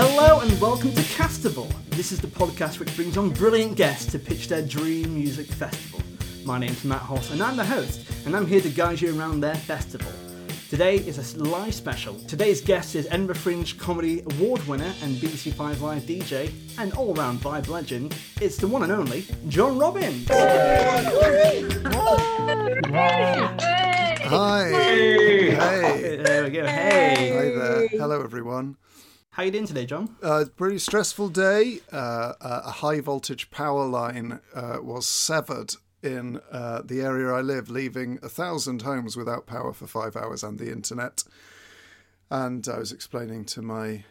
Hello 0.00 0.38
and 0.38 0.60
welcome 0.60 0.92
to 0.92 1.02
Castival. 1.02 1.68
This 1.90 2.12
is 2.12 2.20
the 2.20 2.28
podcast 2.28 2.78
which 2.78 2.94
brings 2.94 3.16
on 3.16 3.30
brilliant 3.30 3.76
guests 3.76 4.12
to 4.12 4.18
pitch 4.20 4.46
their 4.46 4.62
dream 4.62 5.12
music 5.12 5.48
festival. 5.48 6.00
My 6.44 6.56
name's 6.56 6.84
Matt 6.84 7.00
Hoss 7.00 7.32
and 7.32 7.42
I'm 7.42 7.56
the 7.56 7.64
host, 7.64 8.08
and 8.24 8.36
I'm 8.36 8.46
here 8.46 8.60
to 8.60 8.70
guide 8.70 9.00
you 9.00 9.18
around 9.18 9.40
their 9.40 9.56
festival. 9.56 10.12
Today 10.70 10.98
is 10.98 11.18
a 11.18 11.22
live 11.42 11.74
special. 11.74 12.14
Today's 12.28 12.60
guest 12.60 12.94
is 12.94 13.08
Edinburgh 13.10 13.34
Fringe 13.34 13.76
Comedy 13.76 14.20
Award 14.20 14.64
winner 14.68 14.94
and 15.02 15.16
BBC 15.16 15.52
Five 15.52 15.82
Live 15.82 16.02
DJ 16.02 16.52
and 16.78 16.92
all-round 16.92 17.40
vibe 17.40 17.66
legend. 17.66 18.14
It's 18.40 18.56
the 18.56 18.68
one 18.68 18.84
and 18.84 18.92
only 18.92 19.26
John 19.48 19.80
Robbins. 19.80 20.28
Hi. 20.28 21.02
Hey. 24.68 25.56
There 26.22 26.44
we 26.44 26.50
go. 26.50 26.64
Hey. 26.64 27.32
Hi 27.34 27.50
there. 27.58 27.88
Hello, 27.88 28.22
everyone. 28.22 28.76
How 29.38 29.42
are 29.42 29.46
you 29.46 29.52
doing 29.52 29.68
today, 29.68 29.86
John? 29.86 30.16
Uh, 30.20 30.46
pretty 30.56 30.80
stressful 30.80 31.28
day. 31.28 31.78
Uh, 31.92 32.32
a 32.40 32.72
high 32.72 32.98
voltage 32.98 33.52
power 33.52 33.86
line 33.86 34.40
uh, 34.52 34.78
was 34.82 35.06
severed 35.06 35.76
in 36.02 36.40
uh, 36.50 36.82
the 36.84 37.02
area 37.02 37.32
I 37.32 37.40
live, 37.40 37.70
leaving 37.70 38.18
a 38.20 38.28
thousand 38.28 38.82
homes 38.82 39.16
without 39.16 39.46
power 39.46 39.72
for 39.72 39.86
five 39.86 40.16
hours 40.16 40.42
and 40.42 40.58
the 40.58 40.72
internet. 40.72 41.22
And 42.32 42.66
I 42.66 42.80
was 42.80 42.90
explaining 42.90 43.44
to 43.44 43.62
my 43.62 44.02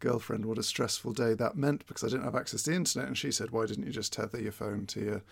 girlfriend 0.00 0.44
what 0.44 0.58
a 0.58 0.62
stressful 0.62 1.14
day 1.14 1.32
that 1.32 1.56
meant 1.56 1.86
because 1.86 2.04
I 2.04 2.08
didn't 2.08 2.24
have 2.24 2.36
access 2.36 2.64
to 2.64 2.70
the 2.70 2.76
internet. 2.76 3.08
And 3.08 3.16
she 3.16 3.32
said, 3.32 3.52
Why 3.52 3.64
didn't 3.64 3.86
you 3.86 3.90
just 3.90 4.12
tether 4.12 4.38
your 4.38 4.52
phone 4.52 4.84
to 4.88 5.00
your 5.00 5.22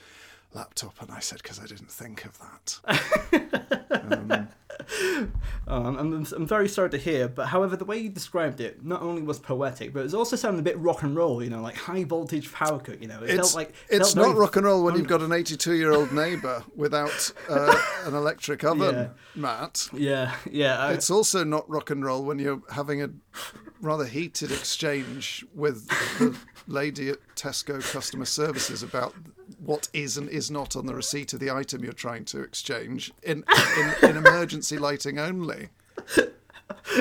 laptop? 0.55 1.01
And 1.01 1.11
I 1.11 1.21
said, 1.21 1.43
Because 1.43 1.59
I 1.59 1.67
didn't 1.67 1.91
think 1.91 2.25
of 2.25 2.39
that. 2.39 2.81
um, 3.91 4.49
um, 5.67 5.97
I'm, 5.97 6.27
I'm 6.35 6.47
very 6.47 6.69
sorry 6.69 6.91
to 6.91 6.99
hear, 6.99 7.29
but 7.29 7.47
however, 7.47 7.77
the 7.77 7.85
way 7.85 7.99
you 7.99 8.09
described 8.09 8.61
it 8.61 8.85
not 8.85 9.03
only 9.03 9.23
was 9.23 9.39
poetic, 9.39 9.93
but 9.93 10.01
it 10.01 10.05
was 10.05 10.15
also 10.15 10.37
sounded 10.37 10.61
a 10.61 10.63
bit 10.63 10.79
rock 10.79 11.03
and 11.03 11.17
roll. 11.17 11.43
You 11.43 11.51
know, 11.51 11.63
like 11.63 11.77
high 11.77 12.05
voltage 12.05 12.53
power 12.53 12.79
cut. 12.79 13.01
You 13.01 13.09
know, 13.09 13.23
it 13.23 13.31
it's, 13.31 13.35
felt 13.35 13.55
like 13.55 13.75
it 13.89 14.01
it's 14.01 14.15
not 14.15 14.37
rock 14.37 14.57
and 14.57 14.67
roll 14.67 14.85
when 14.85 14.97
you've 14.97 15.09
got 15.09 15.23
an 15.23 15.33
82 15.33 15.75
year 15.75 15.93
old 15.93 16.13
neighbour 16.13 16.65
without 16.75 17.33
uh, 17.49 17.75
an 18.05 18.15
electric 18.15 18.65
oven, 18.65 18.95
yeah. 18.95 19.09
Matt. 19.35 19.89
Yeah, 19.93 20.35
yeah. 20.51 20.79
I, 20.79 20.93
it's 20.93 21.11
also 21.11 21.45
not 21.45 21.69
rock 21.69 21.91
and 21.91 22.05
roll 22.05 22.25
when 22.25 22.39
you're 22.39 22.63
having 22.71 23.03
a 23.03 23.11
rather 23.81 24.07
heated 24.07 24.53
exchange 24.53 25.45
with 25.55 25.89
the 26.19 26.37
lady 26.67 27.11
at 27.11 27.19
Tesco 27.35 27.81
customer 27.93 28.25
services 28.25 28.83
about 28.83 29.15
what 29.65 29.89
is 29.93 30.17
and 30.17 30.29
is 30.29 30.51
not 30.51 30.77
on 30.77 30.87
the 30.87 30.95
receipt 30.95 31.33
of 31.33 31.41
the 31.41 31.51
item 31.51 31.85
you're 31.85 31.93
trying 31.93 32.25
to 32.27 32.41
exchange 32.41 33.13
in 33.23 33.45
in, 33.79 34.11
in 34.11 34.17
emergency 34.17 34.79
lighting 34.79 35.19
only. 35.19 35.69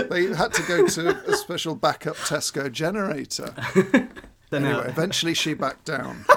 They 0.10 0.28
had 0.28 0.54
to 0.54 0.64
go 0.64 0.86
to 0.86 1.32
a 1.32 1.36
special 1.36 1.76
backup 1.76 2.16
Tesco 2.16 2.72
generator. 2.72 3.54
anyway, 4.52 4.86
eventually 4.88 5.34
she 5.34 5.54
backed 5.54 5.86
down. 5.86 6.26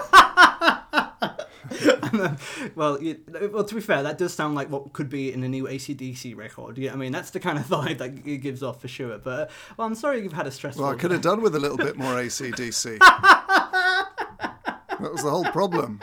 Uh, 2.15 2.37
well, 2.75 3.03
you, 3.03 3.19
well, 3.53 3.65
to 3.65 3.75
be 3.75 3.81
fair, 3.81 4.03
that 4.03 4.19
does 4.19 4.33
sound 4.33 4.55
like 4.55 4.71
what 4.71 4.93
could 4.93 5.09
be 5.09 5.33
in 5.33 5.43
a 5.43 5.49
new 5.49 5.65
ACDC 5.65 6.37
record. 6.37 6.79
Yeah, 6.79 6.93
I 6.93 6.97
mean, 6.97 7.11
that's 7.11 7.31
the 7.31 7.41
kind 7.41 7.59
of 7.59 7.65
vibe 7.65 7.99
that 7.99 8.27
it 8.27 8.39
gives 8.39 8.63
off 8.63 8.81
for 8.81 8.87
sure. 8.89 9.19
But 9.19 9.51
well, 9.77 9.87
I'm 9.87 9.95
sorry 9.95 10.23
you've 10.23 10.33
had 10.33 10.47
a 10.47 10.51
stressful. 10.51 10.85
Well, 10.85 10.93
I 10.93 10.97
could 10.97 11.11
have 11.11 11.23
done 11.23 11.43
with 11.43 11.57
a 11.57 11.59
little 11.59 11.77
bit 11.77 11.97
more 11.97 12.15
ACDC. 12.15 12.99
that 15.05 15.13
was 15.13 15.23
the 15.23 15.31
whole 15.31 15.45
problem. 15.45 16.01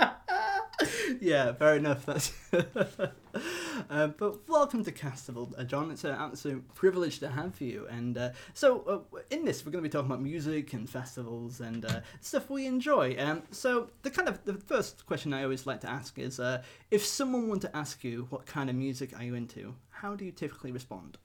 yeah, 1.22 1.54
fair 1.54 1.76
enough. 1.78 2.06
That's 2.06 2.32
uh, 2.54 4.08
but 4.20 4.48
welcome 4.48 4.84
to 4.84 4.92
Castival, 4.92 5.52
uh, 5.58 5.64
John. 5.64 5.90
It's 5.90 6.04
an 6.04 6.12
absolute 6.12 6.72
privilege 6.76 7.18
to 7.20 7.30
have 7.30 7.60
you. 7.60 7.88
And 7.90 8.16
uh, 8.16 8.30
so, 8.54 9.08
uh, 9.14 9.20
in 9.32 9.44
this, 9.44 9.66
we're 9.66 9.72
going 9.72 9.84
to 9.84 9.90
be 9.90 9.92
talking 9.92 10.06
about 10.06 10.22
music 10.22 10.74
and 10.74 10.88
festivals 10.88 11.62
and 11.62 11.84
uh, 11.84 12.02
stuff 12.20 12.52
we 12.52 12.68
enjoy. 12.68 13.16
Um, 13.18 13.42
so, 13.50 13.90
the 14.04 14.12
kind 14.12 14.30
of 14.30 14.46
the 14.46 14.54
first 14.54 15.08
question 15.08 15.34
I 15.34 15.44
always 15.44 15.66
like 15.66 15.82
to 15.82 15.90
ask 15.90 16.20
is, 16.20 16.40
uh, 16.40 16.62
if 16.92 17.04
someone 17.04 17.48
wanted 17.48 17.70
to 17.70 17.76
ask 17.76 18.04
you 18.04 18.28
what 18.30 18.46
kind 18.46 18.70
of 18.70 18.76
music 18.76 19.18
are 19.18 19.24
you 19.24 19.34
into, 19.34 19.74
how 19.90 20.16
do 20.16 20.26
you 20.26 20.32
typically 20.32 20.72
respond? 20.72 21.18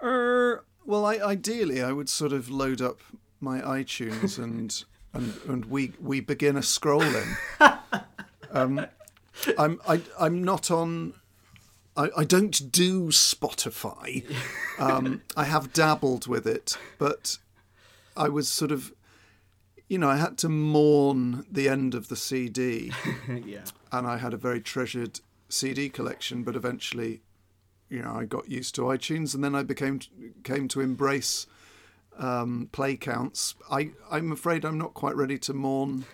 Uh, 0.00 0.56
well, 0.84 1.06
I, 1.06 1.18
ideally, 1.18 1.80
I 1.80 1.92
would 1.92 2.08
sort 2.08 2.32
of 2.32 2.50
load 2.50 2.82
up 2.82 2.98
my 3.40 3.60
iTunes 3.60 4.36
and 4.42 4.84
and 5.12 5.34
and 5.48 5.64
we 5.66 5.92
we 6.00 6.20
begin 6.20 6.56
a 6.56 6.60
scrolling. 6.60 7.36
Um, 8.52 8.86
I'm 9.58 9.80
I, 9.86 10.00
I'm 10.18 10.42
not 10.42 10.70
on. 10.70 11.12
I, 11.96 12.08
I 12.16 12.24
don't 12.24 12.72
do 12.72 13.08
Spotify. 13.08 14.24
Um, 14.78 15.22
I 15.36 15.44
have 15.44 15.72
dabbled 15.72 16.26
with 16.26 16.46
it, 16.46 16.76
but 16.98 17.38
I 18.16 18.28
was 18.28 18.48
sort 18.48 18.70
of, 18.70 18.92
you 19.88 19.98
know, 19.98 20.08
I 20.08 20.16
had 20.16 20.36
to 20.38 20.48
mourn 20.48 21.46
the 21.50 21.68
end 21.68 21.94
of 21.94 22.08
the 22.08 22.16
CD. 22.16 22.92
yeah. 23.44 23.64
And 23.92 24.06
I 24.06 24.18
had 24.18 24.34
a 24.34 24.38
very 24.38 24.60
treasured 24.60 25.20
CD 25.48 25.88
collection, 25.88 26.42
but 26.42 26.56
eventually, 26.56 27.20
you 27.88 28.02
know, 28.02 28.12
I 28.12 28.24
got 28.24 28.50
used 28.50 28.74
to 28.76 28.82
iTunes, 28.82 29.34
and 29.34 29.42
then 29.42 29.54
I 29.54 29.62
became 29.62 30.00
came 30.44 30.68
to 30.68 30.80
embrace 30.80 31.46
um, 32.18 32.68
play 32.72 32.96
counts. 32.96 33.54
I 33.70 33.90
I'm 34.10 34.32
afraid 34.32 34.64
I'm 34.64 34.78
not 34.78 34.94
quite 34.94 35.16
ready 35.16 35.38
to 35.38 35.54
mourn 35.54 36.04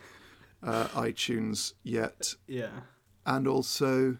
uh, 0.62 0.88
iTunes 0.88 1.74
yet. 1.82 2.34
Yeah. 2.46 2.70
And 3.24 3.46
also, 3.46 4.16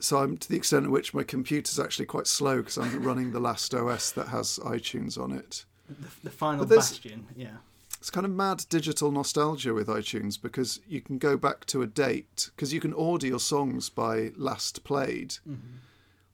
so 0.00 0.18
I'm 0.18 0.36
to 0.36 0.48
the 0.48 0.56
extent 0.56 0.86
at 0.86 0.90
which 0.90 1.14
my 1.14 1.22
computer's 1.22 1.78
actually 1.78 2.06
quite 2.06 2.26
slow 2.26 2.58
because 2.58 2.78
I'm 2.78 3.02
running 3.02 3.32
the 3.32 3.40
last 3.40 3.74
OS 3.74 4.10
that 4.12 4.28
has 4.28 4.58
iTunes 4.64 5.18
on 5.18 5.32
it. 5.32 5.64
The, 5.88 6.08
the 6.24 6.30
final 6.30 6.64
bastion, 6.66 7.26
yeah. 7.36 7.56
It's 7.98 8.10
kind 8.10 8.26
of 8.26 8.32
mad 8.32 8.66
digital 8.68 9.10
nostalgia 9.10 9.72
with 9.72 9.88
iTunes 9.88 10.40
because 10.40 10.78
you 10.86 11.00
can 11.00 11.16
go 11.16 11.38
back 11.38 11.64
to 11.66 11.80
a 11.80 11.86
date 11.86 12.50
because 12.54 12.72
you 12.72 12.80
can 12.80 12.92
order 12.92 13.26
your 13.26 13.40
songs 13.40 13.88
by 13.88 14.32
last 14.36 14.84
played. 14.84 15.30
Mm-hmm. 15.48 15.76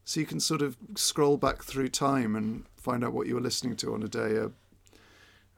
So 0.05 0.19
you 0.19 0.27
can 0.27 0.41
sort 0.41 0.63
of 0.63 0.77
scroll 0.97 1.37
back 1.37 1.63
through 1.63 1.91
time 1.91 2.35
and 2.35 2.65
find 2.77 3.05
out 3.05 3.13
what 3.13 3.29
you 3.29 3.37
were 3.37 3.41
listening 3.41 3.77
to 3.77 3.95
on 3.95 4.03
a 4.03 4.09
day 4.09 4.35
a 4.35 4.51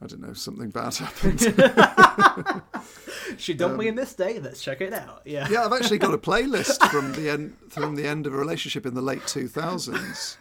I 0.02 0.06
don't 0.06 0.20
know, 0.20 0.32
something 0.32 0.70
bad 0.70 0.94
happened. 0.94 1.40
she 3.36 3.54
dumped 3.54 3.74
um, 3.74 3.78
me 3.78 3.88
in 3.88 3.94
this 3.94 4.14
day. 4.14 4.40
Let's 4.40 4.62
check 4.62 4.80
it 4.80 4.92
out. 4.92 5.22
Yeah. 5.24 5.46
Yeah, 5.48 5.64
I've 5.64 5.72
actually 5.72 5.98
got 5.98 6.12
a 6.12 6.18
playlist 6.30 6.82
from 6.90 7.12
the 7.12 7.30
end 7.30 7.56
from 7.68 7.94
the 7.94 8.06
end 8.06 8.26
of 8.26 8.34
a 8.34 8.36
relationship 8.36 8.84
in 8.84 8.94
the 8.94 9.02
late 9.02 9.26
two 9.26 9.48
thousands. 9.48 10.38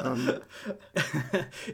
Um, 0.00 0.40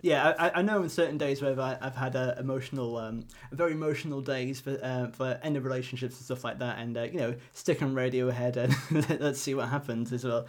yeah, 0.03 0.35
I, 0.39 0.61
I, 0.61 0.63
know 0.63 0.83
in 0.83 0.89
certain 0.89 1.19
days 1.19 1.43
where 1.43 1.61
I've, 1.61 1.79
I've 1.83 1.95
had 1.95 2.17
uh, 2.17 2.35
emotional, 2.39 2.97
um, 2.97 3.27
very 3.53 3.73
emotional 3.73 4.23
days 4.23 4.61
for 4.61 4.79
uh, 4.83 5.09
for 5.09 5.39
end 5.43 5.59
of 5.59 5.65
relationships 5.65 6.17
and 6.17 6.25
stuff 6.25 6.43
like 6.43 6.59
that, 6.61 6.79
and 6.79 6.97
uh, 6.97 7.03
you 7.03 7.19
know, 7.19 7.35
stick 7.53 7.83
on 7.83 7.95
Radiohead 7.95 8.57
and 8.57 9.21
let's 9.21 9.41
see 9.41 9.55
what 9.55 9.69
happens 9.69 10.11
as 10.11 10.25
well. 10.25 10.47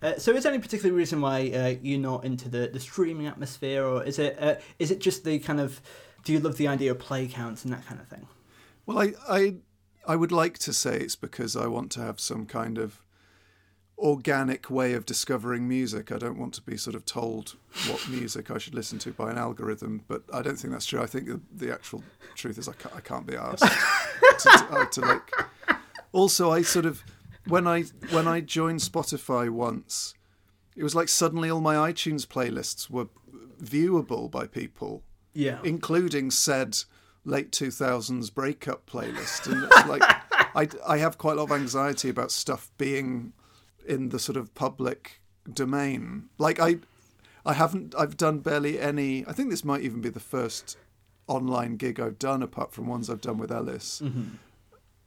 Uh, 0.00 0.16
so, 0.16 0.32
is 0.32 0.44
there 0.44 0.52
any 0.52 0.62
particular 0.62 0.94
reason 0.94 1.20
why 1.20 1.50
uh, 1.50 1.74
you're 1.82 1.98
not 1.98 2.24
into 2.24 2.48
the, 2.48 2.68
the 2.72 2.78
streaming 2.78 3.26
atmosphere, 3.26 3.84
or 3.84 4.04
is 4.04 4.18
it 4.18 4.36
uh, 4.40 4.54
is 4.78 4.90
it 4.90 5.00
just 5.00 5.24
the 5.24 5.38
kind 5.40 5.60
of 5.60 5.80
do 6.24 6.32
you 6.32 6.40
love 6.40 6.56
the 6.56 6.68
idea 6.68 6.90
of 6.90 6.98
play 6.98 7.26
counts 7.26 7.64
and 7.64 7.72
that 7.72 7.84
kind 7.86 8.00
of 8.00 8.06
thing? 8.06 8.28
Well, 8.86 8.98
I 8.98 9.12
I 9.28 9.54
I 10.06 10.16
would 10.16 10.32
like 10.32 10.58
to 10.60 10.72
say 10.72 10.96
it's 10.96 11.16
because 11.16 11.56
I 11.56 11.66
want 11.66 11.90
to 11.92 12.00
have 12.00 12.20
some 12.20 12.46
kind 12.46 12.78
of 12.78 13.02
organic 13.98 14.70
way 14.70 14.92
of 14.92 15.04
discovering 15.04 15.66
music. 15.66 16.12
I 16.12 16.18
don't 16.18 16.38
want 16.38 16.54
to 16.54 16.62
be 16.62 16.76
sort 16.76 16.94
of 16.94 17.04
told 17.04 17.56
what 17.88 18.08
music 18.08 18.50
I 18.50 18.58
should 18.58 18.74
listen 18.74 18.98
to 19.00 19.12
by 19.12 19.30
an 19.30 19.38
algorithm, 19.38 20.02
but 20.06 20.22
I 20.32 20.42
don't 20.42 20.56
think 20.56 20.72
that's 20.72 20.86
true. 20.86 21.02
I 21.02 21.06
think 21.06 21.26
the, 21.26 21.40
the 21.52 21.72
actual 21.72 22.04
truth 22.36 22.58
is 22.58 22.68
I 22.68 22.72
can't, 22.74 22.94
I 22.94 23.00
can't 23.00 23.26
be 23.26 23.36
asked 23.36 23.64
to, 23.64 24.48
to, 24.48 24.88
to 24.92 25.00
like. 25.00 25.30
Also, 26.12 26.52
I 26.52 26.62
sort 26.62 26.86
of 26.86 27.02
when 27.48 27.66
I 27.66 27.82
when 28.10 28.28
I 28.28 28.40
joined 28.40 28.80
Spotify 28.80 29.48
once, 29.48 30.14
it 30.76 30.82
was 30.82 30.94
like 30.94 31.08
suddenly 31.08 31.50
all 31.50 31.60
my 31.60 31.74
iTunes 31.74 32.26
playlists 32.26 32.90
were 32.90 33.08
viewable 33.62 34.30
by 34.30 34.46
people. 34.46 35.02
Yeah. 35.34 35.58
Including 35.62 36.30
said 36.30 36.78
late 37.24 37.52
two 37.52 37.70
thousands 37.70 38.30
breakup 38.30 38.88
playlist. 38.88 39.50
And 39.50 39.62
like 39.88 40.02
I 40.54 40.68
I 40.86 40.98
have 40.98 41.18
quite 41.18 41.32
a 41.32 41.42
lot 41.42 41.50
of 41.50 41.52
anxiety 41.52 42.08
about 42.08 42.30
stuff 42.30 42.70
being 42.78 43.32
in 43.86 44.10
the 44.10 44.18
sort 44.18 44.36
of 44.36 44.54
public 44.54 45.20
domain. 45.52 46.28
Like 46.38 46.60
I 46.60 46.78
I 47.46 47.54
haven't 47.54 47.94
I've 47.98 48.16
done 48.16 48.38
barely 48.38 48.78
any 48.80 49.24
I 49.26 49.32
think 49.32 49.50
this 49.50 49.64
might 49.64 49.82
even 49.82 50.00
be 50.00 50.10
the 50.10 50.20
first 50.20 50.76
online 51.26 51.76
gig 51.76 52.00
I've 52.00 52.18
done 52.18 52.42
apart 52.42 52.72
from 52.72 52.86
ones 52.86 53.10
I've 53.10 53.20
done 53.20 53.38
with 53.38 53.52
Ellis. 53.52 54.00
Mm-hmm 54.02 54.36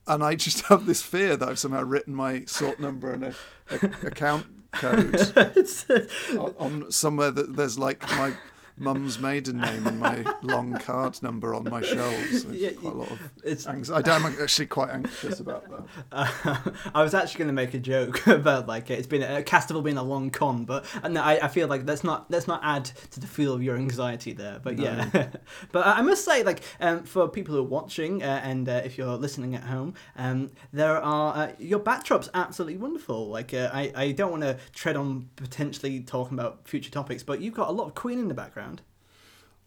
and 0.08 0.24
I 0.24 0.36
just 0.36 0.62
have 0.68 0.86
this 0.86 1.02
fear 1.02 1.38
that 1.38 1.48
I've 1.48 1.60
somehow 1.60 1.84
written 1.84 2.14
my 2.14 2.46
sort 2.46 2.80
number 2.80 3.12
and 3.12 3.26
a, 3.26 3.36
a 3.70 4.08
account 4.08 4.48
code 4.72 5.16
uh, 5.38 6.40
on, 6.40 6.56
on, 6.58 6.92
somewhere 6.92 7.32
that 7.32 7.56
there's 7.56 7.78
like 7.78 8.02
my 8.12 8.34
mum's 8.78 9.20
maiden 9.20 9.60
name 9.60 9.88
and 9.88 10.00
my 10.00 10.24
long 10.42 10.74
card 10.74 11.22
number 11.22 11.54
on 11.54 11.64
my 11.70 11.82
shelves. 11.82 12.44
There's 12.44 12.62
Yeah, 12.62 12.72
quite 12.72 12.94
a 12.94 12.98
lot 12.98 13.12
of 13.12 13.20
It's 13.44 13.68
anxiety. 13.68 14.10
I'm 14.10 14.26
actually 14.26 14.66
quite 14.68 14.90
anxious 14.90 15.40
about 15.40 15.70
that. 15.70 15.84
Uh, 16.12 16.72
I 16.96 17.04
was 17.04 17.14
actually 17.14 17.40
going 17.40 17.48
to 17.50 17.54
make 17.54 17.74
a 17.74 17.80
joke 17.80 18.26
about 18.28 18.68
like 18.68 18.90
it's 18.90 19.08
been 19.08 19.24
a 19.24 19.42
Castival 19.42 19.84
being 19.84 19.98
a 19.98 20.04
long 20.04 20.30
con, 20.30 20.66
but 20.66 20.86
uh, 21.04 21.08
no, 21.08 21.22
I, 21.22 21.46
I 21.46 21.48
feel 21.48 21.68
like 21.68 21.86
let's 21.86 22.04
not 22.04 22.30
let's 22.30 22.48
not 22.48 22.62
add 22.64 22.86
to 23.12 23.20
the 23.20 23.28
feel 23.28 23.54
of 23.54 23.64
your 23.64 23.76
anxiety 23.76 24.34
there. 24.34 24.60
But 24.62 24.78
yeah, 24.78 25.30
but 25.72 25.86
I 25.86 26.02
must 26.02 26.26
say 26.26 26.44
like 26.44 26.62
um, 26.80 27.04
for 27.04 27.28
people 27.28 27.56
who 27.56 27.62
are 27.62 27.64
watching 27.64 28.24
uh, 28.24 28.42
and 28.44 28.68
uh, 28.68 28.82
if 28.84 28.98
you're 28.98 29.16
listening 29.16 29.56
at 29.56 29.64
home, 29.64 29.94
um, 30.16 30.52
there 30.74 30.98
are 30.98 31.36
uh, 31.36 31.52
your 31.60 31.80
backdrop's 31.80 32.30
absolutely 32.34 32.78
wonderful. 32.78 33.28
Like 33.28 33.54
uh, 33.54 33.70
I 33.74 33.92
I 33.96 34.12
don't 34.12 34.32
want 34.32 34.44
to 34.44 34.58
tread 34.74 34.96
on 34.96 35.30
potentially 35.36 36.02
talking 36.02 36.38
about 36.38 36.68
future 36.68 36.92
topics, 36.92 37.24
but 37.24 37.42
you've 37.42 37.54
got 37.54 37.70
a 37.70 37.72
lot 37.72 37.88
of 37.88 37.96
Queen 37.96 38.20
in 38.20 38.28
the 38.28 38.34
background. 38.34 38.71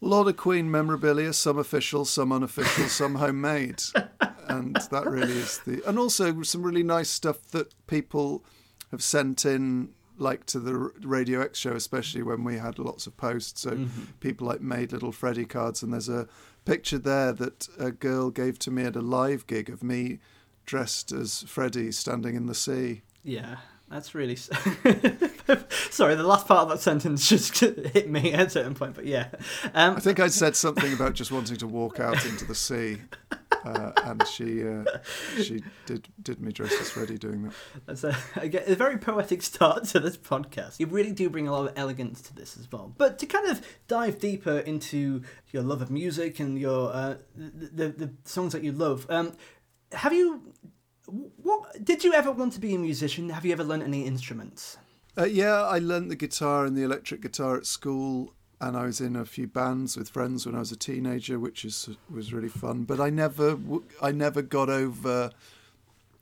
A 0.05 0.07
lot 0.07 0.27
of 0.27 0.37
Queen 0.37 0.69
memorabilia, 0.69 1.33
some 1.33 1.57
official, 1.57 2.05
some 2.05 2.31
unofficial, 2.31 2.87
some 2.87 3.15
homemade. 3.23 3.81
And 4.47 4.75
that 4.91 5.07
really 5.07 5.33
is 5.33 5.57
the. 5.65 5.81
And 5.87 5.97
also 5.97 6.43
some 6.43 6.61
really 6.61 6.83
nice 6.83 7.09
stuff 7.09 7.41
that 7.47 7.73
people 7.87 8.45
have 8.91 9.01
sent 9.01 9.45
in, 9.45 9.89
like 10.19 10.45
to 10.45 10.59
the 10.59 10.75
Radio 11.01 11.41
X 11.41 11.57
show, 11.57 11.73
especially 11.73 12.21
when 12.21 12.43
we 12.43 12.57
had 12.57 12.77
lots 12.77 13.07
of 13.07 13.17
posts. 13.17 13.61
So 13.61 13.71
mm-hmm. 13.71 14.03
people 14.19 14.45
like 14.45 14.61
made 14.61 14.91
little 14.91 15.11
Freddy 15.11 15.45
cards. 15.45 15.81
And 15.81 15.91
there's 15.91 16.07
a 16.07 16.27
picture 16.65 16.99
there 16.99 17.33
that 17.33 17.67
a 17.79 17.91
girl 17.91 18.29
gave 18.29 18.59
to 18.59 18.71
me 18.71 18.83
at 18.83 18.95
a 18.95 19.01
live 19.01 19.47
gig 19.47 19.69
of 19.71 19.81
me 19.81 20.19
dressed 20.67 21.11
as 21.11 21.43
Freddy 21.47 21.91
standing 21.91 22.35
in 22.35 22.45
the 22.45 22.53
sea. 22.53 23.01
Yeah, 23.23 23.57
that's 23.95 24.13
really. 24.13 24.35
Sorry, 25.89 26.15
the 26.15 26.23
last 26.23 26.47
part 26.47 26.63
of 26.63 26.69
that 26.69 26.81
sentence 26.81 27.29
just 27.29 27.57
hit 27.59 28.09
me 28.09 28.33
at 28.33 28.47
a 28.47 28.49
certain 28.49 28.75
point, 28.75 28.93
but 28.93 29.05
yeah. 29.05 29.29
Um, 29.73 29.95
I 29.95 30.01
think 30.01 30.19
I 30.19 30.27
said 30.27 30.57
something 30.57 30.91
about 30.91 31.13
just 31.13 31.31
wanting 31.31 31.55
to 31.57 31.67
walk 31.67 32.01
out 32.01 32.25
into 32.25 32.43
the 32.43 32.55
sea, 32.55 32.97
uh, 33.63 33.93
and 34.03 34.27
she 34.27 34.67
uh, 34.67 34.83
she 35.41 35.63
did 35.85 36.09
did 36.21 36.41
me 36.41 36.51
dressed 36.51 36.79
as 36.81 36.89
Freddy 36.89 37.17
doing 37.17 37.43
that. 37.43 37.53
That's 37.85 38.03
a, 38.03 38.17
a 38.41 38.75
very 38.75 38.97
poetic 38.97 39.41
start 39.41 39.85
to 39.85 40.01
this 40.01 40.17
podcast. 40.17 40.77
You 40.79 40.87
really 40.87 41.13
do 41.13 41.29
bring 41.29 41.47
a 41.47 41.53
lot 41.53 41.69
of 41.69 41.73
elegance 41.77 42.21
to 42.23 42.35
this 42.35 42.57
as 42.57 42.69
well. 42.69 42.93
But 42.97 43.17
to 43.19 43.25
kind 43.25 43.47
of 43.47 43.65
dive 43.87 44.19
deeper 44.19 44.59
into 44.59 45.23
your 45.51 45.63
love 45.63 45.81
of 45.81 45.89
music 45.89 46.41
and 46.41 46.59
your 46.59 46.91
uh, 46.91 47.15
the, 47.33 47.67
the 47.67 47.87
the 48.05 48.13
songs 48.25 48.51
that 48.51 48.61
you 48.61 48.73
love, 48.73 49.05
um, 49.09 49.31
have 49.93 50.11
you 50.11 50.53
what 51.07 51.83
did 51.83 52.03
you 52.03 52.13
ever 52.13 52.31
want 52.31 52.53
to 52.53 52.59
be 52.59 52.75
a 52.75 52.79
musician? 52.79 53.29
Have 53.29 53.45
you 53.45 53.51
ever 53.51 53.63
learned 53.63 53.83
any 53.83 54.05
instruments? 54.05 54.77
Uh, 55.17 55.25
yeah, 55.25 55.63
I 55.63 55.79
learnt 55.79 56.09
the 56.09 56.15
guitar 56.15 56.65
and 56.65 56.75
the 56.75 56.83
electric 56.83 57.21
guitar 57.21 57.55
at 57.55 57.65
school, 57.65 58.33
and 58.59 58.75
I 58.75 58.85
was 58.85 58.99
in 58.99 59.15
a 59.15 59.25
few 59.25 59.47
bands 59.47 59.95
with 59.95 60.09
friends 60.09 60.45
when 60.45 60.55
I 60.55 60.59
was 60.59 60.71
a 60.71 60.77
teenager, 60.77 61.39
which 61.39 61.63
is 61.63 61.89
was 62.09 62.33
really 62.33 62.49
fun. 62.49 62.83
But 62.83 62.99
I 62.99 63.09
never 63.09 63.57
I 64.01 64.11
never 64.11 64.41
got 64.41 64.69
over 64.69 65.31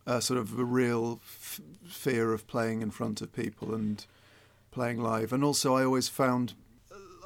uh, 0.05 0.19
sort 0.19 0.39
of 0.39 0.59
a 0.59 0.63
real 0.63 1.21
f- 1.23 1.61
fear 1.87 2.33
of 2.33 2.45
playing 2.47 2.81
in 2.81 2.91
front 2.91 3.21
of 3.21 3.33
people 3.33 3.73
and 3.73 4.05
playing 4.71 5.01
live. 5.01 5.33
And 5.33 5.43
also, 5.43 5.75
I 5.75 5.85
always 5.85 6.07
found 6.09 6.53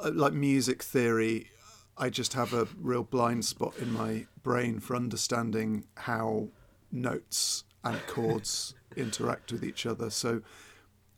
uh, 0.04 0.12
like 0.14 0.34
music 0.34 0.84
theory. 0.84 1.52
I 1.98 2.10
just 2.10 2.34
have 2.34 2.54
a 2.54 2.68
real 2.80 3.04
blind 3.04 3.44
spot 3.46 3.74
in 3.80 3.92
my 3.92 4.28
brain 4.44 4.80
for 4.80 4.96
understanding 4.96 5.86
how 5.96 6.50
notes 6.92 7.64
and 7.84 8.00
chords 8.08 8.74
interact 8.96 9.52
with 9.52 9.64
each 9.64 9.86
other. 9.86 10.10
So 10.10 10.42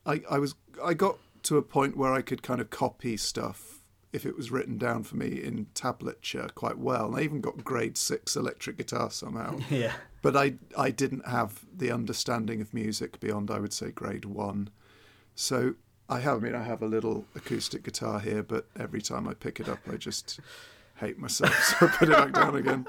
I, 0.06 0.22
I 0.30 0.40
was 0.40 0.56
I 0.84 0.94
got 0.94 1.18
to 1.44 1.58
a 1.58 1.62
point 1.62 1.98
where 1.98 2.14
I 2.14 2.22
could 2.22 2.44
kind 2.44 2.62
of 2.62 2.70
copy 2.70 3.18
stuff 3.18 3.80
if 4.12 4.26
it 4.26 4.36
was 4.36 4.52
written 4.52 4.78
down 4.78 5.04
for 5.04 5.18
me 5.18 5.28
in 5.42 5.68
tablature 5.76 6.54
quite 6.56 6.78
well. 6.78 7.08
And 7.08 7.16
I 7.16 7.22
even 7.22 7.42
got 7.42 7.64
grade 7.64 7.98
six 7.98 8.36
electric 8.36 8.78
guitar 8.78 9.12
somehow. 9.12 9.58
Yeah. 9.70 9.94
But 10.22 10.36
I 10.36 10.56
I 10.78 10.92
didn't 10.92 11.28
have 11.28 11.66
the 11.74 11.92
understanding 11.92 12.60
of 12.60 12.74
music 12.74 13.20
beyond 13.20 13.50
I 13.50 13.60
would 13.60 13.74
say 13.74 13.92
grade 13.92 14.26
one. 14.26 14.70
So 15.36 15.76
I 16.10 16.20
have 16.20 16.38
I 16.38 16.40
mean 16.40 16.56
I 16.56 16.64
have 16.64 16.82
a 16.82 16.88
little 16.88 17.26
acoustic 17.36 17.84
guitar 17.84 18.20
here, 18.20 18.44
but 18.44 18.68
every 18.78 19.02
time 19.02 19.28
I 19.28 19.34
pick 19.34 19.60
it 19.60 19.70
up 19.70 19.80
I 19.90 19.96
just 19.96 20.40
hate 20.96 21.18
myself. 21.18 21.54
So 21.80 21.86
I 21.86 21.90
put 21.90 22.10
it 22.10 22.18
back 22.18 22.34
down 22.34 22.56
again. 22.56 22.86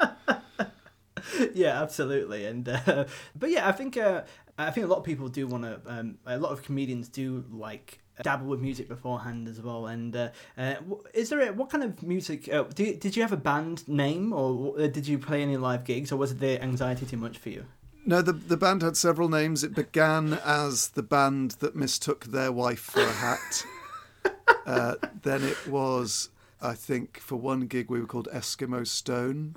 yeah, 1.54 1.82
absolutely. 1.82 2.46
And 2.46 2.68
uh, 2.68 3.04
but 3.36 3.50
yeah, 3.50 3.68
I 3.68 3.72
think 3.72 3.96
uh, 3.96 4.22
I 4.58 4.70
think 4.70 4.86
a 4.86 4.88
lot 4.88 4.98
of 4.98 5.04
people 5.04 5.28
do 5.28 5.46
want 5.46 5.64
to. 5.64 5.80
Um, 5.86 6.18
a 6.26 6.38
lot 6.38 6.52
of 6.52 6.62
comedians 6.62 7.08
do 7.08 7.44
like 7.50 8.00
dabble 8.22 8.46
with 8.46 8.60
music 8.60 8.88
beforehand 8.88 9.48
as 9.48 9.60
well. 9.60 9.86
And 9.86 10.14
uh, 10.14 10.28
uh, 10.56 10.74
is 11.14 11.30
there 11.30 11.48
a, 11.48 11.52
what 11.52 11.70
kind 11.70 11.84
of 11.84 12.02
music? 12.02 12.52
Uh, 12.52 12.64
did 12.64 13.00
did 13.00 13.16
you 13.16 13.22
have 13.22 13.32
a 13.32 13.36
band 13.36 13.86
name, 13.88 14.32
or 14.32 14.78
uh, 14.78 14.86
did 14.86 15.06
you 15.06 15.18
play 15.18 15.42
any 15.42 15.56
live 15.56 15.84
gigs, 15.84 16.12
or 16.12 16.16
was 16.16 16.36
the 16.36 16.62
anxiety 16.62 17.06
too 17.06 17.16
much 17.16 17.38
for 17.38 17.50
you? 17.50 17.64
No, 18.06 18.22
the 18.22 18.32
the 18.32 18.56
band 18.56 18.82
had 18.82 18.96
several 18.96 19.28
names. 19.28 19.64
It 19.64 19.74
began 19.74 20.34
as 20.44 20.88
the 20.88 21.02
band 21.02 21.52
that 21.60 21.76
mistook 21.76 22.26
their 22.26 22.52
wife 22.52 22.80
for 22.80 23.02
a 23.02 23.12
hat. 23.12 23.66
uh, 24.66 24.94
then 25.22 25.42
it 25.42 25.66
was, 25.66 26.30
I 26.60 26.74
think, 26.74 27.18
for 27.18 27.36
one 27.36 27.66
gig 27.66 27.90
we 27.90 28.00
were 28.00 28.06
called 28.06 28.28
Eskimo 28.32 28.86
Stone, 28.86 29.56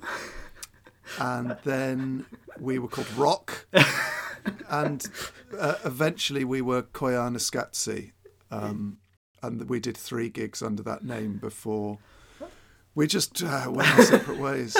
and 1.18 1.56
then 1.64 2.26
we 2.58 2.78
were 2.78 2.88
called 2.88 3.10
Rock, 3.16 3.66
and 4.68 5.06
uh, 5.58 5.76
eventually 5.84 6.44
we 6.44 6.60
were 6.62 6.82
Koyana 6.82 7.38
Skatsi, 7.38 8.12
um, 8.50 8.98
and 9.42 9.68
we 9.68 9.80
did 9.80 9.96
three 9.96 10.28
gigs 10.28 10.62
under 10.62 10.82
that 10.82 11.04
name 11.04 11.38
before. 11.38 11.98
We 12.94 13.08
just 13.08 13.42
uh, 13.42 13.66
went 13.68 13.88
our 13.98 14.02
separate 14.04 14.38
ways. 14.38 14.76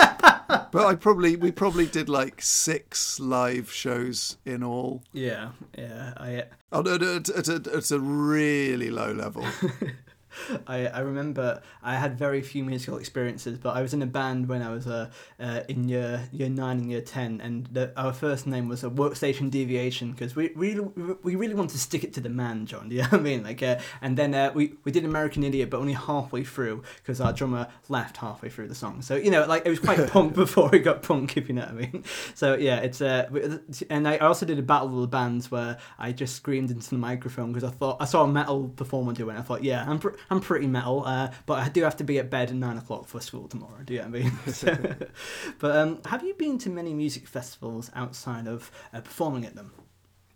But 0.75 0.87
I 0.87 0.95
probably 0.95 1.37
we 1.37 1.51
probably 1.51 1.87
did 1.87 2.09
like 2.09 2.41
six 2.43 3.19
live 3.19 3.73
shows 3.73 4.37
in 4.45 4.63
all. 4.63 5.03
Yeah, 5.13 5.51
yeah. 5.77 6.15
I 6.17 6.45
Oh, 6.71 6.81
no, 6.83 6.97
no, 6.97 7.17
at, 7.17 7.29
at, 7.29 7.49
at, 7.49 7.67
at 7.69 7.91
a 7.91 8.01
really 8.01 8.91
low 8.91 9.13
level. 9.13 9.47
I, 10.67 10.87
I 10.87 11.01
remember 11.01 11.63
I 11.83 11.97
had 11.97 12.19
very 12.19 12.43
few 12.43 12.65
musical 12.65 12.99
experiences, 12.99 13.59
but 13.59 13.77
I 13.77 13.83
was 13.83 13.95
in 13.95 14.03
a 14.03 14.07
band 14.07 14.49
when 14.49 14.63
I 14.63 14.71
was 14.73 14.87
uh, 14.87 15.11
uh, 15.41 15.61
in 15.69 15.89
year 15.89 16.29
year 16.33 16.49
nine 16.49 16.79
and 16.79 16.91
year 16.91 17.01
ten, 17.01 17.41
and 17.41 17.67
the, 17.67 17.93
our 17.97 18.13
first 18.13 18.47
name 18.47 18.69
was 18.69 18.85
a 18.85 18.91
workstation 18.91 19.51
deviation 19.51 20.13
because 20.13 20.37
we 20.37 20.51
really 20.55 20.81
we 21.23 21.35
really 21.37 21.55
wanted 21.55 21.73
to 21.73 21.79
stick 21.79 22.05
it 22.05 22.13
to 22.15 22.21
the 22.21 22.29
man, 22.29 22.67
John. 22.67 22.89
Do 22.89 22.97
you 22.97 23.03
know 23.03 23.09
what 23.09 23.21
I 23.21 23.23
mean? 23.23 23.43
Like, 23.43 23.63
uh, 23.63 23.79
and 24.01 24.17
then 24.17 24.35
uh, 24.35 24.53
we 24.55 24.75
we 24.85 24.93
did 24.93 25.05
American 25.05 25.45
Idiot, 25.45 25.71
but 25.71 25.79
only 25.79 25.95
halfway 25.95 26.45
through 26.45 26.83
because 26.97 27.21
our 27.21 27.33
drummer 27.33 27.69
left 27.89 28.19
halfway 28.19 28.49
through 28.49 28.69
the 28.69 28.75
song. 28.75 29.03
So 29.03 29.17
you 29.17 29.31
know, 29.31 29.47
like 29.47 29.67
it 29.67 29.71
was 29.71 29.81
quite 29.81 30.09
punk 30.11 30.35
before 30.35 30.75
it 30.75 30.81
got 30.81 31.03
punk, 31.03 31.37
if 31.37 31.49
you 31.49 31.55
know 31.55 31.63
what 31.63 31.71
I 31.71 31.75
mean. 31.75 32.05
So 32.35 32.55
yeah, 32.55 32.79
it's 32.79 33.01
uh, 33.01 33.29
and 33.91 34.07
I 34.09 34.19
also 34.19 34.47
did 34.47 34.59
a 34.59 34.63
battle 34.63 34.95
of 34.95 35.01
the 35.03 35.09
bands 35.09 35.51
where 35.51 35.79
I 35.99 36.13
just 36.13 36.37
screamed 36.37 36.71
into 36.71 36.91
the 36.91 36.97
microphone 36.97 37.53
because 37.53 37.69
I 37.69 37.73
thought 37.73 37.97
I 38.01 38.05
saw 38.05 38.25
a 38.25 38.29
metal 38.29 38.69
performer 38.69 39.13
do 39.13 39.29
it. 39.29 39.33
and 39.33 39.39
I 39.39 39.43
thought, 39.43 39.63
yeah, 39.65 39.85
I'm 39.89 39.99
pr- 39.99 40.17
I'm 40.31 40.41
pretty 40.41 40.67
metal, 40.67 41.05
uh, 41.07 41.31
but 41.47 41.59
I 41.59 41.69
do 41.69 41.83
have 41.83 41.97
to 41.99 42.05
be 42.05 42.19
at 42.19 42.31
bed 42.31 42.51
at 42.51 42.57
nine 42.57 42.79
o'clock 42.79 43.07
for 43.07 43.21
school 43.21 43.49
tomorrow. 43.49 43.83
Do 43.85 43.95
you 43.95 44.03
know 44.03 44.09
what 44.09 44.21
I 44.21 44.23
mean? 44.23 44.39
So- 44.47 44.95
but 45.59 45.77
um, 45.77 46.01
have 46.07 46.23
you 46.23 46.35
been 46.35 46.59
to 46.59 46.71
many 46.71 46.95
music 46.95 47.27
festivals 47.27 47.91
outside 47.95 48.47
of 48.47 48.71
uh, 48.93 49.01
performing 49.01 49.45
at 49.45 49.55
them? 49.55 49.73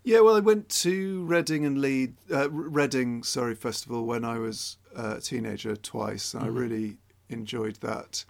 Yeah, 0.04 0.20
well, 0.20 0.36
I 0.36 0.40
went 0.40 0.68
to 0.70 1.24
Reading 1.24 1.66
and 1.66 1.80
Leeds, 1.80 2.16
uh, 2.32 2.48
Reading, 2.50 3.22
sorry, 3.22 3.54
festival 3.54 4.06
when 4.06 4.24
I 4.24 4.38
was 4.38 4.78
uh, 4.96 5.16
a 5.18 5.20
teenager 5.20 5.76
twice, 5.76 6.32
and 6.32 6.44
I 6.44 6.46
really 6.46 6.96
enjoyed 7.28 7.76
that. 7.82 8.24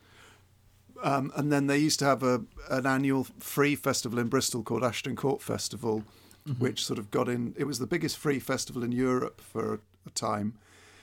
Um, 1.03 1.31
and 1.37 1.53
then 1.53 1.69
they 1.69 1.79
used 1.79 2.01
to 2.01 2.05
have 2.05 2.25
a 2.25 2.43
an 2.71 2.85
annual 2.87 3.29
free 3.39 3.77
festival 3.77 4.19
in 4.19 4.27
Bristol 4.27 4.65
called 4.65 4.83
Ashton 4.83 5.15
Court 5.15 5.41
Festival, 5.41 6.03
which 6.59 6.85
sort 6.85 6.99
of 6.99 7.13
got 7.13 7.29
in. 7.29 7.55
It 7.57 7.65
was 7.65 7.79
the 7.79 7.87
biggest 7.87 8.19
free 8.19 8.41
festival 8.41 8.83
in 8.83 8.91
Europe 8.91 9.41
for 9.41 9.75
a, 9.75 9.79
a 10.07 10.11
time. 10.11 10.55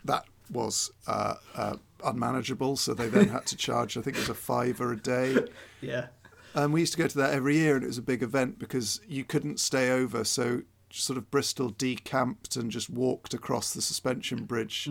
That 0.03 0.25
was 0.49 0.91
uh, 1.07 1.35
uh, 1.55 1.75
unmanageable, 2.03 2.77
so 2.77 2.93
they 2.93 3.07
then 3.07 3.29
had 3.29 3.45
to 3.47 3.55
charge. 3.55 3.97
I 3.97 4.01
think 4.01 4.17
it 4.17 4.21
was 4.21 4.29
a 4.29 4.35
fiver 4.35 4.91
a 4.93 4.97
day. 4.97 5.37
Yeah. 5.81 6.07
And 6.55 6.73
we 6.73 6.79
used 6.79 6.93
to 6.93 6.97
go 6.97 7.07
to 7.07 7.17
that 7.19 7.33
every 7.33 7.57
year, 7.57 7.75
and 7.75 7.83
it 7.83 7.87
was 7.87 7.97
a 7.99 8.01
big 8.01 8.23
event 8.23 8.57
because 8.57 9.01
you 9.07 9.23
couldn't 9.23 9.59
stay 9.59 9.91
over. 9.91 10.23
So, 10.23 10.61
sort 10.89 11.17
of 11.17 11.29
Bristol 11.29 11.69
decamped 11.69 12.55
and 12.55 12.71
just 12.71 12.89
walked 12.89 13.33
across 13.35 13.73
the 13.73 13.81
suspension 13.81 14.45
bridge 14.45 14.89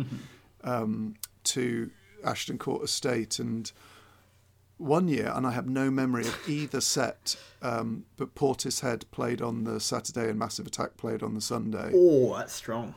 um, 0.63 1.15
to 1.45 1.91
Ashton 2.23 2.59
Court 2.59 2.85
Estate. 2.85 3.39
And 3.39 3.73
one 4.77 5.09
year, 5.09 5.33
and 5.35 5.47
I 5.47 5.53
have 5.53 5.67
no 5.67 5.91
memory 5.91 6.27
of 6.27 6.39
either 6.49 6.81
set, 6.81 7.37
um, 7.63 8.05
but 8.19 8.35
Portishead 8.35 9.05
played 9.11 9.41
on 9.41 9.65
the 9.65 9.81
Saturday 9.81 10.29
and 10.29 10.39
Massive 10.39 10.67
Attack 10.67 10.97
played 10.97 11.23
on 11.23 11.35
the 11.35 11.41
Sunday. 11.41 11.93
Oh, 11.95 12.37
that's 12.37 12.53
strong. 12.53 12.95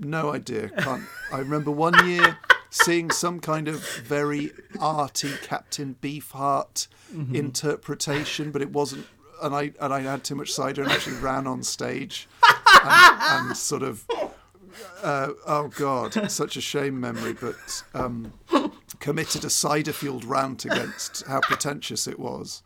No 0.00 0.32
idea. 0.32 0.68
Can't. 0.70 1.04
I 1.32 1.38
remember 1.38 1.70
one 1.70 2.08
year 2.08 2.38
seeing 2.70 3.10
some 3.10 3.38
kind 3.40 3.68
of 3.68 3.86
very 3.98 4.50
arty 4.80 5.30
Captain 5.42 5.96
Beefheart 6.00 6.88
interpretation, 7.34 8.50
but 8.50 8.62
it 8.62 8.70
wasn't. 8.70 9.06
And 9.42 9.54
I 9.54 9.72
and 9.80 9.92
I 9.92 10.00
had 10.00 10.24
too 10.24 10.34
much 10.34 10.50
cider 10.52 10.82
and 10.82 10.90
actually 10.90 11.16
ran 11.16 11.46
on 11.46 11.62
stage 11.62 12.28
and, 12.84 13.48
and 13.48 13.56
sort 13.56 13.82
of. 13.82 14.04
Uh, 15.02 15.30
oh 15.46 15.68
God, 15.76 16.30
such 16.30 16.56
a 16.56 16.60
shame 16.60 17.00
memory. 17.00 17.32
But 17.32 17.82
um, 17.94 18.32
committed 19.00 19.44
a 19.44 19.50
cider 19.50 19.92
fueled 19.92 20.24
rant 20.24 20.64
against 20.64 21.26
how 21.26 21.40
pretentious 21.40 22.06
it 22.06 22.18
was. 22.18 22.62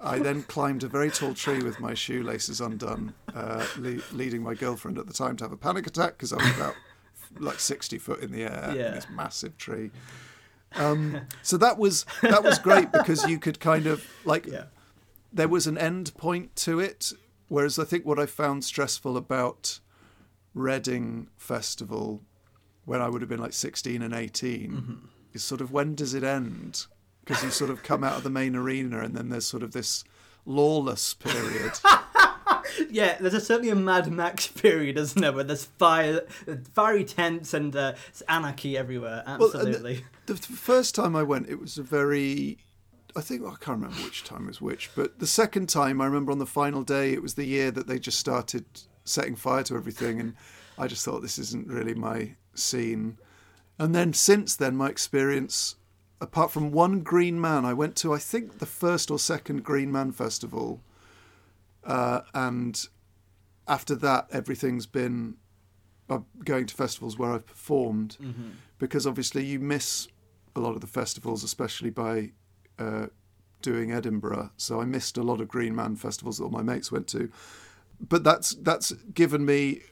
I 0.00 0.18
then 0.18 0.42
climbed 0.42 0.84
a 0.84 0.88
very 0.88 1.10
tall 1.10 1.34
tree 1.34 1.62
with 1.62 1.80
my 1.80 1.94
shoelaces 1.94 2.60
undone, 2.60 3.14
uh, 3.34 3.66
le- 3.78 4.02
leading 4.12 4.42
my 4.42 4.54
girlfriend 4.54 4.98
at 4.98 5.06
the 5.06 5.12
time 5.12 5.36
to 5.38 5.44
have 5.44 5.52
a 5.52 5.56
panic 5.56 5.86
attack 5.86 6.12
because 6.18 6.32
I 6.32 6.36
was 6.36 6.56
about 6.56 6.74
like 7.38 7.58
60 7.60 7.98
foot 7.98 8.20
in 8.20 8.30
the 8.32 8.42
air 8.44 8.72
Yeah. 8.76 8.88
in 8.88 8.94
this 8.94 9.06
massive 9.10 9.56
tree. 9.56 9.90
Um, 10.74 11.22
so 11.42 11.56
that 11.58 11.78
was 11.78 12.04
that 12.22 12.42
was 12.44 12.58
great 12.58 12.92
because 12.92 13.26
you 13.26 13.38
could 13.38 13.58
kind 13.60 13.86
of 13.86 14.04
like 14.24 14.46
Yeah. 14.46 14.64
there 15.32 15.48
was 15.48 15.66
an 15.66 15.78
end 15.78 16.14
point 16.16 16.54
to 16.56 16.78
it. 16.80 17.12
Whereas 17.48 17.78
I 17.78 17.84
think 17.84 18.04
what 18.04 18.18
I 18.18 18.26
found 18.26 18.64
stressful 18.64 19.16
about 19.16 19.80
Reading 20.54 21.28
Festival 21.36 22.22
when 22.84 23.00
I 23.00 23.08
would 23.08 23.20
have 23.22 23.28
been 23.28 23.40
like 23.40 23.52
16 23.52 24.02
and 24.02 24.12
18 24.14 25.08
is 25.32 25.42
sort 25.44 25.60
of 25.60 25.70
when 25.72 25.94
does 25.94 26.14
it 26.14 26.24
end? 26.24 26.86
Because 27.26 27.44
you 27.44 27.50
sort 27.50 27.70
of 27.70 27.82
come 27.82 28.02
out 28.02 28.16
of 28.16 28.22
the 28.22 28.30
main 28.30 28.56
arena 28.56 29.00
and 29.00 29.14
then 29.14 29.28
there's 29.28 29.46
sort 29.46 29.62
of 29.62 29.72
this 29.72 30.04
lawless 30.46 31.12
period. 31.12 31.72
Yeah, 32.90 33.16
there's 33.20 33.34
a, 33.34 33.40
certainly 33.40 33.70
a 33.70 33.74
Mad 33.74 34.10
Max 34.10 34.48
period, 34.48 34.98
isn't 34.98 35.20
there, 35.20 35.32
where 35.32 35.44
there's 35.44 35.64
fire, 35.64 36.22
fiery 36.74 37.04
tents 37.04 37.54
and 37.54 37.74
uh, 37.74 37.94
anarchy 38.28 38.76
everywhere. 38.76 39.22
Well, 39.26 39.44
Absolutely. 39.44 40.04
The, 40.26 40.34
the 40.34 40.40
first 40.40 40.94
time 40.94 41.16
I 41.16 41.22
went, 41.22 41.48
it 41.48 41.60
was 41.60 41.78
a 41.78 41.82
very. 41.82 42.58
I 43.14 43.22
think 43.22 43.42
I 43.46 43.54
can't 43.60 43.80
remember 43.80 44.02
which 44.02 44.24
time 44.24 44.46
was 44.46 44.60
which, 44.60 44.90
but 44.94 45.20
the 45.20 45.26
second 45.26 45.68
time 45.68 46.02
I 46.02 46.04
remember 46.04 46.32
on 46.32 46.38
the 46.38 46.46
final 46.46 46.82
day, 46.82 47.12
it 47.14 47.22
was 47.22 47.34
the 47.34 47.46
year 47.46 47.70
that 47.70 47.86
they 47.86 47.98
just 47.98 48.20
started 48.20 48.66
setting 49.04 49.36
fire 49.36 49.62
to 49.64 49.74
everything, 49.76 50.20
and 50.20 50.34
I 50.76 50.86
just 50.86 51.04
thought 51.04 51.22
this 51.22 51.38
isn't 51.38 51.68
really 51.68 51.94
my 51.94 52.34
scene. 52.54 53.16
And 53.78 53.94
then 53.94 54.12
since 54.12 54.54
then, 54.54 54.76
my 54.76 54.88
experience, 54.88 55.76
apart 56.20 56.50
from 56.50 56.70
one 56.72 57.00
Green 57.00 57.40
Man, 57.40 57.64
I 57.64 57.72
went 57.72 57.96
to 57.96 58.12
I 58.12 58.18
think 58.18 58.58
the 58.58 58.66
first 58.66 59.10
or 59.10 59.18
second 59.18 59.64
Green 59.64 59.90
Man 59.92 60.12
festival, 60.12 60.82
uh, 61.84 62.20
and 62.34 62.86
after 63.68 63.94
that, 63.96 64.28
everything's 64.30 64.86
been 64.86 65.36
uh, 66.08 66.20
going 66.44 66.66
to 66.66 66.74
festivals 66.74 67.18
where 67.18 67.32
I've 67.32 67.46
performed 67.46 68.16
because 68.78 69.06
obviously 69.06 69.44
you 69.44 69.58
miss 69.58 70.08
a 70.54 70.60
lot 70.60 70.74
of 70.74 70.80
the 70.80 70.86
festivals, 70.86 71.42
especially 71.44 71.90
by 71.90 72.30
uh, 72.78 73.06
doing 73.62 73.92
Edinburgh. 73.92 74.50
So 74.56 74.80
I 74.80 74.84
missed 74.84 75.16
a 75.16 75.22
lot 75.22 75.40
of 75.40 75.48
Green 75.48 75.74
Man 75.74 75.96
festivals 75.96 76.38
that 76.38 76.44
all 76.44 76.50
my 76.50 76.62
mates 76.62 76.92
went 76.92 77.08
to. 77.08 77.30
But 78.00 78.24
that's 78.24 78.50
that's 78.54 78.92
given 79.14 79.44
me 79.44 79.82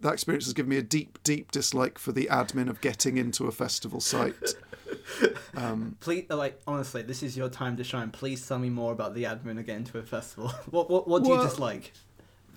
that 0.00 0.12
experience 0.14 0.46
has 0.46 0.52
given 0.52 0.70
me 0.70 0.78
a 0.78 0.82
deep, 0.82 1.22
deep 1.22 1.52
dislike 1.52 1.98
for 1.98 2.12
the 2.12 2.28
admin 2.30 2.68
of 2.68 2.80
getting 2.80 3.16
into 3.16 3.46
a 3.46 3.52
festival 3.52 4.00
site. 4.00 4.34
Please, 6.00 6.26
uh, 6.30 6.36
like, 6.36 6.60
honestly, 6.66 7.02
this 7.02 7.22
is 7.22 7.36
your 7.36 7.48
time 7.48 7.76
to 7.76 7.84
shine. 7.84 8.10
Please 8.10 8.46
tell 8.46 8.58
me 8.58 8.70
more 8.70 8.92
about 8.92 9.14
the 9.14 9.24
admin 9.24 9.58
of 9.58 9.66
getting 9.66 9.84
to 9.84 9.98
a 9.98 10.02
festival. 10.02 10.48
what, 10.70 10.90
what, 10.90 11.06
what 11.08 11.22
do 11.22 11.30
you 11.30 11.36
Well- 11.36 11.44
dislike? 11.44 11.92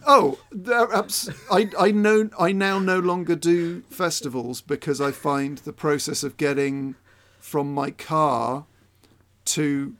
Oh, 0.07 0.37
there 0.51 0.93
abs- 0.93 1.29
I 1.49 1.69
I 1.79 1.89
know 1.91 2.29
I 2.37 2.51
now 2.51 2.77
no 2.77 2.99
longer 2.99 3.35
do 3.35 3.81
festivals 3.89 4.61
because 4.61 5.01
I 5.01 5.11
find 5.11 5.57
the 5.59 5.73
process 5.73 6.21
of 6.21 6.37
getting 6.37 6.93
from 7.39 7.73
my 7.73 7.89
car 7.89 8.65
to 9.45 9.95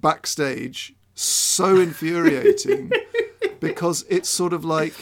backstage 0.00 0.94
so 1.14 1.76
infuriating 1.80 2.90
because 3.60 4.06
it's 4.08 4.30
sort 4.30 4.54
of 4.54 4.64
like 4.64 4.94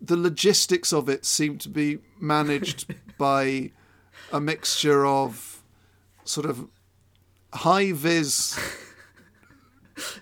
the 0.00 0.16
logistics 0.16 0.92
of 0.92 1.08
it 1.08 1.24
seem 1.24 1.58
to 1.58 1.68
be 1.68 1.98
managed 2.18 2.92
by 3.18 3.70
a 4.32 4.40
mixture 4.40 5.06
of 5.06 5.57
sort 6.28 6.46
of 6.46 6.68
high 7.54 7.92
vis 7.92 8.58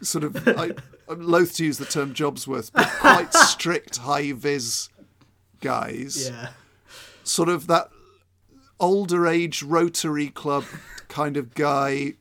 sort 0.00 0.25
of 0.25 0.46
I, 0.48 0.70
I'm 1.08 1.26
loath 1.26 1.56
to 1.56 1.64
use 1.64 1.78
the 1.78 1.84
term 1.84 2.14
Jobsworth, 2.14 2.72
but 2.72 2.88
quite 3.00 3.32
strict 3.34 3.98
high 3.98 4.32
vis 4.32 4.88
guys. 5.60 6.28
Yeah. 6.30 6.50
Sort 7.25 7.48
of 7.48 7.66
that 7.66 7.90
older 8.78 9.26
age 9.26 9.62
Rotary 9.62 10.28
Club 10.28 10.64
kind 11.08 11.36
of 11.36 11.54
guy 11.54 12.14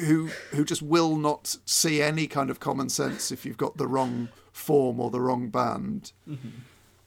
who 0.00 0.30
who 0.50 0.64
just 0.64 0.82
will 0.82 1.16
not 1.16 1.56
see 1.64 2.02
any 2.02 2.26
kind 2.26 2.50
of 2.50 2.58
common 2.60 2.88
sense 2.88 3.30
if 3.30 3.46
you've 3.46 3.56
got 3.56 3.76
the 3.76 3.86
wrong 3.86 4.28
form 4.52 5.00
or 5.00 5.10
the 5.10 5.20
wrong 5.20 5.48
band. 5.48 6.12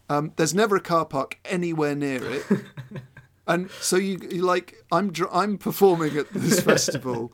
Um, 0.10 0.32
there's 0.36 0.54
never 0.54 0.76
a 0.76 0.82
car 0.82 1.06
park 1.06 1.40
anywhere 1.46 1.96
near 1.96 2.24
it. 2.24 2.46
And 3.48 3.70
so 3.72 3.98
you, 3.98 4.20
you 4.30 4.42
like 4.42 4.76
I'm 4.92 5.12
dr- 5.12 5.32
I'm 5.34 5.58
performing 5.58 6.18
at 6.18 6.30
this 6.32 6.60
festival. 6.72 7.34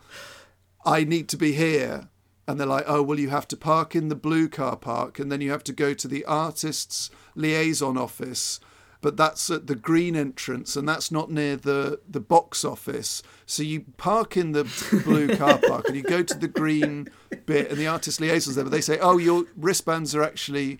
I 0.85 1.03
need 1.03 1.27
to 1.29 1.37
be 1.37 1.53
here. 1.53 2.09
And 2.47 2.59
they're 2.59 2.65
like, 2.65 2.85
oh, 2.87 3.03
well, 3.03 3.19
you 3.19 3.29
have 3.29 3.47
to 3.49 3.57
park 3.57 3.95
in 3.95 4.09
the 4.09 4.15
blue 4.15 4.49
car 4.49 4.75
park 4.75 5.19
and 5.19 5.31
then 5.31 5.39
you 5.39 5.51
have 5.51 5.63
to 5.65 5.73
go 5.73 5.93
to 5.93 6.07
the 6.07 6.25
artist's 6.25 7.11
liaison 7.35 7.95
office. 7.95 8.59
But 9.01 9.17
that's 9.17 9.51
at 9.51 9.67
the 9.67 9.75
green 9.75 10.15
entrance 10.15 10.75
and 10.75 10.89
that's 10.89 11.11
not 11.11 11.29
near 11.29 11.55
the, 11.57 11.99
the 12.09 12.19
box 12.19 12.65
office. 12.65 13.21
So 13.45 13.61
you 13.61 13.85
park 13.97 14.35
in 14.35 14.53
the 14.53 14.63
blue 15.05 15.37
car 15.37 15.59
park 15.67 15.87
and 15.87 15.95
you 15.95 16.01
go 16.01 16.23
to 16.23 16.37
the 16.37 16.47
green 16.47 17.07
bit 17.45 17.69
and 17.69 17.77
the 17.77 17.85
artist 17.85 18.19
liaison's 18.19 18.55
there. 18.55 18.65
But 18.65 18.71
they 18.71 18.81
say, 18.81 18.97
oh, 18.97 19.19
your 19.19 19.43
wristbands 19.55 20.15
are 20.15 20.23
actually 20.23 20.79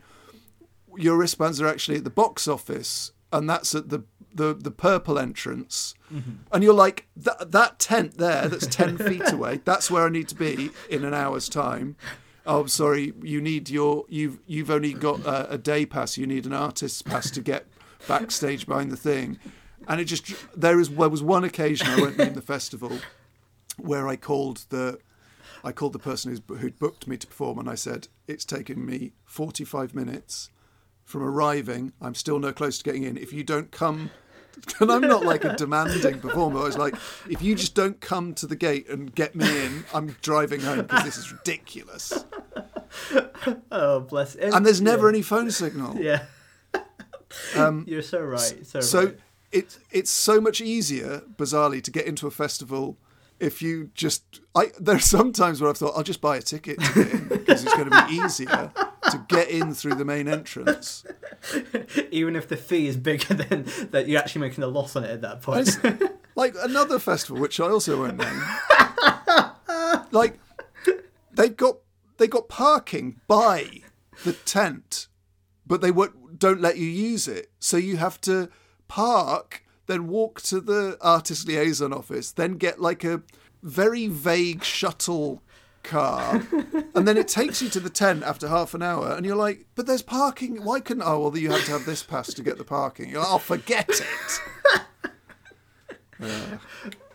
your 0.98 1.18
wristbands 1.18 1.62
are 1.62 1.68
actually 1.68 1.98
at 1.98 2.04
the 2.04 2.10
box 2.10 2.48
office 2.48 3.12
and 3.32 3.48
that's 3.48 3.76
at 3.76 3.90
the 3.90 4.04
the, 4.34 4.54
the 4.54 4.72
purple 4.72 5.18
entrance 5.18 5.96
mm-hmm. 6.14 6.32
and 6.52 6.64
you're 6.64 6.74
like 6.74 7.08
that 7.16 7.52
that 7.52 7.80
tent 7.80 8.18
there 8.18 8.48
that's 8.48 8.68
10 8.68 8.98
feet 9.10 9.32
away 9.32 9.60
that's 9.66 9.90
where 9.90 10.06
i 10.06 10.10
need 10.10 10.28
to 10.28 10.36
be 10.36 10.70
in 10.90 11.04
an 11.04 11.14
hour's 11.14 11.50
time. 11.50 11.96
Oh 12.46 12.66
sorry 12.66 13.14
you 13.22 13.42
need 13.42 13.70
your 13.70 14.06
you've 14.10 14.40
you've 14.48 14.72
only 14.72 14.94
got 14.94 15.20
a, 15.22 15.54
a 15.54 15.58
day 15.58 15.86
pass 15.86 16.18
you 16.18 16.26
need 16.26 16.46
an 16.46 16.54
artist's 16.54 17.02
pass 17.02 17.30
to 17.32 17.42
get 17.42 17.68
backstage 18.08 18.66
behind 18.66 18.92
the 18.92 18.98
thing. 18.98 19.38
And 19.88 20.00
it 20.02 20.06
just 20.06 20.34
there 20.56 20.80
is 20.80 20.90
there 20.90 21.10
was 21.10 21.22
one 21.22 21.44
occasion 21.44 21.88
i 21.88 22.02
went 22.02 22.20
in 22.20 22.34
the 22.34 22.42
festival 22.42 23.00
where 23.78 24.08
i 24.08 24.16
called 24.16 24.66
the 24.70 25.00
I 25.64 25.74
called 25.74 25.92
the 25.94 26.00
person 26.00 26.32
who's, 26.32 26.60
who'd 26.60 26.80
booked 26.80 27.06
me 27.06 27.18
to 27.18 27.28
perform 27.28 27.60
and 27.60 27.70
I 27.70 27.76
said, 27.76 28.08
It's 28.28 28.46
taken 28.46 28.86
me 28.86 29.12
45 29.26 29.94
minutes 29.94 30.50
from 31.10 31.24
arriving. 31.24 31.92
I'm 32.00 32.14
still 32.14 32.38
no 32.38 32.54
close 32.54 32.78
to 32.78 32.84
getting 32.84 33.04
in. 33.04 33.18
If 33.18 33.34
you 33.34 33.44
don't 33.44 33.72
come, 33.72 34.12
and 34.80 34.92
I'm 34.92 35.02
not 35.02 35.26
like 35.26 35.44
a 35.44 35.56
demanding 35.56 36.20
performer, 36.20 36.60
I 36.60 36.64
was 36.64 36.78
like, 36.78 36.94
If 37.28 37.42
you 37.42 37.56
just 37.56 37.74
don't 37.74 38.00
come 38.00 38.36
to 38.36 38.46
the 38.46 38.56
gate 38.56 38.88
and 38.88 39.14
get 39.14 39.36
me 39.36 39.66
in, 39.66 39.86
I'm 39.92 40.16
driving 40.22 40.62
home 40.62 40.84
because 40.84 41.04
this 41.04 41.18
is 41.18 41.32
ridiculous. 41.32 42.26
Oh, 43.72 44.00
bless. 44.00 44.34
And 44.34 44.66
there's 44.66 44.82
never 44.82 45.08
yeah. 45.08 45.14
any 45.14 45.22
phone 45.22 45.52
signal. 45.52 45.96
Yeah. 46.02 46.24
Um, 47.56 47.86
You're 47.88 48.02
so 48.02 48.20
right. 48.22 48.66
So, 48.66 48.82
So 48.82 49.06
right. 49.06 49.20
it, 49.52 49.78
it's 49.92 50.10
so 50.10 50.42
much 50.42 50.62
easier, 50.62 51.22
bizarrely, 51.38 51.84
to 51.84 51.92
get 51.92 52.08
into 52.08 52.26
a 52.26 52.32
festival 52.32 52.98
if 53.40 53.62
you 53.62 53.92
just 53.94 54.42
I 54.56 54.72
there's 54.80 55.06
some 55.06 55.32
times 55.32 55.62
where 55.62 55.70
I've 55.70 55.78
thought 55.78 55.94
I'll 55.96 56.04
just 56.04 56.22
buy 56.22 56.38
a 56.38 56.42
ticket 56.42 56.80
to 56.80 56.94
get 56.96 57.14
in 57.14 57.28
because 57.28 57.64
it's 57.64 57.76
going 57.76 57.92
to 57.92 58.06
be 58.08 58.14
easier 58.16 58.72
to 59.12 59.26
get 59.28 59.50
in 59.50 59.74
through 59.74 59.96
the 59.96 60.06
main 60.06 60.28
entrance. 60.28 61.06
even 62.12 62.36
if 62.36 62.48
the 62.48 62.58
fee 62.58 62.88
is 62.88 62.98
bigger 62.98 63.34
than 63.34 63.66
that, 63.92 64.08
you're 64.08 64.20
actually 64.20 64.42
making 64.42 64.64
a 64.64 64.68
loss 64.68 64.96
on 64.96 65.04
it 65.04 65.12
at 65.12 65.22
that 65.22 65.42
point. 65.42 65.68
It's 65.84 66.04
like 66.36 66.56
another 66.62 67.00
festival 67.00 67.42
which 67.42 67.60
I 67.60 67.68
also 67.68 68.00
won't 68.00 68.18
name. 68.18 68.44
like 70.12 70.40
they've 71.32 71.56
got 71.56 71.78
they 72.20 72.28
got 72.28 72.50
parking 72.50 73.20
by 73.28 73.82
the 74.24 74.34
tent, 74.34 75.08
but 75.66 75.82
they 75.82 75.92
won't, 75.92 76.38
don't 76.38 76.62
let 76.62 76.78
you 76.78 76.86
use 76.86 77.28
it. 77.28 77.50
So 77.60 77.78
you 77.78 77.98
have 77.98 78.20
to 78.22 78.50
park, 78.88 79.64
then 79.88 80.08
walk 80.08 80.42
to 80.42 80.60
the 80.60 80.98
artist 81.02 81.48
liaison 81.48 81.94
office, 81.94 82.32
then 82.32 82.54
get 82.54 82.82
like 82.82 83.04
a 83.04 83.24
very 83.64 84.08
vague 84.08 84.64
shuttle 84.64 85.42
car, 85.84 86.42
and 86.96 87.08
then 87.08 87.18
it 87.18 87.28
takes 87.28 87.62
you 87.62 87.70
to 87.70 87.80
the 87.80 87.90
tent 87.90 88.24
after 88.24 88.48
half 88.48 88.74
an 88.74 88.82
hour, 88.82 89.14
and 89.14 89.26
you're 89.26 89.36
like, 89.36 89.66
"But 89.76 89.88
there's 89.88 90.02
parking. 90.02 90.64
Why 90.64 90.80
couldn't? 90.80 91.04
Oh, 91.04 91.20
well, 91.20 91.38
you 91.38 91.52
have 91.52 91.66
to 91.66 91.72
have 91.72 91.86
this 91.86 92.04
pass 92.04 92.34
to 92.34 92.44
get 92.44 92.58
the 92.58 92.64
parking." 92.64 93.10
You're 93.10 93.22
like, 93.22 93.32
"Oh, 93.32 93.38
forget 93.38 93.90
it." 93.90 94.42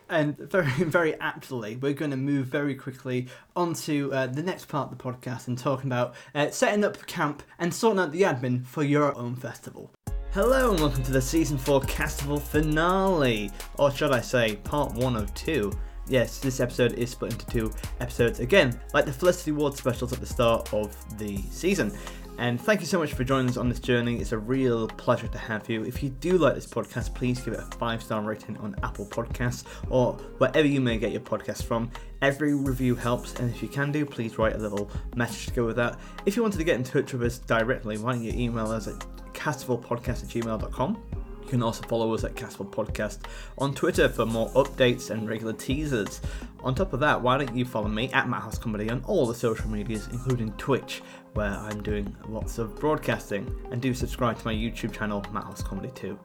And 0.09 0.37
very, 0.37 0.71
very 0.71 1.19
aptly, 1.19 1.77
we're 1.77 1.95
going 1.95 2.11
to 2.11 2.17
move 2.17 2.47
very 2.47 2.75
quickly 2.75 3.27
onto 3.57 4.11
uh, 4.13 4.27
the 4.27 4.43
next 4.43 4.67
part 4.67 4.93
of 4.93 4.99
the 4.99 5.03
podcast 5.03 5.49
and 5.49 5.59
talking 5.59 5.91
about 5.91 6.15
uh, 6.35 6.51
setting 6.51 6.85
up 6.85 7.05
camp 7.07 7.43
and 7.59 7.73
sorting 7.73 8.01
out 8.01 8.13
the 8.13 8.23
admin 8.23 8.67
for 8.67 8.83
your 8.83 9.17
own 9.17 9.35
festival. 9.35 9.91
Hello 10.33 10.73
and 10.73 10.81
welcome 10.81 11.03
to 11.05 11.13
the 11.13 11.23
season 11.23 11.57
four 11.57 11.81
Castival 11.81 12.41
finale, 12.41 13.51
or 13.79 13.91
should 13.91 14.13
I 14.13 14.21
say, 14.21 14.57
part 14.57 14.93
one 14.93 15.17
of 15.17 15.33
two. 15.35 15.73
Yes, 16.07 16.39
this 16.39 16.61
episode 16.61 16.93
is 16.93 17.11
split 17.11 17.33
into 17.33 17.47
two 17.47 17.73
episodes 18.01 18.41
again, 18.41 18.79
like 18.93 19.07
the 19.07 19.13
Felicity 19.13 19.53
Ward 19.53 19.75
specials 19.75 20.13
at 20.13 20.21
the 20.21 20.27
start 20.27 20.73
of 20.75 20.95
the 21.19 21.39
season. 21.51 21.97
And 22.37 22.61
thank 22.61 22.81
you 22.81 22.87
so 22.87 22.99
much 22.99 23.13
for 23.13 23.23
joining 23.23 23.49
us 23.49 23.57
on 23.57 23.69
this 23.69 23.79
journey. 23.79 24.19
It's 24.19 24.33
a 24.33 24.39
real 24.39 24.89
pleasure 24.89 25.29
to 25.29 25.39
have 25.39 25.69
you. 25.71 25.85
If 25.85 26.03
you 26.03 26.11
do 26.11 26.37
like 26.37 26.57
this 26.57 26.67
podcast, 26.67 27.15
please 27.15 27.41
give 27.41 27.55
it 27.55 27.61
a 27.61 27.77
five 27.79 28.03
star 28.03 28.23
rating 28.23 28.57
on 28.59 28.75
Apple 28.83 29.07
Podcasts 29.07 29.65
or 29.89 30.15
wherever 30.39 30.67
you 30.67 30.81
may 30.81 30.99
get 30.99 31.13
your 31.13 31.21
podcast 31.21 31.63
from. 31.63 31.91
Every 32.23 32.55
review 32.55 32.97
helps, 32.97 33.35
and 33.35 33.51
if 33.51 33.63
you 33.63 33.69
can 33.69 33.93
do, 33.93 34.05
please 34.05 34.37
write 34.37 34.57
a 34.57 34.59
little 34.59 34.91
message 35.15 35.47
to 35.47 35.53
go 35.53 35.67
with 35.67 35.77
that. 35.77 35.99
If 36.27 36.37
you 36.37 36.43
wanted 36.43 36.59
to 36.59 36.65
get 36.65 36.75
in 36.75 36.83
touch 36.83 37.13
with 37.13 37.23
us 37.23 37.39
directly, 37.39 37.99
why 37.99 38.13
don't 38.13 38.25
you 38.25 38.33
email 38.33 38.67
us 38.67 38.89
at 38.89 38.95
castivalpodcast 39.33 40.09
at 40.09 40.29
gmail.com. 40.29 41.03
You 41.45 41.51
can 41.51 41.63
also 41.63 41.83
follow 41.87 42.15
us 42.15 42.25
at 42.25 42.35
Castival 42.35 42.71
Podcast 42.71 43.19
on 43.59 43.75
Twitter 43.75 44.09
for 44.09 44.25
more 44.25 44.49
updates 44.51 45.11
and 45.11 45.29
regular 45.29 45.53
teasers. 45.53 46.21
On 46.61 46.75
top 46.75 46.95
of 46.95 47.01
that, 47.01 47.21
why 47.21 47.37
don't 47.37 47.55
you 47.55 47.65
follow 47.67 47.89
me 47.89 48.11
at 48.13 48.29
Matt 48.29 48.43
Hoss 48.43 48.59
Comedy 48.59 48.89
on 48.91 49.03
all 49.07 49.27
the 49.27 49.35
social 49.35 49.69
medias, 49.69 50.09
including 50.11 50.53
Twitch, 50.53 51.03
where 51.35 51.51
I'm 51.51 51.83
doing 51.83 52.17
lots 52.29 52.59
of 52.59 52.75
broadcasting, 52.77 53.55
and 53.71 53.81
do 53.83 53.93
subscribe 53.93 54.39
to 54.39 54.47
my 54.47 54.55
YouTube 54.55 54.93
channel, 54.93 55.23
Matt 55.33 55.45
Hoss 55.45 55.63
Comedy 55.63 55.91
too. 55.95 56.19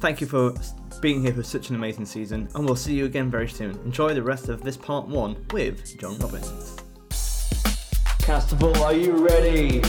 Thank 0.00 0.20
you 0.20 0.26
for 0.26 0.54
being 1.00 1.22
here 1.22 1.34
for 1.34 1.42
such 1.42 1.68
an 1.68 1.76
amazing 1.76 2.06
season, 2.06 2.48
and 2.54 2.64
we'll 2.64 2.74
see 2.74 2.94
you 2.94 3.04
again 3.04 3.30
very 3.30 3.48
soon. 3.48 3.78
Enjoy 3.84 4.14
the 4.14 4.22
rest 4.22 4.48
of 4.48 4.62
this 4.62 4.76
part 4.76 5.06
one 5.06 5.46
with 5.52 5.98
John 6.00 6.18
Robbins. 6.18 6.76
Castival, 8.20 8.74
are 8.80 8.94
you 8.94 9.12
ready? 9.26 9.82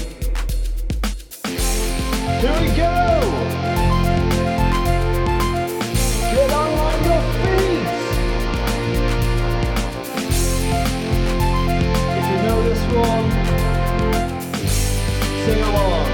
Here 2.41 2.61
we 2.61 2.75
go! 2.75 3.64
One, 12.95 13.29
sing 15.43 15.61
along. 15.61 16.05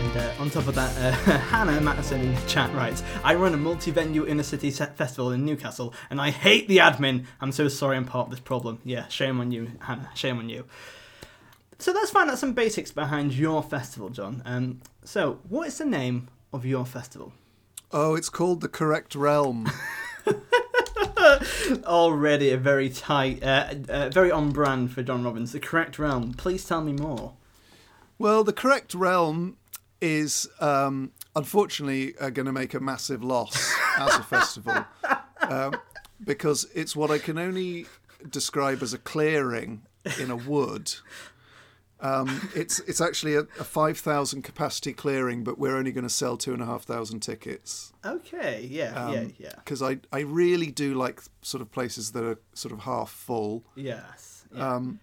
And 0.00 0.16
uh, 0.16 0.34
on 0.40 0.50
top 0.50 0.66
of 0.66 0.74
that, 0.74 0.96
uh, 0.96 1.12
Hannah 1.38 1.80
Madison 1.82 2.22
in 2.22 2.34
the 2.34 2.40
chat 2.42 2.74
writes, 2.74 3.02
I 3.22 3.34
run 3.34 3.52
a 3.52 3.58
multi-venue 3.58 4.26
inner 4.26 4.42
city 4.42 4.70
festival 4.70 5.30
in 5.32 5.44
Newcastle, 5.44 5.92
and 6.08 6.20
I 6.20 6.30
hate 6.30 6.68
the 6.68 6.78
admin. 6.78 7.26
I'm 7.40 7.52
so 7.52 7.68
sorry 7.68 7.98
I'm 7.98 8.06
part 8.06 8.28
of 8.28 8.30
this 8.30 8.40
problem. 8.40 8.80
Yeah, 8.84 9.08
shame 9.08 9.40
on 9.40 9.52
you, 9.52 9.72
Hannah. 9.80 10.10
Shame 10.14 10.38
on 10.38 10.48
you. 10.48 10.64
So 11.82 11.90
let's 11.90 12.12
find 12.12 12.30
out 12.30 12.38
some 12.38 12.52
basics 12.52 12.92
behind 12.92 13.34
your 13.34 13.60
festival, 13.60 14.08
John. 14.08 14.40
Um, 14.44 14.82
so, 15.02 15.40
what 15.48 15.66
is 15.66 15.78
the 15.78 15.84
name 15.84 16.28
of 16.52 16.64
your 16.64 16.86
festival? 16.86 17.32
Oh, 17.90 18.14
it's 18.14 18.28
called 18.28 18.60
The 18.60 18.68
Correct 18.68 19.16
Realm. 19.16 19.68
Already 21.84 22.50
a 22.50 22.56
very 22.56 22.88
tight, 22.88 23.42
uh, 23.42 23.74
uh, 23.88 24.08
very 24.10 24.30
on 24.30 24.52
brand 24.52 24.92
for 24.92 25.02
John 25.02 25.24
Robbins. 25.24 25.50
The 25.50 25.58
correct 25.58 25.98
realm. 25.98 26.34
Please 26.34 26.64
tell 26.64 26.82
me 26.82 26.92
more. 26.92 27.32
Well, 28.16 28.44
The 28.44 28.52
Correct 28.52 28.94
Realm 28.94 29.56
is 30.00 30.48
um, 30.60 31.10
unfortunately 31.34 32.16
uh, 32.20 32.30
going 32.30 32.46
to 32.46 32.52
make 32.52 32.74
a 32.74 32.80
massive 32.80 33.24
loss 33.24 33.74
as 33.98 34.14
a 34.14 34.22
festival 34.22 34.84
um, 35.40 35.74
because 36.22 36.64
it's 36.76 36.94
what 36.94 37.10
I 37.10 37.18
can 37.18 37.38
only 37.38 37.86
describe 38.30 38.84
as 38.84 38.94
a 38.94 38.98
clearing 38.98 39.82
in 40.20 40.30
a 40.30 40.36
wood. 40.36 40.94
Um, 42.02 42.50
it's 42.54 42.80
it's 42.80 43.00
actually 43.00 43.36
a, 43.36 43.42
a 43.60 43.64
five 43.64 43.96
thousand 43.96 44.42
capacity 44.42 44.92
clearing, 44.92 45.44
but 45.44 45.56
we're 45.56 45.76
only 45.76 45.92
going 45.92 46.02
to 46.02 46.10
sell 46.10 46.36
two 46.36 46.52
and 46.52 46.60
a 46.60 46.66
half 46.66 46.82
thousand 46.82 47.20
tickets. 47.20 47.92
Okay, 48.04 48.66
yeah, 48.68 49.10
yeah, 49.12 49.24
yeah. 49.38 49.52
Because 49.56 49.82
I 49.82 49.98
I 50.12 50.20
really 50.20 50.72
do 50.72 50.94
like 50.94 51.22
sort 51.42 51.60
of 51.60 51.70
places 51.70 52.10
that 52.12 52.24
are 52.24 52.38
sort 52.54 52.72
of 52.72 52.80
half 52.80 53.08
full. 53.10 53.64
Yes. 53.76 54.44
Yeah. 54.52 54.74
Um, 54.74 54.98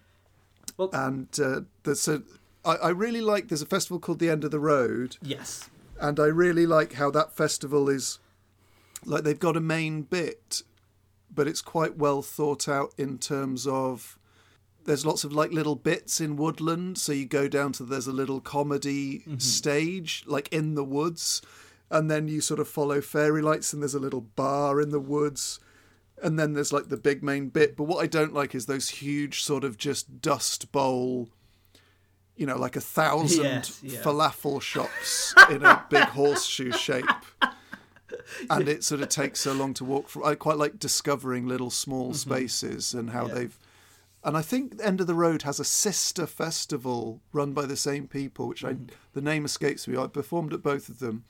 well, 0.76 0.90
and 0.92 1.28
uh, 1.42 1.62
there's 1.84 2.06
a, 2.06 2.22
I, 2.64 2.76
I 2.76 2.88
really 2.90 3.22
like. 3.22 3.48
There's 3.48 3.62
a 3.62 3.66
festival 3.66 3.98
called 3.98 4.18
the 4.18 4.28
End 4.28 4.44
of 4.44 4.50
the 4.50 4.60
Road, 4.60 5.16
yes. 5.22 5.68
and 5.98 6.20
I 6.20 6.26
really 6.26 6.66
like 6.66 6.92
how 6.94 7.10
that 7.12 7.34
festival 7.34 7.88
is. 7.88 8.18
Like 9.06 9.24
they've 9.24 9.38
got 9.38 9.56
a 9.56 9.60
main 9.60 10.02
bit, 10.02 10.62
but 11.34 11.48
it's 11.48 11.62
quite 11.62 11.96
well 11.96 12.20
thought 12.20 12.68
out 12.68 12.92
in 12.98 13.16
terms 13.16 13.66
of. 13.66 14.18
There's 14.90 15.06
lots 15.06 15.22
of 15.22 15.32
like 15.32 15.52
little 15.52 15.76
bits 15.76 16.20
in 16.20 16.34
woodland, 16.36 16.98
so 16.98 17.12
you 17.12 17.24
go 17.26 17.46
down 17.46 17.70
to 17.74 17.84
there's 17.84 18.08
a 18.08 18.12
little 18.12 18.40
comedy 18.40 19.22
stage 19.38 20.24
like 20.26 20.48
in 20.52 20.74
the 20.74 20.82
woods, 20.82 21.40
and 21.90 22.10
then 22.10 22.26
you 22.26 22.40
sort 22.40 22.58
of 22.58 22.66
follow 22.66 23.00
fairy 23.00 23.40
lights, 23.40 23.72
and 23.72 23.80
there's 23.82 23.94
a 23.94 24.00
little 24.00 24.20
bar 24.22 24.80
in 24.80 24.90
the 24.90 24.98
woods, 24.98 25.60
and 26.20 26.38
then 26.40 26.54
there's 26.54 26.72
like 26.72 26.88
the 26.88 26.96
big 26.96 27.22
main 27.22 27.50
bit. 27.50 27.76
But 27.76 27.84
what 27.84 28.02
I 28.02 28.08
don't 28.08 28.34
like 28.34 28.52
is 28.54 28.66
those 28.66 28.88
huge 28.88 29.44
sort 29.44 29.62
of 29.62 29.76
just 29.78 30.20
dust 30.20 30.72
bowl, 30.72 31.28
you 32.34 32.46
know, 32.46 32.56
like 32.58 32.74
a 32.74 32.80
thousand 32.80 33.44
Yes, 33.44 33.80
yeah. 33.82 34.00
falafel 34.02 34.60
shops 34.60 35.32
in 35.50 35.64
a 35.64 35.84
big 35.88 36.02
horseshoe 36.08 36.72
shape. 36.72 37.04
And 38.50 38.68
it 38.68 38.82
sort 38.82 39.02
of 39.02 39.08
takes 39.08 39.40
so 39.40 39.52
long 39.52 39.72
to 39.74 39.84
walk 39.84 40.08
through. 40.08 40.24
I 40.24 40.34
quite 40.34 40.56
like 40.56 40.78
discovering 40.80 41.46
little 41.46 41.70
small 41.70 42.12
spaces 42.14 42.92
and 42.92 43.10
how 43.10 43.26
Mm-hmm. 43.26 43.28
Yeah. 43.28 43.34
they've. 43.40 43.58
And 44.22 44.36
I 44.36 44.42
think 44.42 44.74
End 44.82 45.00
of 45.00 45.06
the 45.06 45.14
Road 45.14 45.42
has 45.42 45.58
a 45.58 45.64
sister 45.64 46.26
festival 46.26 47.22
run 47.32 47.52
by 47.54 47.64
the 47.64 47.76
same 47.76 48.06
people, 48.06 48.48
which 48.48 48.62
Mm-hmm. 48.62 48.84
I 48.90 48.94
the 49.14 49.22
name 49.22 49.44
escapes 49.44 49.88
me. 49.88 49.96
I 49.96 50.06
performed 50.08 50.52
at 50.52 50.62
both 50.62 50.88
of 50.88 50.98
them, 50.98 51.24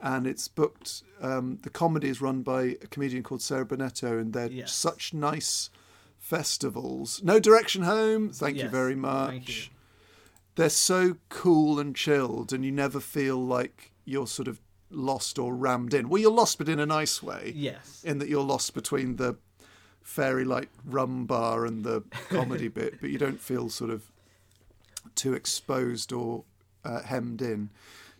and 0.00 0.26
it's 0.26 0.48
booked. 0.48 1.02
Um, 1.22 1.58
the 1.62 1.70
comedy 1.70 2.08
is 2.08 2.20
run 2.20 2.42
by 2.42 2.62
a 2.82 2.86
comedian 2.88 3.22
called 3.22 3.40
Sarah 3.40 3.64
Bennetto, 3.64 4.20
and 4.20 4.32
they're 4.32 4.50
Yes. 4.50 4.74
such 4.74 5.14
nice 5.14 5.70
festivals. 6.18 7.22
No 7.22 7.38
Direction 7.38 7.82
Home, 7.82 8.30
thank 8.30 8.56
you 8.58 8.68
very 8.68 8.96
much. 8.96 9.48
you. 9.48 9.70
They're 10.56 10.68
so 10.70 11.16
cool 11.28 11.78
and 11.78 11.94
chilled, 11.94 12.52
and 12.52 12.64
you 12.64 12.72
never 12.72 13.00
feel 13.00 13.38
like 13.38 13.92
you're 14.04 14.26
sort 14.26 14.48
of 14.48 14.60
lost 14.90 15.38
or 15.38 15.54
rammed 15.54 15.94
in. 15.94 16.08
Well, 16.08 16.20
you're 16.20 16.30
lost, 16.30 16.58
but 16.58 16.68
in 16.68 16.78
a 16.80 16.86
nice 16.86 17.22
way. 17.22 17.52
Yes. 17.54 18.02
In 18.04 18.18
that 18.18 18.28
you're 18.28 18.44
lost 18.44 18.74
between 18.74 19.16
the 19.16 19.36
fairy 20.04 20.44
light 20.44 20.68
rum 20.84 21.24
bar 21.24 21.64
and 21.64 21.82
the 21.84 22.04
comedy 22.28 22.68
bit, 22.68 23.00
but 23.00 23.10
you 23.10 23.18
don't 23.18 23.40
feel 23.40 23.68
sort 23.68 23.90
of 23.90 24.04
too 25.16 25.34
exposed 25.34 26.12
or 26.12 26.44
uh, 26.84 27.02
hemmed 27.02 27.42
in. 27.42 27.70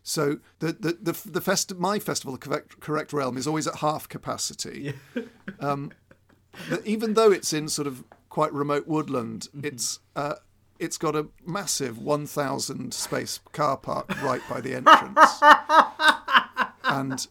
So 0.03 0.39
the 0.59 0.73
the 0.73 1.13
the, 1.13 1.31
the 1.31 1.41
fest 1.41 1.75
my 1.77 1.99
festival, 1.99 2.33
the 2.33 2.39
correct, 2.39 2.81
correct 2.81 3.13
realm, 3.13 3.37
is 3.37 3.47
always 3.47 3.67
at 3.67 3.77
half 3.77 4.09
capacity. 4.09 4.95
um, 5.61 5.93
even 6.85 7.15
though 7.15 7.31
it's 7.31 7.53
in 7.53 7.69
sort 7.69 7.87
of 7.87 8.03
quite 8.29 8.53
remote 8.53 8.87
woodland, 8.87 9.49
it's 9.63 10.01
uh, 10.17 10.35
it's 10.79 10.99
got 10.99 11.15
a 11.15 11.29
massive 11.47 11.99
1,000 11.99 12.93
space 12.93 13.41
car 13.53 13.77
park 13.77 14.09
right 14.23 14.43
by 14.49 14.61
the 14.61 14.75
entrance, 14.77 15.41
and 17.01 17.27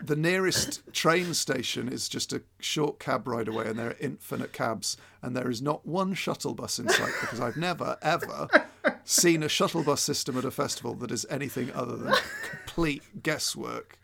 the 0.00 0.16
nearest 0.16 0.82
train 0.92 1.34
station 1.34 1.88
is 1.88 2.08
just 2.08 2.32
a 2.32 2.42
short 2.60 2.98
cab 2.98 3.26
ride 3.26 3.48
away, 3.48 3.66
and 3.66 3.78
there 3.78 3.88
are 3.88 3.96
infinite 4.00 4.52
cabs, 4.52 4.96
and 5.22 5.36
there 5.36 5.50
is 5.50 5.60
not 5.60 5.86
one 5.86 6.14
shuttle 6.14 6.54
bus 6.54 6.78
in 6.78 6.88
sight 6.88 7.12
because 7.20 7.40
I've 7.40 7.56
never 7.56 7.98
ever 8.02 8.48
seen 9.04 9.42
a 9.42 9.48
shuttle 9.48 9.82
bus 9.82 10.02
system 10.02 10.36
at 10.38 10.44
a 10.44 10.50
festival 10.50 10.94
that 10.94 11.10
is 11.10 11.26
anything 11.30 11.72
other 11.72 11.96
than 11.96 12.14
complete 12.50 13.02
guesswork. 13.22 13.98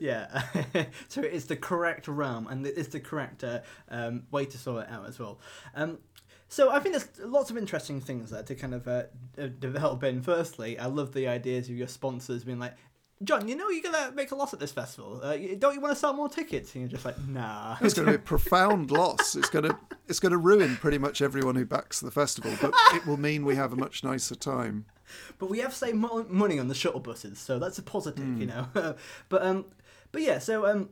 yeah. 0.00 0.42
so 1.08 1.22
it's 1.22 1.46
the 1.46 1.56
correct 1.56 2.08
realm, 2.08 2.46
and 2.48 2.66
it's 2.66 2.88
the 2.88 3.00
correct 3.00 3.44
uh, 3.44 3.60
um, 3.90 4.24
way 4.30 4.44
to 4.44 4.58
sort 4.58 4.84
it 4.84 4.90
out 4.90 5.06
as 5.08 5.18
well. 5.18 5.38
Um, 5.74 5.98
so 6.48 6.70
I 6.70 6.78
think 6.78 6.94
there's 6.94 7.28
lots 7.28 7.50
of 7.50 7.58
interesting 7.58 8.00
things 8.00 8.30
there 8.30 8.42
to 8.42 8.54
kind 8.54 8.74
of 8.74 8.86
uh, 8.86 9.04
develop 9.58 10.04
in. 10.04 10.22
Firstly, 10.22 10.78
I 10.78 10.86
love 10.86 11.12
the 11.12 11.26
ideas 11.26 11.68
of 11.68 11.76
your 11.76 11.88
sponsors 11.88 12.44
being 12.44 12.60
like, 12.60 12.76
John, 13.24 13.48
you 13.48 13.56
know 13.56 13.70
you're 13.70 13.82
gonna 13.82 14.12
make 14.12 14.30
a 14.30 14.34
loss 14.34 14.52
at 14.52 14.60
this 14.60 14.72
festival. 14.72 15.20
Uh, 15.22 15.36
don't 15.58 15.74
you 15.74 15.80
want 15.80 15.94
to 15.94 15.98
sell 15.98 16.12
more 16.12 16.28
tickets? 16.28 16.74
And 16.74 16.82
you're 16.82 16.90
just 16.90 17.04
like, 17.04 17.18
nah. 17.26 17.76
It's 17.80 17.94
going 17.94 18.06
to 18.06 18.12
be 18.12 18.16
a 18.16 18.18
profound 18.18 18.90
loss. 18.90 19.34
It's 19.34 19.48
going 19.48 19.64
to 19.64 19.76
it's 20.06 20.20
to 20.20 20.36
ruin 20.36 20.76
pretty 20.76 20.98
much 20.98 21.22
everyone 21.22 21.56
who 21.56 21.64
backs 21.64 22.00
the 22.00 22.10
festival, 22.10 22.52
but 22.60 22.74
it 22.94 23.06
will 23.06 23.16
mean 23.16 23.44
we 23.44 23.56
have 23.56 23.72
a 23.72 23.76
much 23.76 24.04
nicer 24.04 24.34
time. 24.34 24.84
But 25.38 25.48
we 25.48 25.60
have 25.60 25.72
saved 25.72 25.96
mo- 25.96 26.26
money 26.28 26.58
on 26.58 26.68
the 26.68 26.74
shuttle 26.74 27.00
buses, 27.00 27.38
so 27.38 27.58
that's 27.58 27.78
a 27.78 27.82
positive, 27.82 28.38
you 28.38 28.46
know. 28.46 28.66
but 29.28 29.42
um, 29.42 29.66
but 30.12 30.20
yeah, 30.22 30.38
so 30.38 30.66
um, 30.66 30.90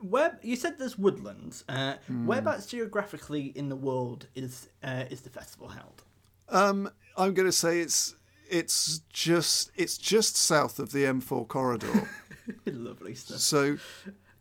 where 0.00 0.38
you 0.42 0.54
said 0.54 0.78
there's 0.78 0.98
woodlands. 0.98 1.64
Uh, 1.68 1.94
Whereabouts 2.08 2.66
geographically 2.66 3.46
in 3.46 3.68
the 3.68 3.76
world 3.76 4.26
is 4.34 4.68
uh, 4.84 5.04
is 5.10 5.22
the 5.22 5.30
festival 5.30 5.68
held? 5.68 6.04
Um, 6.50 6.90
I'm 7.16 7.34
going 7.34 7.48
to 7.48 7.52
say 7.52 7.80
it's 7.80 8.14
it's 8.50 9.00
just 9.12 9.70
it's 9.76 9.98
just 9.98 10.36
south 10.36 10.78
of 10.78 10.92
the 10.92 11.04
M4 11.04 11.46
corridor. 11.48 12.08
Lovely 12.66 13.14
stuff. 13.14 13.38
so, 13.38 13.76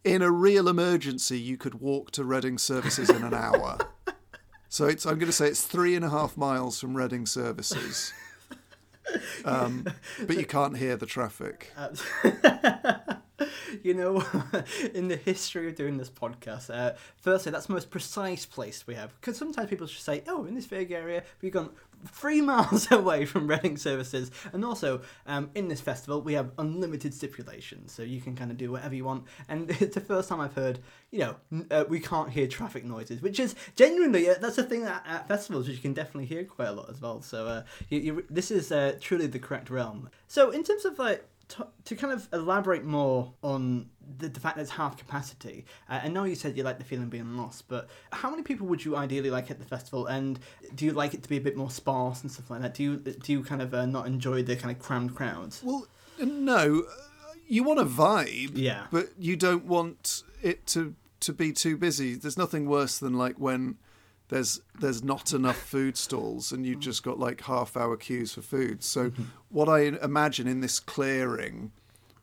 in 0.03 0.21
a 0.21 0.31
real 0.31 0.67
emergency, 0.67 1.39
you 1.39 1.57
could 1.57 1.75
walk 1.75 2.11
to 2.11 2.23
Reading 2.23 2.57
services 2.57 3.09
in 3.09 3.23
an 3.23 3.33
hour. 3.33 3.77
So 4.69 4.85
it's 4.85 5.05
I'm 5.05 5.15
going 5.17 5.27
to 5.27 5.31
say 5.31 5.47
it's 5.47 5.63
three 5.63 5.95
and 5.95 6.03
a 6.03 6.09
half 6.09 6.35
miles 6.35 6.79
from 6.81 6.95
Reading 6.95 7.25
services. 7.25 8.13
Um, 9.45 9.85
but 10.25 10.37
you 10.37 10.45
can't 10.45 10.75
hear 10.75 10.97
the 10.97 11.05
traffic. 11.05 11.71
you 13.81 13.93
know, 13.93 14.23
in 14.93 15.07
the 15.07 15.15
history 15.15 15.69
of 15.69 15.75
doing 15.75 15.97
this 15.97 16.09
podcast, 16.09 16.69
uh, 16.69 16.95
firstly, 17.15 17.51
that's 17.51 17.67
the 17.67 17.73
most 17.73 17.89
precise 17.89 18.45
place 18.45 18.85
we 18.85 18.95
have. 18.95 19.13
Because 19.19 19.37
sometimes 19.37 19.69
people 19.69 19.87
just 19.87 20.03
say, 20.03 20.23
oh, 20.27 20.45
in 20.45 20.55
this 20.55 20.65
vague 20.65 20.91
area, 20.91 21.23
we've 21.41 21.53
gone 21.53 21.69
three 22.05 22.41
miles 22.51 22.91
away 22.91 23.25
from 23.25 23.47
Reading 23.47 23.77
services. 23.77 24.31
And 24.53 24.63
also, 24.63 25.01
um, 25.25 25.49
in 25.55 25.67
this 25.67 25.81
festival, 25.81 26.21
we 26.21 26.33
have 26.33 26.51
unlimited 26.57 27.13
stipulations, 27.13 27.91
so 27.91 28.03
you 28.03 28.21
can 28.21 28.35
kind 28.35 28.51
of 28.51 28.57
do 28.57 28.71
whatever 28.71 28.95
you 28.95 29.05
want. 29.05 29.25
And 29.47 29.69
it's 29.81 29.95
the 29.95 30.01
first 30.01 30.29
time 30.29 30.39
I've 30.39 30.53
heard, 30.53 30.79
you 31.11 31.19
know, 31.19 31.35
uh, 31.71 31.85
we 31.87 31.99
can't 31.99 32.29
hear 32.29 32.47
traffic 32.47 32.85
noises, 32.85 33.21
which 33.21 33.39
is 33.39 33.55
genuinely, 33.75 34.29
uh, 34.29 34.35
that's 34.39 34.57
a 34.57 34.63
thing 34.63 34.83
at, 34.83 35.03
at, 35.07 35.27
festivals, 35.27 35.67
which 35.67 35.77
you 35.77 35.81
can 35.81 35.93
definitely 35.93 36.25
hear 36.25 36.43
quite 36.43 36.69
a 36.69 36.73
lot 36.73 36.89
as 36.89 37.01
well. 37.01 37.21
So 37.21 37.47
uh, 37.47 37.63
you, 37.89 37.99
you, 37.99 38.25
this 38.29 38.51
is 38.51 38.71
uh, 38.71 38.97
truly 38.99 39.27
the 39.27 39.39
correct 39.39 39.69
realm. 39.69 40.09
So 40.27 40.51
in 40.51 40.63
terms 40.63 40.85
of 40.85 40.99
like, 40.99 41.27
to, 41.49 41.67
to 41.85 41.95
kind 41.95 42.13
of 42.13 42.27
elaborate 42.33 42.83
more 42.83 43.33
on 43.41 43.89
the, 44.17 44.27
the 44.29 44.39
fact 44.39 44.57
that 44.57 44.63
it's 44.63 44.71
half 44.71 44.97
capacity, 44.97 45.65
uh, 45.89 46.01
I 46.03 46.07
know 46.09 46.23
you 46.23 46.35
said 46.35 46.57
you 46.57 46.63
like 46.63 46.77
the 46.77 46.83
feeling 46.83 47.09
being 47.09 47.37
lost, 47.37 47.67
but 47.67 47.89
how 48.11 48.29
many 48.29 48.43
people 48.43 48.67
would 48.67 48.83
you 48.83 48.95
ideally 48.95 49.29
like 49.29 49.49
at 49.49 49.59
the 49.59 49.65
festival? 49.65 50.07
And 50.07 50.39
do 50.75 50.85
you 50.85 50.91
like 50.91 51.13
it 51.13 51.23
to 51.23 51.29
be 51.29 51.37
a 51.37 51.41
bit 51.41 51.55
more 51.55 51.71
sparse 51.71 52.21
and 52.21 52.31
stuff 52.31 52.49
like 52.49 52.61
that? 52.61 52.73
Do 52.73 52.83
you 52.83 52.97
do 52.97 53.31
you 53.31 53.43
kind 53.43 53.61
of 53.61 53.73
uh, 53.73 53.85
not 53.85 54.07
enjoy 54.07 54.43
the 54.43 54.55
kind 54.55 54.75
of 54.75 54.81
crammed 54.81 55.15
crowds? 55.15 55.61
Well, 55.63 55.87
no, 56.19 56.83
you 57.47 57.63
want 57.63 57.79
a 57.79 57.85
vibe, 57.85 58.51
yeah, 58.55 58.87
but 58.91 59.09
you 59.17 59.35
don't 59.35 59.65
want 59.65 60.23
it 60.41 60.65
to 60.67 60.95
to 61.21 61.33
be 61.33 61.53
too 61.53 61.77
busy. 61.77 62.15
There's 62.15 62.37
nothing 62.37 62.67
worse 62.67 62.97
than 62.97 63.13
like 63.13 63.39
when 63.39 63.77
there's 64.29 64.61
there's 64.79 65.03
not 65.03 65.31
enough 65.33 65.57
food 65.57 65.97
stalls 65.97 66.51
and 66.51 66.65
you've 66.65 66.79
just 66.79 67.03
got 67.03 67.17
like 67.17 67.41
half 67.41 67.77
hour 67.77 67.95
queues 67.95 68.33
for 68.33 68.41
food. 68.41 68.83
So 68.83 69.09
mm-hmm. 69.09 69.23
what 69.49 69.69
I 69.69 69.79
imagine 70.03 70.47
in 70.47 70.59
this 70.59 70.79
clearing, 70.79 71.71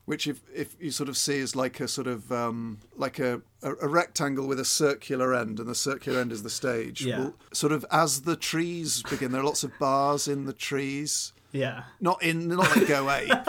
which 0.05 0.27
if 0.27 0.43
if 0.55 0.77
you 0.79 0.90
sort 0.90 1.09
of 1.09 1.17
see 1.17 1.38
is 1.38 1.57
like 1.57 1.81
a 1.81 1.88
sort 1.88 2.07
of 2.07 2.31
um, 2.31 2.79
like 2.97 3.19
a, 3.19 3.40
a, 3.62 3.73
a 3.77 3.88
rectangle 3.88 4.47
with 4.47 4.61
a 4.61 4.64
circular 4.64 5.35
end, 5.35 5.59
and 5.59 5.69
the 5.69 5.75
circular 5.75 6.21
end 6.21 6.31
is 6.31 6.43
the 6.43 6.51
stage. 6.51 7.05
Yeah. 7.05 7.19
Well, 7.19 7.35
sort 7.53 7.73
of 7.73 7.87
as 7.90 8.23
the 8.23 8.37
trees 8.37 9.03
begin, 9.05 9.33
there 9.33 9.40
are 9.40 9.45
lots 9.45 9.64
of 9.64 9.73
bars 9.79 10.29
in 10.29 10.45
the 10.45 10.53
trees. 10.53 11.33
Yeah. 11.53 11.85
Not 12.01 12.23
in 12.23 12.49
not 12.49 12.77
like 12.77 12.88
Go 12.88 13.11
Ape, 13.11 13.29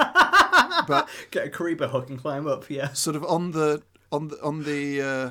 but 0.87 1.09
get 1.31 1.47
a 1.47 1.49
creeper 1.49 1.87
hook 1.87 2.09
and 2.09 2.19
climb 2.19 2.47
up. 2.47 2.69
Yeah. 2.69 2.93
Sort 2.93 3.15
of 3.15 3.25
on 3.25 3.51
the 3.51 3.83
on 4.11 4.29
the 4.29 4.41
on 4.41 4.63
the. 4.63 5.01
Uh, 5.01 5.29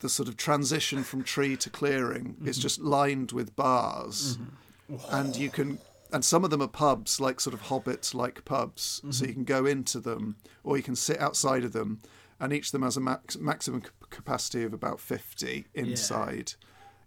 the 0.00 0.08
sort 0.08 0.28
of 0.28 0.36
transition 0.36 1.02
from 1.02 1.22
tree 1.22 1.56
to 1.56 1.70
clearing 1.70 2.34
mm-hmm. 2.34 2.48
is 2.48 2.58
just 2.58 2.80
lined 2.80 3.32
with 3.32 3.54
bars, 3.56 4.36
mm-hmm. 4.36 5.14
and 5.14 5.36
you 5.36 5.50
can 5.50 5.78
and 6.12 6.24
some 6.24 6.44
of 6.44 6.50
them 6.50 6.62
are 6.62 6.68
pubs 6.68 7.20
like 7.20 7.40
sort 7.40 7.54
of 7.54 7.62
hobbit 7.62 8.14
like 8.14 8.44
pubs 8.44 9.00
mm-hmm. 9.00 9.10
so 9.10 9.26
you 9.26 9.32
can 9.32 9.44
go 9.44 9.66
into 9.66 10.00
them 10.00 10.36
or 10.64 10.76
you 10.76 10.82
can 10.82 10.96
sit 10.96 11.20
outside 11.20 11.64
of 11.64 11.72
them 11.72 12.00
and 12.40 12.52
each 12.52 12.66
of 12.66 12.72
them 12.72 12.82
has 12.82 12.96
a 12.96 13.00
max, 13.00 13.36
maximum 13.36 13.82
capacity 14.10 14.62
of 14.62 14.72
about 14.72 15.00
50 15.00 15.66
inside 15.74 16.52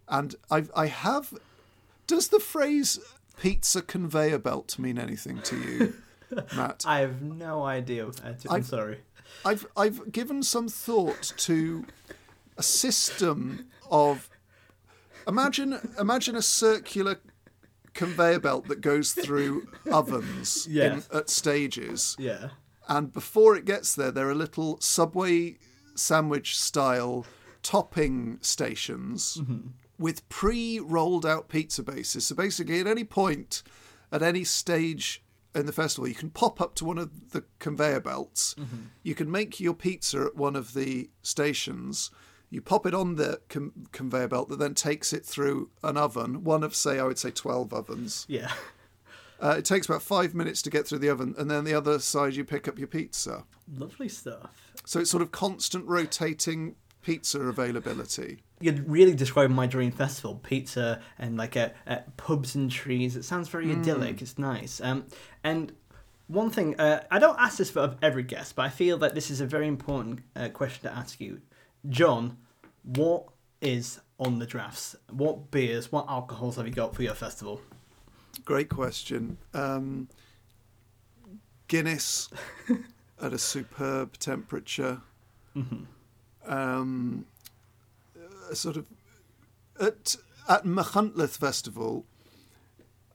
yeah. 0.09 0.19
and 0.19 0.35
I've, 0.49 0.71
i 0.75 0.87
have 0.87 1.33
does 2.07 2.27
the 2.29 2.39
phrase 2.39 2.99
pizza 3.39 3.81
conveyor 3.81 4.39
belt 4.39 4.77
mean 4.77 4.99
anything 4.99 5.41
to 5.43 5.57
you 5.57 5.93
matt 6.55 6.83
i 6.85 6.99
have 6.99 7.21
no 7.21 7.63
idea 7.63 8.05
i'm 8.05 8.37
I've, 8.49 8.65
sorry 8.65 8.99
I've, 9.45 9.65
I've 9.77 10.11
given 10.11 10.43
some 10.43 10.67
thought 10.67 11.33
to 11.37 11.85
a 12.61 12.63
system 12.63 13.65
of 13.89 14.29
imagine 15.27 15.79
imagine 15.99 16.35
a 16.35 16.43
circular 16.43 17.19
conveyor 17.95 18.39
belt 18.39 18.67
that 18.67 18.81
goes 18.81 19.13
through 19.13 19.67
ovens 19.91 20.67
yeah. 20.69 20.93
in, 20.93 21.03
at 21.11 21.27
stages. 21.27 22.15
Yeah. 22.19 22.49
And 22.87 23.11
before 23.11 23.55
it 23.55 23.65
gets 23.65 23.95
there, 23.95 24.11
there 24.11 24.29
are 24.29 24.35
little 24.35 24.79
subway 24.79 25.57
sandwich 25.95 26.55
style 26.55 27.25
topping 27.63 28.37
stations 28.41 29.37
mm-hmm. 29.41 29.69
with 29.97 30.27
pre 30.29 30.79
rolled 30.79 31.25
out 31.25 31.49
pizza 31.49 31.81
bases. 31.81 32.27
So 32.27 32.35
basically, 32.35 32.79
at 32.79 32.85
any 32.85 33.03
point, 33.03 33.63
at 34.11 34.21
any 34.21 34.43
stage 34.43 35.23
in 35.55 35.65
the 35.65 35.73
festival, 35.73 36.07
you 36.07 36.15
can 36.15 36.29
pop 36.29 36.61
up 36.61 36.75
to 36.75 36.85
one 36.85 36.99
of 36.99 37.31
the 37.31 37.43
conveyor 37.57 38.01
belts. 38.01 38.53
Mm-hmm. 38.53 38.81
You 39.01 39.15
can 39.15 39.31
make 39.31 39.59
your 39.59 39.73
pizza 39.73 40.25
at 40.27 40.35
one 40.35 40.55
of 40.55 40.75
the 40.75 41.09
stations 41.23 42.11
you 42.51 42.61
pop 42.61 42.85
it 42.85 42.93
on 42.93 43.15
the 43.15 43.39
com- 43.49 43.87
conveyor 43.93 44.27
belt 44.27 44.49
that 44.49 44.59
then 44.59 44.75
takes 44.75 45.13
it 45.13 45.25
through 45.25 45.71
an 45.83 45.97
oven, 45.97 46.43
one 46.43 46.63
of, 46.63 46.75
say, 46.75 46.99
I 46.99 47.03
would 47.03 47.17
say 47.17 47.31
12 47.31 47.73
ovens. 47.73 48.25
Yeah. 48.29 48.51
Uh, 49.41 49.55
it 49.57 49.65
takes 49.65 49.87
about 49.87 50.03
five 50.03 50.35
minutes 50.35 50.61
to 50.61 50.69
get 50.69 50.85
through 50.85 50.99
the 50.99 51.09
oven, 51.09 51.33
and 51.35 51.49
then 51.49 51.63
the 51.63 51.73
other 51.73 51.97
side 51.97 52.35
you 52.35 52.45
pick 52.45 52.67
up 52.67 52.77
your 52.77 52.87
pizza. 52.87 53.45
Lovely 53.75 54.07
stuff. 54.07 54.71
So 54.85 54.99
it's 54.99 55.09
sort 55.09 55.23
of 55.23 55.31
constant 55.31 55.87
rotating 55.87 56.75
pizza 57.01 57.39
availability. 57.39 58.43
You're 58.59 58.75
really 58.83 59.15
describing 59.15 59.55
my 59.55 59.65
dream 59.65 59.91
festival: 59.91 60.39
pizza 60.43 61.01
and 61.17 61.37
like 61.37 61.55
a, 61.55 61.73
a 61.87 62.01
pubs 62.17 62.53
and 62.53 62.69
trees. 62.69 63.15
It 63.15 63.23
sounds 63.23 63.49
very 63.49 63.65
mm. 63.65 63.79
idyllic. 63.79 64.21
It's 64.21 64.37
nice. 64.37 64.79
Um, 64.79 65.07
and 65.43 65.71
one 66.27 66.51
thing 66.51 66.79
uh, 66.79 67.03
I 67.09 67.17
don't 67.17 67.39
ask 67.39 67.57
this 67.57 67.71
for 67.71 67.95
every 68.01 68.23
guest, 68.23 68.55
but 68.55 68.65
I 68.65 68.69
feel 68.69 68.99
that 68.99 69.15
this 69.15 69.31
is 69.31 69.41
a 69.41 69.47
very 69.47 69.67
important 69.67 70.19
uh, 70.35 70.49
question 70.49 70.83
to 70.83 70.95
ask 70.95 71.19
you. 71.19 71.41
John, 71.89 72.37
what 72.83 73.25
is 73.61 73.99
on 74.19 74.39
the 74.39 74.45
drafts? 74.45 74.95
What 75.09 75.51
beers, 75.51 75.91
what 75.91 76.05
alcohols 76.07 76.55
have 76.57 76.67
you 76.67 76.73
got 76.73 76.95
for 76.95 77.03
your 77.03 77.15
festival? 77.15 77.61
Great 78.45 78.69
question. 78.69 79.37
Um, 79.53 80.07
Guinness 81.67 82.29
at 83.21 83.33
a 83.33 83.37
superb 83.37 84.17
temperature. 84.17 85.01
Mm-hmm. 85.55 86.51
Um, 86.51 87.25
sort 88.53 88.77
of 88.77 88.85
at 89.79 90.15
at 90.49 90.65
Machynlleth 90.65 91.37
Festival, 91.37 92.05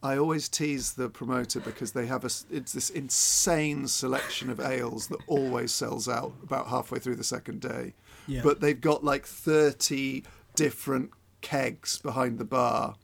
I 0.02 0.16
always 0.16 0.48
tease 0.48 0.92
the 0.92 1.08
promoter 1.08 1.60
because 1.60 1.92
they 1.92 2.06
have 2.06 2.24
a 2.24 2.30
it's 2.50 2.72
this 2.72 2.90
insane 2.90 3.88
selection 3.88 4.50
of 4.50 4.60
ales 4.60 5.08
that 5.08 5.20
always 5.26 5.72
sells 5.72 6.08
out 6.08 6.32
about 6.42 6.68
halfway 6.68 6.98
through 6.98 7.16
the 7.16 7.24
second 7.24 7.60
day. 7.60 7.94
Yeah. 8.26 8.40
But 8.42 8.60
they've 8.60 8.80
got 8.80 9.04
like 9.04 9.26
30 9.26 10.24
different 10.54 11.10
kegs 11.40 11.98
behind 11.98 12.38
the 12.38 12.44
bar. 12.44 12.96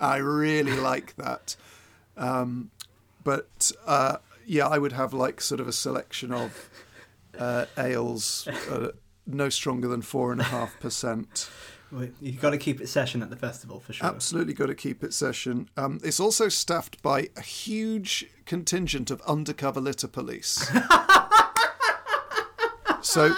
I 0.00 0.16
really 0.16 0.76
like 0.80 1.16
that. 1.16 1.56
Um, 2.16 2.70
but 3.22 3.72
uh, 3.86 4.18
yeah, 4.46 4.66
I 4.66 4.78
would 4.78 4.92
have 4.92 5.12
like 5.12 5.40
sort 5.40 5.60
of 5.60 5.68
a 5.68 5.72
selection 5.72 6.32
of 6.32 6.70
uh, 7.38 7.66
ales 7.76 8.46
uh, 8.70 8.88
no 9.26 9.48
stronger 9.48 9.88
than 9.88 10.02
four 10.02 10.32
and 10.32 10.40
a 10.40 10.44
half 10.44 10.78
percent. 10.80 11.50
You've 12.20 12.40
got 12.40 12.50
to 12.50 12.58
keep 12.58 12.80
it 12.80 12.88
session 12.88 13.22
at 13.22 13.30
the 13.30 13.36
festival 13.36 13.78
for 13.78 13.92
sure. 13.92 14.06
Absolutely 14.06 14.52
got 14.52 14.66
to 14.66 14.74
keep 14.74 15.04
it 15.04 15.14
session. 15.14 15.68
Um, 15.76 16.00
it's 16.02 16.18
also 16.18 16.48
staffed 16.48 17.00
by 17.02 17.28
a 17.36 17.40
huge 17.40 18.26
contingent 18.46 19.12
of 19.12 19.22
undercover 19.22 19.80
litter 19.80 20.08
police. 20.08 20.68
so 23.00 23.32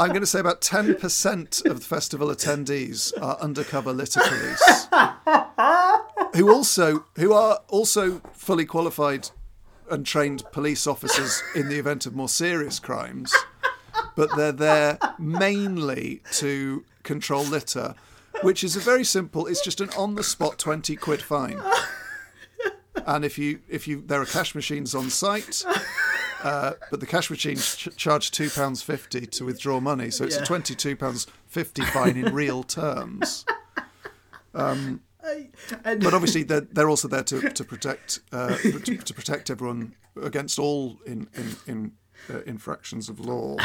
I'm 0.00 0.08
going 0.08 0.20
to 0.20 0.26
say 0.26 0.40
about 0.40 0.62
10% 0.62 1.66
of 1.66 1.80
the 1.80 1.84
festival 1.84 2.28
attendees 2.28 3.12
are 3.20 3.38
undercover 3.38 3.92
litter 3.92 4.22
police. 4.24 4.88
who 6.34 6.50
also 6.50 7.04
who 7.16 7.34
are 7.34 7.58
also 7.68 8.20
fully 8.32 8.64
qualified 8.64 9.28
and 9.90 10.06
trained 10.06 10.42
police 10.52 10.86
officers 10.86 11.42
in 11.54 11.68
the 11.68 11.78
event 11.78 12.06
of 12.06 12.14
more 12.14 12.30
serious 12.30 12.78
crimes. 12.78 13.34
But 14.16 14.34
they're 14.36 14.52
there 14.52 14.98
mainly 15.18 16.22
to 16.32 16.82
control 17.02 17.44
litter, 17.44 17.94
which 18.40 18.64
is 18.64 18.76
a 18.76 18.80
very 18.80 19.04
simple. 19.04 19.46
It's 19.46 19.62
just 19.62 19.82
an 19.82 19.90
on-the-spot 19.98 20.58
twenty 20.58 20.96
quid 20.96 21.20
fine. 21.20 21.60
And 23.06 23.22
if 23.22 23.36
you 23.36 23.60
if 23.68 23.86
you 23.86 24.00
there 24.00 24.22
are 24.22 24.26
cash 24.26 24.54
machines 24.54 24.94
on 24.94 25.10
site, 25.10 25.62
uh, 26.42 26.72
but 26.90 27.00
the 27.00 27.06
cash 27.06 27.30
machine 27.30 27.56
ch- 27.56 27.88
charge 27.96 28.30
two 28.30 28.50
pounds 28.50 28.82
fifty 28.82 29.26
to 29.26 29.44
withdraw 29.44 29.80
money, 29.80 30.10
so 30.10 30.24
it's 30.24 30.36
yeah. 30.36 30.42
a 30.42 30.46
twenty-two 30.46 30.96
pounds 30.96 31.26
fifty 31.46 31.82
fine 31.82 32.16
in 32.16 32.34
real 32.34 32.62
terms. 32.62 33.44
Um, 34.54 35.02
but 35.84 36.14
obviously, 36.14 36.42
they're, 36.42 36.62
they're 36.62 36.88
also 36.88 37.08
there 37.08 37.22
to 37.24 37.50
to 37.50 37.64
protect 37.64 38.20
uh, 38.32 38.56
to, 38.56 38.96
to, 38.96 39.14
protect 39.14 39.50
everyone 39.50 39.94
against 40.20 40.58
all 40.58 40.98
in 41.06 41.28
in, 41.34 41.56
in 41.66 41.92
uh, 42.28 42.40
infractions 42.42 43.08
of 43.08 43.20
law. 43.20 43.56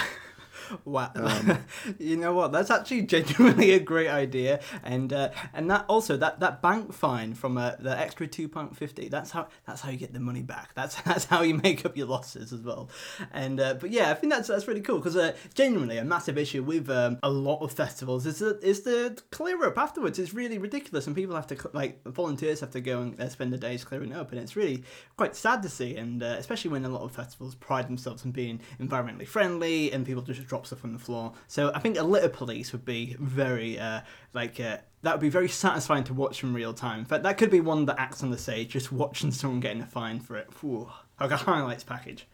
Wow, 0.83 1.11
you 1.99 2.17
know 2.17 2.33
what? 2.33 2.51
That's 2.51 2.69
actually 2.69 3.03
genuinely 3.03 3.71
a 3.71 3.79
great 3.79 4.09
idea, 4.09 4.59
and 4.83 5.11
uh, 5.11 5.29
and 5.53 5.69
that 5.69 5.85
also 5.87 6.17
that, 6.17 6.39
that 6.39 6.61
bank 6.61 6.93
fine 6.93 7.33
from 7.33 7.57
uh, 7.57 7.73
the 7.79 7.97
extra 7.97 8.27
two 8.27 8.47
pound 8.47 8.77
fifty. 8.77 9.09
That's 9.09 9.31
how 9.31 9.47
that's 9.65 9.81
how 9.81 9.91
you 9.91 9.97
get 9.97 10.13
the 10.13 10.19
money 10.19 10.41
back. 10.41 10.73
That's 10.75 11.01
that's 11.03 11.25
how 11.25 11.41
you 11.41 11.55
make 11.55 11.85
up 11.85 11.97
your 11.97 12.07
losses 12.07 12.53
as 12.53 12.61
well. 12.61 12.89
And 13.31 13.59
uh, 13.59 13.75
but 13.75 13.91
yeah, 13.91 14.11
I 14.11 14.13
think 14.15 14.31
that's 14.31 14.47
that's 14.47 14.67
really 14.67 14.81
cool 14.81 14.97
because 14.97 15.15
uh, 15.15 15.35
genuinely 15.53 15.97
a 15.97 16.03
massive 16.03 16.37
issue 16.37 16.63
with 16.63 16.89
um, 16.89 17.17
a 17.23 17.29
lot 17.29 17.61
of 17.61 17.71
festivals 17.71 18.25
is 18.25 18.39
the 18.39 18.59
is 18.59 18.81
the 18.81 19.17
clear 19.31 19.63
up 19.65 19.77
afterwards. 19.77 20.19
It's 20.19 20.33
really 20.33 20.57
ridiculous, 20.57 21.07
and 21.07 21.15
people 21.15 21.35
have 21.35 21.47
to 21.47 21.69
like 21.73 22.03
volunteers 22.05 22.59
have 22.59 22.71
to 22.71 22.81
go 22.81 23.01
and 23.01 23.19
uh, 23.19 23.29
spend 23.29 23.53
the 23.53 23.57
days 23.57 23.83
clearing 23.83 24.13
up, 24.13 24.31
and 24.31 24.39
it's 24.39 24.55
really 24.55 24.83
quite 25.17 25.35
sad 25.35 25.61
to 25.63 25.69
see. 25.69 25.95
And 25.95 26.23
uh, 26.23 26.35
especially 26.37 26.71
when 26.71 26.85
a 26.85 26.89
lot 26.89 27.03
of 27.03 27.11
festivals 27.11 27.55
pride 27.55 27.87
themselves 27.87 28.25
on 28.25 28.31
being 28.31 28.59
environmentally 28.79 29.27
friendly, 29.27 29.91
and 29.91 30.05
people 30.05 30.21
just 30.21 30.41
drop 30.55 30.65
stuff 30.65 30.85
on 30.85 30.93
the 30.93 30.99
floor. 30.99 31.33
So 31.47 31.71
I 31.73 31.79
think 31.79 31.97
a 31.97 32.03
litter 32.03 32.29
police 32.29 32.71
would 32.71 32.85
be 32.85 33.15
very 33.19 33.77
uh, 33.77 34.01
like 34.33 34.59
uh, 34.59 34.77
that 35.01 35.13
would 35.13 35.21
be 35.21 35.29
very 35.29 35.49
satisfying 35.49 36.05
to 36.05 36.13
watch 36.13 36.43
in 36.43 36.53
real 36.53 36.73
time. 36.73 36.99
In 36.99 37.05
fact, 37.05 37.23
that 37.23 37.37
could 37.37 37.51
be 37.51 37.59
one 37.59 37.85
that 37.85 37.99
acts 37.99 38.23
on 38.23 38.31
the 38.31 38.37
stage, 38.37 38.69
just 38.69 38.91
watching 38.91 39.31
someone 39.31 39.59
getting 39.59 39.81
a 39.81 39.85
fine 39.85 40.19
for 40.19 40.37
it. 40.37 40.47
Whew, 40.61 40.89
like 41.19 41.31
a 41.31 41.37
highlights 41.37 41.83
package. 41.83 42.25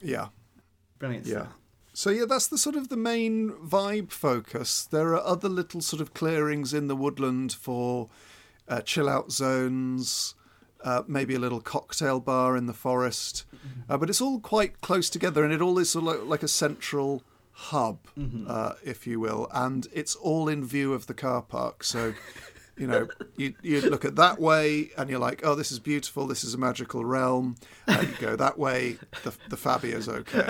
Yeah. 0.00 0.28
Brilliant. 0.98 1.26
Yeah. 1.26 1.40
Stuff. 1.40 1.54
So 1.92 2.10
yeah, 2.10 2.24
that's 2.26 2.46
the 2.46 2.56
sort 2.56 2.76
of 2.76 2.88
the 2.88 2.96
main 2.96 3.50
vibe 3.50 4.10
focus. 4.10 4.84
There 4.84 5.14
are 5.14 5.24
other 5.24 5.48
little 5.48 5.82
sort 5.82 6.00
of 6.00 6.14
clearings 6.14 6.72
in 6.72 6.88
the 6.88 6.96
woodland 6.96 7.52
for 7.52 8.08
uh, 8.68 8.80
chill 8.80 9.08
out 9.08 9.32
zones, 9.32 10.34
uh, 10.82 11.02
maybe 11.06 11.34
a 11.34 11.38
little 11.38 11.60
cocktail 11.60 12.20
bar 12.20 12.56
in 12.56 12.66
the 12.66 12.72
forest, 12.72 13.44
uh, 13.88 13.98
but 13.98 14.08
it's 14.08 14.20
all 14.20 14.40
quite 14.40 14.80
close 14.80 15.10
together, 15.10 15.44
and 15.44 15.52
it 15.52 15.60
all 15.60 15.78
is 15.78 15.90
sort 15.90 16.06
of 16.06 16.20
like, 16.20 16.28
like 16.28 16.42
a 16.42 16.48
central 16.48 17.22
hub, 17.60 17.98
uh, 18.48 18.72
if 18.84 19.06
you 19.06 19.20
will, 19.20 19.48
and 19.52 19.86
it's 19.92 20.14
all 20.16 20.48
in 20.48 20.64
view 20.64 20.92
of 20.92 21.06
the 21.06 21.14
car 21.14 21.42
park. 21.42 21.84
So. 21.84 22.14
You 22.76 22.86
know, 22.86 23.08
you, 23.36 23.52
you 23.60 23.82
look 23.82 24.06
at 24.06 24.16
that 24.16 24.40
way 24.40 24.88
and 24.96 25.10
you're 25.10 25.18
like, 25.18 25.44
oh, 25.44 25.54
this 25.54 25.70
is 25.70 25.78
beautiful. 25.78 26.26
This 26.26 26.44
is 26.44 26.54
a 26.54 26.58
magical 26.58 27.04
realm. 27.04 27.56
Uh, 27.86 28.00
you 28.00 28.14
go 28.18 28.36
that 28.36 28.58
way, 28.58 28.96
the, 29.22 29.34
the 29.50 29.56
Fabia's 29.58 30.08
okay. 30.08 30.46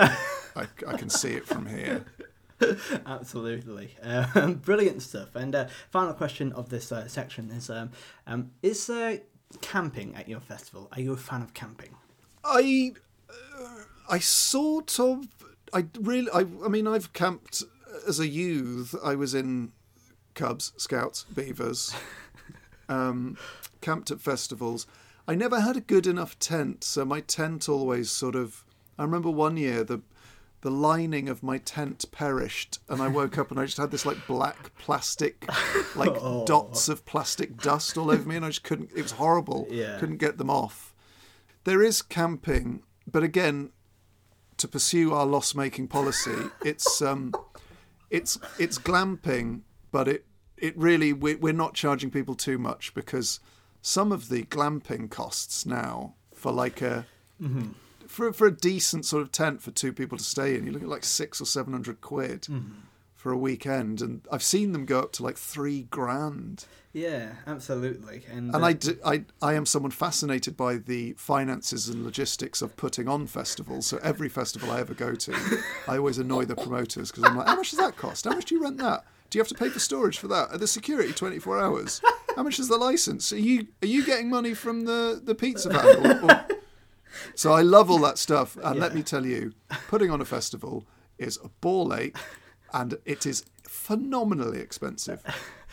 I, 0.55 0.65
I 0.87 0.95
can 0.95 1.09
see 1.09 1.31
it 1.31 1.45
from 1.45 1.65
here. 1.65 2.05
Absolutely, 3.05 3.95
um, 4.01 4.53
brilliant 4.65 5.01
stuff. 5.01 5.35
And 5.35 5.55
uh, 5.55 5.67
final 5.89 6.13
question 6.13 6.51
of 6.53 6.69
this 6.69 6.91
uh, 6.91 7.07
section 7.07 7.51
is: 7.51 7.69
um, 7.69 7.91
um, 8.27 8.51
Is 8.61 8.89
uh, 8.89 9.17
camping 9.61 10.15
at 10.15 10.29
your 10.29 10.39
festival? 10.39 10.87
Are 10.91 11.01
you 11.01 11.13
a 11.13 11.17
fan 11.17 11.41
of 11.41 11.53
camping? 11.53 11.95
I, 12.43 12.93
uh, 13.29 13.83
I 14.09 14.19
sort 14.19 14.99
of, 14.99 15.27
I 15.73 15.85
really, 15.99 16.29
I, 16.33 16.41
I 16.63 16.67
mean, 16.67 16.87
I've 16.87 17.13
camped 17.13 17.63
as 18.07 18.19
a 18.19 18.27
youth. 18.27 18.95
I 19.03 19.15
was 19.15 19.33
in 19.33 19.71
Cubs, 20.33 20.73
Scouts, 20.77 21.25
Beavers, 21.33 21.95
um, 22.89 23.37
camped 23.81 24.11
at 24.11 24.21
festivals. 24.21 24.87
I 25.27 25.35
never 25.35 25.61
had 25.61 25.77
a 25.77 25.81
good 25.81 26.07
enough 26.07 26.37
tent, 26.39 26.83
so 26.83 27.05
my 27.05 27.21
tent 27.21 27.69
always 27.69 28.11
sort 28.11 28.35
of. 28.35 28.63
I 28.97 29.03
remember 29.03 29.29
one 29.29 29.57
year 29.57 29.83
the 29.83 30.01
the 30.61 30.71
lining 30.71 31.27
of 31.27 31.41
my 31.41 31.57
tent 31.57 32.05
perished, 32.11 32.79
and 32.87 33.01
I 33.01 33.07
woke 33.07 33.37
up 33.37 33.49
and 33.49 33.59
I 33.59 33.65
just 33.65 33.77
had 33.77 33.91
this 33.91 34.05
like 34.05 34.27
black 34.27 34.75
plastic, 34.77 35.49
like 35.95 36.13
dots 36.45 36.87
of 36.87 37.05
plastic 37.05 37.57
dust 37.57 37.97
all 37.97 38.11
over 38.11 38.27
me, 38.27 38.35
and 38.35 38.45
I 38.45 38.49
just 38.49 38.63
couldn't. 38.63 38.91
It 38.95 39.01
was 39.01 39.13
horrible. 39.13 39.67
Yeah. 39.69 39.97
Couldn't 39.99 40.17
get 40.17 40.37
them 40.37 40.49
off. 40.49 40.93
There 41.63 41.81
is 41.81 42.01
camping, 42.01 42.83
but 43.09 43.23
again, 43.23 43.71
to 44.61 44.67
pursue 44.67 45.13
our 45.13 45.25
loss 45.25 45.53
making 45.55 45.87
policy, 45.87 46.49
it's 46.63 47.01
um, 47.01 47.33
it's 48.09 48.37
it's 48.59 48.77
glamping, 48.77 49.61
but 49.91 50.07
it 50.07 50.25
it 50.57 50.77
really 50.77 51.13
we, 51.13 51.35
we're 51.35 51.53
not 51.53 51.73
charging 51.73 52.11
people 52.11 52.35
too 52.35 52.57
much 52.57 52.93
because 52.93 53.39
some 53.81 54.11
of 54.11 54.29
the 54.29 54.43
glamping 54.43 55.09
costs 55.09 55.65
now 55.65 56.13
for 56.33 56.51
like 56.51 56.81
a 56.81 57.05
for 58.07 58.31
for 58.31 58.45
a 58.47 58.51
decent 58.55 59.05
sort 59.05 59.23
of 59.23 59.31
tent 59.31 59.61
for 59.63 59.71
two 59.71 59.91
people 59.91 60.17
to 60.17 60.23
stay 60.23 60.55
in, 60.55 60.65
you 60.65 60.71
look 60.71 60.83
at 60.83 60.87
like 60.87 61.03
six 61.03 61.41
or 61.41 61.45
seven 61.45 61.73
hundred 61.73 62.01
quid 62.01 62.47
for 63.21 63.31
a 63.31 63.37
weekend, 63.37 64.01
and 64.01 64.21
I've 64.31 64.41
seen 64.41 64.71
them 64.71 64.85
go 64.85 64.97
up 64.99 65.11
to 65.13 65.23
like 65.23 65.37
three 65.37 65.83
grand. 65.91 66.65
Yeah, 66.91 67.33
absolutely. 67.45 68.23
And, 68.31 68.53
And 68.55 68.63
uh, 68.63 68.67
I, 68.67 68.73
d- 68.73 68.97
I, 69.05 69.23
I 69.43 69.53
am 69.53 69.67
someone 69.67 69.91
fascinated 69.91 70.57
by 70.57 70.77
the 70.77 71.13
finances 71.13 71.87
and 71.87 72.03
logistics 72.03 72.63
of 72.63 72.75
putting 72.77 73.07
on 73.07 73.27
festivals. 73.27 73.85
So 73.85 73.99
every 74.01 74.27
festival 74.27 74.71
I 74.71 74.79
ever 74.79 74.95
go 74.95 75.13
to, 75.13 75.59
I 75.87 75.97
always 75.97 76.17
annoy 76.17 76.45
the 76.45 76.55
promoters 76.55 77.11
because 77.11 77.23
I'm 77.23 77.37
like, 77.37 77.45
how 77.47 77.55
much 77.57 77.69
does 77.69 77.79
that 77.79 77.95
cost? 77.95 78.25
How 78.25 78.31
much 78.31 78.45
do 78.45 78.55
you 78.55 78.61
rent 78.63 78.79
that? 78.79 79.05
Do 79.29 79.37
you 79.37 79.41
have 79.41 79.47
to 79.49 79.55
pay 79.55 79.69
for 79.69 79.79
storage 79.79 80.17
for 80.17 80.27
that? 80.29 80.49
Are 80.51 80.57
the 80.57 80.65
security 80.67 81.13
24 81.13 81.59
hours? 81.61 82.01
How 82.35 82.41
much 82.41 82.57
is 82.59 82.67
the 82.69 82.77
license? 82.77 83.31
Are 83.31 83.37
you 83.39 83.67
are 83.83 83.87
you 83.87 84.03
getting 84.03 84.29
money 84.31 84.55
from 84.55 84.85
the, 84.85 85.21
the 85.23 85.35
pizza 85.35 85.69
van? 85.69 85.85
Or- 85.85 86.31
or- 86.31 86.45
So 87.35 87.53
I 87.53 87.61
love 87.61 87.91
all 87.91 87.99
that 87.99 88.17
stuff. 88.17 88.57
And 88.63 88.79
let 88.79 88.95
me 88.95 89.03
tell 89.03 89.25
you, 89.27 89.53
putting 89.89 90.09
on 90.09 90.21
a 90.21 90.25
festival 90.25 90.85
is 91.19 91.37
a 91.43 91.49
ball 91.61 91.93
ache 91.93 92.17
and 92.73 92.97
it 93.05 93.25
is 93.25 93.45
phenomenally 93.63 94.59
expensive. 94.59 95.23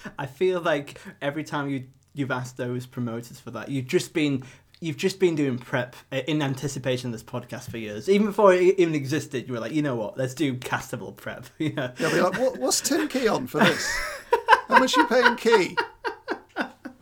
I 0.19 0.27
feel 0.27 0.61
like 0.61 1.01
every 1.21 1.45
time 1.45 1.69
you 1.69 1.85
you've 2.15 2.31
asked 2.31 2.57
those 2.57 2.87
promoters 2.87 3.39
for 3.39 3.51
that, 3.53 3.69
you've 3.69 3.87
just 3.87 4.13
been 4.13 4.43
you've 4.81 4.97
just 4.97 5.19
been 5.19 5.35
doing 5.35 5.59
prep 5.59 5.97
uh, 6.13 6.21
in 6.27 6.43
anticipation 6.43 7.09
of 7.09 7.13
this 7.13 7.23
podcast 7.23 7.71
for 7.71 7.79
years. 7.79 8.09
Even 8.09 8.27
before 8.27 8.55
it 8.55 8.79
even 8.79 8.95
existed, 8.95 9.47
you 9.49 9.55
were 9.55 9.61
like, 9.61 9.73
you 9.73 9.83
know 9.83 9.97
what, 9.97 10.17
let's 10.17 10.35
do 10.35 10.55
castival 10.55 11.15
prep. 11.15 11.47
yeah. 11.59 11.93
They'll 11.97 12.11
be 12.11 12.21
like, 12.21 12.39
what, 12.39 12.59
what's 12.59 12.81
Tim 12.81 13.09
Key 13.09 13.29
on 13.29 13.47
for 13.47 13.59
this? 13.59 13.91
How 14.69 14.79
much 14.79 14.97
are 14.97 15.01
you 15.01 15.07
paying 15.07 15.37
Key? 15.37 15.77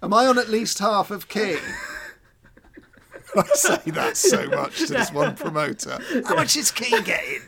Am 0.02 0.14
I 0.14 0.26
on 0.26 0.38
at 0.38 0.48
least 0.48 0.78
half 0.78 1.10
of 1.10 1.28
Key? 1.28 1.56
I 3.36 3.42
say 3.54 3.90
that 3.90 4.16
so 4.16 4.46
much 4.48 4.78
to 4.78 4.86
this 4.86 5.12
one 5.12 5.34
promoter. 5.34 5.98
How 6.26 6.36
much 6.36 6.56
is 6.56 6.70
Key 6.70 7.02
getting? 7.02 7.40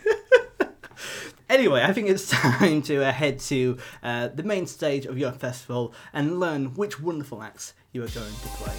Anyway, 1.49 1.83
I 1.83 1.93
think 1.93 2.09
it's 2.09 2.29
time 2.31 2.83
to 2.83 3.05
uh, 3.05 3.13
head 3.13 3.39
to 3.41 3.79
uh, 4.03 4.29
the 4.29 4.43
main 4.43 4.67
stage 4.67 5.07
of 5.07 5.17
your 5.17 5.33
festival 5.33 5.95
and 6.13 6.39
learn 6.39 6.75
which 6.75 7.01
wonderful 7.01 7.43
acts 7.43 7.75
you 7.93 8.03
are 8.03 8.09
going 8.09 8.35
to 8.35 8.49
play. 8.49 8.75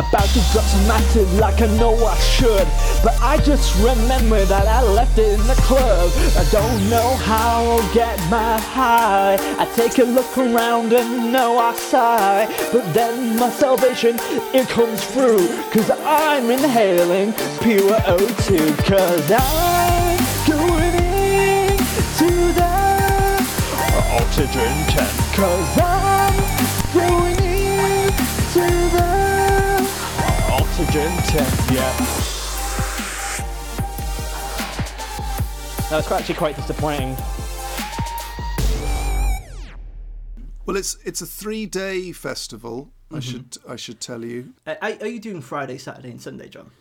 About 0.00 0.28
to 0.28 0.40
drop 0.52 0.64
some 0.64 0.90
acid 0.90 1.30
like 1.34 1.60
I 1.60 1.66
know 1.76 1.94
I 2.06 2.16
should. 2.16 2.66
But 3.04 3.20
I 3.20 3.36
just 3.44 3.76
remember 3.84 4.42
that 4.46 4.66
I 4.66 4.82
left 4.82 5.18
it 5.18 5.38
in 5.38 5.46
the 5.46 5.60
club. 5.68 6.10
I 6.38 6.44
don't 6.50 6.88
know 6.88 7.16
how 7.16 7.62
I'll 7.64 7.92
get 7.92 8.18
my 8.30 8.58
high. 8.58 9.36
I 9.58 9.66
take 9.76 9.98
a 9.98 10.04
look 10.04 10.38
around 10.38 10.94
and 10.94 11.30
know 11.30 11.58
I 11.58 11.74
sigh. 11.74 12.46
But 12.72 12.94
then 12.94 13.38
my 13.38 13.50
salvation, 13.50 14.16
it 14.54 14.66
comes 14.70 15.04
through. 15.04 15.46
Cause 15.70 15.90
I'm 15.90 16.50
inhaling 16.50 17.34
pure 17.60 18.00
O2 18.08 18.78
Cause 18.86 19.30
I'm 19.30 20.18
going 20.48 20.94
into 21.76 22.52
the 22.54 22.70
oxygen 24.16 24.74
tent 24.88 25.36
Cause 25.36 25.78
I'm 25.78 26.29
110, 30.92 31.76
yeah. 31.76 31.96
That 35.88 35.96
was 35.96 36.10
actually 36.10 36.34
quite 36.34 36.56
disappointing. 36.56 37.16
Well, 40.66 40.76
it's 40.76 40.96
it's 41.04 41.22
a 41.22 41.26
three 41.26 41.66
day 41.66 42.10
festival. 42.10 42.90
Mm-hmm. 43.06 43.16
I 43.16 43.20
should 43.20 43.58
I 43.68 43.76
should 43.76 44.00
tell 44.00 44.24
you. 44.24 44.52
Uh, 44.66 44.74
are, 44.82 45.06
you 45.06 45.20
doing 45.20 45.40
Friday, 45.42 45.78
Saturday, 45.78 46.10
and 46.10 46.20
Sunday, 46.20 46.48
John? 46.48 46.72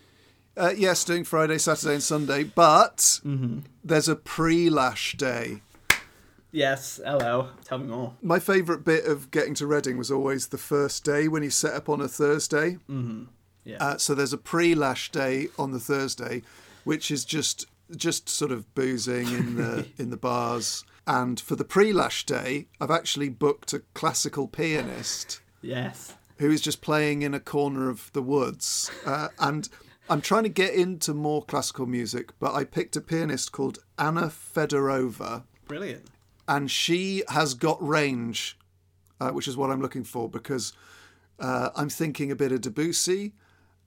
Uh, 0.58 0.74
yes, 0.76 1.04
doing 1.04 1.24
Friday, 1.24 1.60
Saturday, 1.60 1.94
and 1.94 2.04
Sunday, 2.04 2.44
but 2.44 2.98
mm-hmm. 3.24 3.60
there's 3.84 4.10
a 4.10 4.16
pre-lash 4.16 5.18
day. 5.18 5.62
Yes, 6.52 7.00
hello. 7.06 7.50
Tell 7.64 7.78
me 7.78 7.86
more. 7.86 8.16
My 8.24 8.40
favourite 8.40 8.84
bit 8.84 9.06
of 9.06 9.30
getting 9.30 9.54
to 9.56 9.68
Reading 9.68 10.00
was 10.00 10.10
always 10.10 10.48
the 10.48 10.58
first 10.58 11.06
day 11.06 11.28
when 11.28 11.44
you 11.44 11.52
set 11.52 11.76
up 11.76 11.90
on 11.90 12.02
a 12.02 12.08
Thursday. 12.08 12.80
Mm-hmm 12.90 13.26
yeah. 13.70 13.78
Uh, 13.80 13.98
so 13.98 14.16
there's 14.16 14.34
a 14.34 14.38
pre-lash 14.38 15.12
day 15.12 15.50
on 15.60 15.72
the 15.72 15.80
Thursday, 15.80 16.42
which 16.84 17.12
is 17.12 17.24
just 17.24 17.66
just 17.96 18.30
sort 18.30 18.52
of 18.52 18.74
boozing 18.76 19.28
in 19.28 19.56
the 19.56 19.88
in 19.98 20.10
the 20.10 20.18
bars. 20.18 20.84
And 21.06 21.40
for 21.40 21.56
the 21.56 21.64
pre-lash 21.64 22.26
day, 22.26 22.68
I've 22.80 22.92
actually 22.92 23.30
booked 23.30 23.74
a 23.74 23.80
classical 23.96 24.48
pianist 24.48 25.42
yes. 25.62 26.14
who 26.38 26.52
is 26.52 26.62
just 26.62 26.82
playing 26.82 27.24
in 27.24 27.34
a 27.34 27.40
corner 27.40 27.90
of 27.90 28.12
the 28.14 28.22
woods. 28.22 28.92
Uh, 29.06 29.30
and 29.40 29.68
I'm 30.08 30.22
trying 30.22 30.44
to 30.44 30.50
get 30.50 30.76
into 30.76 31.16
more 31.16 31.44
classical 31.44 31.88
music, 31.88 32.32
but 32.40 32.54
I 32.54 32.64
picked 32.64 32.96
a 32.96 33.02
pianist 33.02 33.52
called 33.52 33.80
Anna 33.98 34.28
Fedorova, 34.28 35.44
Brilliant. 35.68 36.06
and 36.48 36.70
she 36.70 37.24
has 37.28 37.56
got 37.56 37.86
range, 37.86 38.58
uh, 39.20 39.32
which 39.32 39.48
is 39.48 39.58
what 39.58 39.72
I'm 39.72 39.82
looking 39.82 40.04
for 40.04 40.30
because 40.30 40.74
uh, 41.40 41.70
I'm 41.76 41.90
thinking 41.90 42.32
a 42.32 42.36
bit 42.36 42.52
of 42.52 42.62
Debussy. 42.62 43.34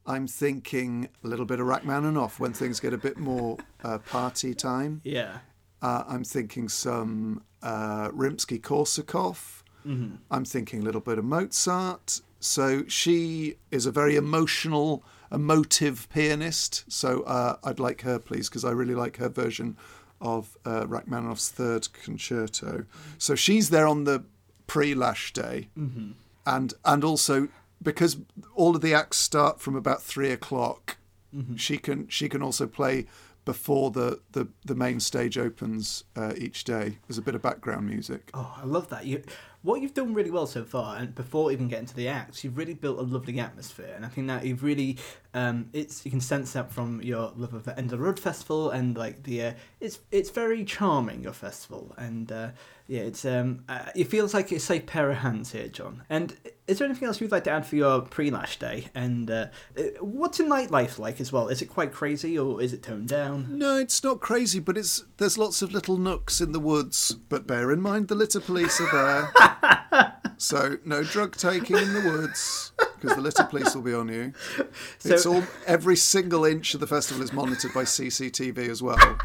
I'm 0.07 0.27
thinking 0.27 1.09
a 1.23 1.27
little 1.29 1.45
bit 1.47 1.61
of 1.61 1.67
Rachmaninoff 1.67 2.41
when 2.41 2.53
things 2.53 2.81
get 2.81 2.93
a 2.93 2.99
bit 2.99 3.19
more 3.19 3.59
uh, 3.85 3.99
party 3.99 4.55
time. 4.55 5.01
Yeah. 5.05 5.39
Uh, 5.81 6.05
I'm 6.09 6.25
thinking 6.25 6.69
some 6.69 7.43
uh, 7.63 8.09
Rimsky 8.11 8.61
Korsakov. 8.61 9.63
Mm-hmm. 9.87 10.17
I'm 10.31 10.45
thinking 10.45 10.83
a 10.83 10.85
little 10.85 11.01
bit 11.01 11.19
of 11.19 11.25
Mozart. 11.25 12.21
So 12.41 12.85
she 12.89 13.57
is 13.71 13.87
a 13.87 13.93
very 13.93 14.17
emotional, 14.17 15.05
emotive 15.31 16.09
pianist. 16.13 16.85
So 16.89 17.23
uh, 17.23 17.57
I'd 17.65 17.79
like 17.81 18.03
her, 18.03 18.19
please, 18.19 18.49
because 18.49 18.65
I 18.65 18.71
really 18.71 18.95
like 18.95 19.17
her 19.19 19.29
version 19.29 19.77
of 20.21 20.57
uh, 20.65 20.87
Rachmaninoff's 20.87 21.49
Third 21.51 21.93
Concerto. 21.93 22.85
So 23.19 23.35
she's 23.35 23.71
there 23.71 23.87
on 23.87 24.05
the 24.05 24.25
pre-lash 24.67 25.33
day, 25.33 25.69
Mm-hmm. 25.79 26.13
and 26.47 26.75
and 26.85 27.05
also 27.05 27.49
because 27.83 28.19
all 28.55 28.75
of 28.77 28.83
the 28.83 28.95
acts 28.95 29.17
start 29.19 29.61
from 29.61 29.75
about 29.77 30.03
three 30.03 30.31
o'clock, 30.31 30.97
Mm-hmm. 31.35 31.57
she 31.57 31.79
can 31.79 32.09
she 32.09 32.29
can 32.29 32.43
also 32.43 32.67
play 32.67 33.07
before 33.47 33.91
the 33.91 34.21
the, 34.33 34.49
the 34.67 34.75
main 34.75 35.01
stage 35.01 35.39
opens 35.39 36.05
uh, 36.15 36.35
each 36.37 36.63
day. 36.65 36.99
There's 37.09 37.17
a 37.17 37.23
bit 37.23 37.35
of 37.35 37.41
background 37.41 37.87
music. 37.87 38.29
Oh, 38.35 38.55
I 38.63 38.67
love 38.67 38.91
that. 38.91 39.07
You, 39.07 39.23
what 39.63 39.81
you've 39.81 39.95
done 39.95 40.13
really 40.13 40.31
well 40.31 40.47
so 40.47 40.63
far, 40.63 40.97
and 40.97 41.15
before 41.15 41.51
even 41.51 41.69
getting 41.69 41.87
to 41.87 41.97
the 41.97 42.09
acts, 42.09 42.45
you've 42.45 42.59
really 42.59 42.75
built 42.75 42.99
a 42.99 43.03
lovely 43.03 43.41
atmosphere, 43.41 43.95
and 43.97 44.05
I 44.05 44.09
think 44.09 44.27
that 44.27 44.45
you've 44.45 44.63
really, 44.63 44.99
um, 45.33 45.71
it's 45.73 46.05
you 46.05 46.11
can 46.11 46.21
sense 46.21 46.53
that 46.53 46.71
from 46.71 47.01
your 47.01 47.33
love 47.37 47.55
of 47.55 47.65
the 47.65 47.79
End 47.79 47.91
of 47.93 47.99
the 47.99 48.05
Road 48.05 48.21
Festival, 48.21 48.69
and 48.71 48.95
like 48.99 49.23
the, 49.23 49.43
uh, 49.43 49.53
it's 49.81 50.01
it's 50.11 50.29
very 50.29 50.65
charming 50.67 51.23
your 51.23 51.33
festival, 51.33 51.95
and 51.97 52.31
uh, 52.31 52.49
yeah, 52.87 53.01
it's 53.03 53.25
um, 53.25 53.65
uh, 53.69 53.87
it 53.95 54.05
feels 54.05 54.35
like 54.35 54.53
it's 54.53 54.71
a 54.71 54.81
pair 54.81 55.11
of 55.11 55.19
hands 55.19 55.53
here, 55.53 55.69
John. 55.69 56.03
And 56.11 56.37
is 56.67 56.79
there 56.79 56.87
anything 56.87 57.09
else 57.09 57.21
you'd 57.21 57.33
like 57.33 57.45
to 57.45 57.51
add 57.51 57.67
for 57.67 57.77
your 57.77 58.03
pre-lash 58.03 58.59
day? 58.59 58.89
And 58.95 59.31
uh, 59.31 59.47
uh, 59.79 59.83
what's 60.01 60.39
your 60.39 60.49
nightlife 60.49 60.99
like 60.99 61.21
as 61.21 61.33
well? 61.33 61.49
Is 61.49 61.63
it 61.63 61.67
quite 61.67 61.93
crazy, 61.93 62.39
or 62.39 62.61
is 62.61 62.73
it 62.73 62.83
toned 62.83 63.09
down? 63.09 63.59
No, 63.59 63.77
it's 63.79 64.03
not 64.03 64.21
crazy, 64.21 64.59
but 64.61 64.77
it's 64.77 65.05
there's 65.19 65.39
lots 65.39 65.63
of 65.63 65.73
little 65.73 65.97
nooks 65.97 66.41
in 66.41 66.53
the 66.53 66.61
woods. 66.61 67.13
But 67.29 67.47
bear 67.47 67.71
in 67.73 67.81
mind, 67.81 68.09
the 68.09 68.15
litter 68.15 68.41
police 68.41 68.81
are 68.81 68.93
there, 68.93 70.15
so 70.37 70.77
no 70.85 71.03
drug 71.03 71.37
taking 71.37 71.77
in 71.77 71.95
the 71.95 72.01
woods 72.01 72.73
because 73.01 73.17
the 73.17 73.23
litter 73.23 73.45
police 73.45 73.75
will 73.75 73.83
be 73.83 73.95
on 73.95 74.09
you. 74.09 74.33
it's 75.05 75.27
all 75.27 75.43
every 75.67 75.97
single 75.97 76.45
inch 76.45 76.75
of 76.75 76.81
the 76.81 76.87
festival 76.87 77.23
is 77.23 77.33
monitored 77.33 77.73
by 77.75 77.85
CCTV 77.85 78.69
as 78.69 78.83
well. 78.83 79.19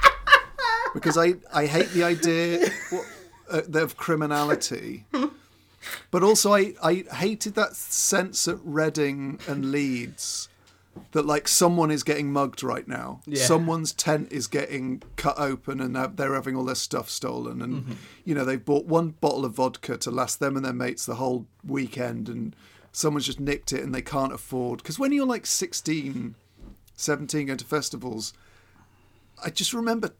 Because 0.93 1.17
I 1.17 1.35
I 1.53 1.65
hate 1.65 1.89
the 1.89 2.03
idea 2.03 2.69
uh, 3.49 3.61
of 3.73 3.97
criminality. 3.97 5.05
But 6.11 6.21
also, 6.21 6.53
I, 6.53 6.73
I 6.83 7.05
hated 7.15 7.55
that 7.55 7.73
sense 7.75 8.45
at 8.47 8.57
Reading 8.61 9.39
and 9.47 9.71
Leeds 9.71 10.49
that 11.13 11.25
like 11.25 11.47
someone 11.47 11.91
is 11.91 12.03
getting 12.03 12.33
mugged 12.33 12.61
right 12.61 12.85
now. 12.87 13.21
Yeah. 13.25 13.45
Someone's 13.45 13.93
tent 13.93 14.27
is 14.29 14.47
getting 14.47 15.01
cut 15.15 15.39
open 15.39 15.79
and 15.79 15.95
they're- 15.95 16.07
they're 16.13 16.33
having 16.33 16.57
all 16.57 16.65
their 16.65 16.75
stuff 16.75 17.09
stolen. 17.09 17.61
And, 17.61 17.95
you 18.25 18.35
know, 18.35 18.43
they've 18.43 18.63
bought 18.65 18.85
one 18.85 19.11
bottle 19.21 19.45
of 19.45 19.53
vodka 19.53 19.95
to 19.97 20.11
last 20.11 20.39
them 20.41 20.57
and 20.57 20.65
their 20.65 20.73
mates 20.73 21.05
the 21.05 21.15
whole 21.15 21.45
weekend. 21.63 22.27
And 22.27 22.53
someone's 22.91 23.27
just 23.27 23.39
nicked 23.39 23.71
it 23.71 23.81
and 23.83 23.95
they 23.95 24.01
can't 24.01 24.33
afford. 24.33 24.79
Because 24.79 24.99
when 24.99 25.13
you're 25.13 25.25
like 25.25 25.45
16, 25.45 26.35
17 26.97 27.45
going 27.47 27.57
to 27.57 27.63
festivals, 27.65 28.33
I 29.41 29.51
just 29.51 29.73
remember 29.73 30.11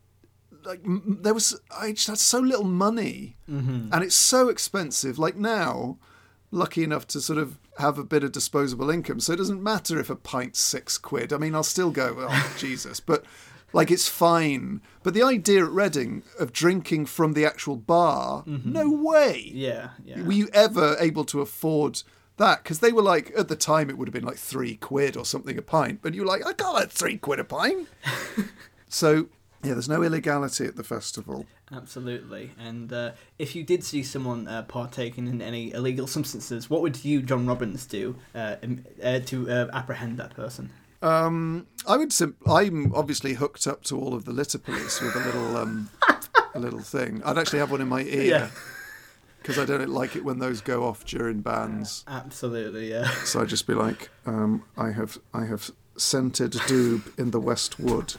like 0.67 0.81
there 0.83 1.33
was 1.33 1.59
I 1.75 1.93
just 1.93 2.07
had 2.07 2.17
so 2.17 2.39
little 2.39 2.65
money. 2.65 3.37
Mm-hmm. 3.49 3.89
And 3.91 4.03
it's 4.03 4.15
so 4.15 4.49
expensive. 4.49 5.17
Like 5.17 5.35
now 5.35 5.97
lucky 6.51 6.83
enough 6.83 7.07
to 7.07 7.21
sort 7.21 7.39
of 7.39 7.57
have 7.79 7.97
a 7.97 8.03
bit 8.03 8.23
of 8.23 8.31
disposable 8.31 8.89
income. 8.89 9.19
So 9.19 9.33
it 9.33 9.37
doesn't 9.37 9.63
matter 9.63 9.99
if 9.99 10.09
a 10.09 10.15
pint's 10.15 10.59
six 10.59 10.97
quid. 10.97 11.33
I 11.33 11.37
mean 11.37 11.55
I'll 11.55 11.63
still 11.63 11.91
go 11.91 12.15
oh 12.19 12.55
Jesus. 12.57 12.99
But 12.99 13.25
like 13.73 13.91
it's 13.91 14.07
fine. 14.07 14.81
But 15.03 15.13
the 15.13 15.23
idea 15.23 15.63
at 15.63 15.71
Reading 15.71 16.23
of 16.39 16.53
drinking 16.53 17.07
from 17.07 17.33
the 17.33 17.45
actual 17.45 17.75
bar 17.75 18.43
mm-hmm. 18.43 18.71
no 18.71 18.89
way. 18.89 19.51
Yeah, 19.53 19.89
yeah. 20.03 20.21
were 20.21 20.33
you 20.33 20.49
ever 20.53 20.95
able 20.99 21.25
to 21.25 21.41
afford 21.41 22.03
that? 22.37 22.63
Because 22.63 22.79
they 22.79 22.91
were 22.91 23.01
like, 23.01 23.31
at 23.37 23.47
the 23.47 23.55
time, 23.55 23.89
it 23.89 23.97
would 23.97 24.07
have 24.07 24.13
been 24.13 24.25
like 24.25 24.37
three 24.37 24.75
quid 24.75 25.17
or 25.17 25.25
something 25.25 25.57
a 25.57 25.61
pint, 25.61 25.99
but 26.01 26.13
you 26.13 26.21
were 26.21 26.27
like, 26.27 26.45
I 26.45 26.53
can't 26.53 26.77
have 26.77 26.91
three 26.91 27.17
quid 27.17 27.39
a 27.39 27.43
pint. 27.43 27.87
so, 28.89 29.27
yeah, 29.63 29.73
there's 29.73 29.89
no 29.89 30.03
illegality 30.03 30.65
at 30.65 30.75
the 30.75 30.83
festival. 30.83 31.45
Absolutely. 31.71 32.51
And 32.57 32.91
uh, 32.93 33.11
if 33.37 33.55
you 33.55 33.63
did 33.63 33.83
see 33.83 34.03
someone 34.03 34.47
uh, 34.47 34.63
partaking 34.63 35.27
in 35.27 35.41
any 35.41 35.73
illegal 35.73 36.07
substances, 36.07 36.69
what 36.69 36.81
would 36.81 37.03
you, 37.03 37.21
John 37.21 37.45
Robbins, 37.45 37.85
do 37.85 38.15
uh, 38.33 38.55
uh, 39.03 39.19
to 39.19 39.49
uh, 39.49 39.67
apprehend 39.73 40.17
that 40.17 40.35
person? 40.35 40.69
Um, 41.01 41.67
I 41.85 41.97
would. 41.97 42.11
Sim- 42.11 42.37
I'm 42.47 42.93
obviously 42.95 43.33
hooked 43.33 43.67
up 43.67 43.83
to 43.85 43.99
all 43.99 44.13
of 44.13 44.25
the 44.25 44.31
litter 44.31 44.57
police 44.57 45.01
with 45.01 45.15
a 45.15 45.19
little, 45.19 45.57
um, 45.57 45.89
a 46.55 46.59
little 46.59 46.79
thing. 46.79 47.21
I'd 47.23 47.37
actually 47.37 47.59
have 47.59 47.69
one 47.69 47.81
in 47.81 47.87
my 47.87 48.01
ear 48.01 48.49
because 49.41 49.59
I 49.59 49.65
don't 49.65 49.89
like 49.89 50.15
it 50.15 50.23
when 50.25 50.39
those 50.39 50.59
go 50.61 50.85
off 50.85 51.05
during 51.05 51.41
bands. 51.41 52.03
Absolutely, 52.07 52.89
yeah. 52.89 53.09
So 53.25 53.41
I'd 53.41 53.47
just 53.49 53.67
be 53.67 53.75
like, 53.75 54.09
um, 54.25 54.63
I 54.75 54.91
have, 54.91 55.19
I 55.33 55.45
have 55.45 55.69
scented 55.97 56.53
doob 56.53 57.17
in 57.19 57.31
the 57.31 57.39
West 57.39 57.79
Wood. 57.79 58.15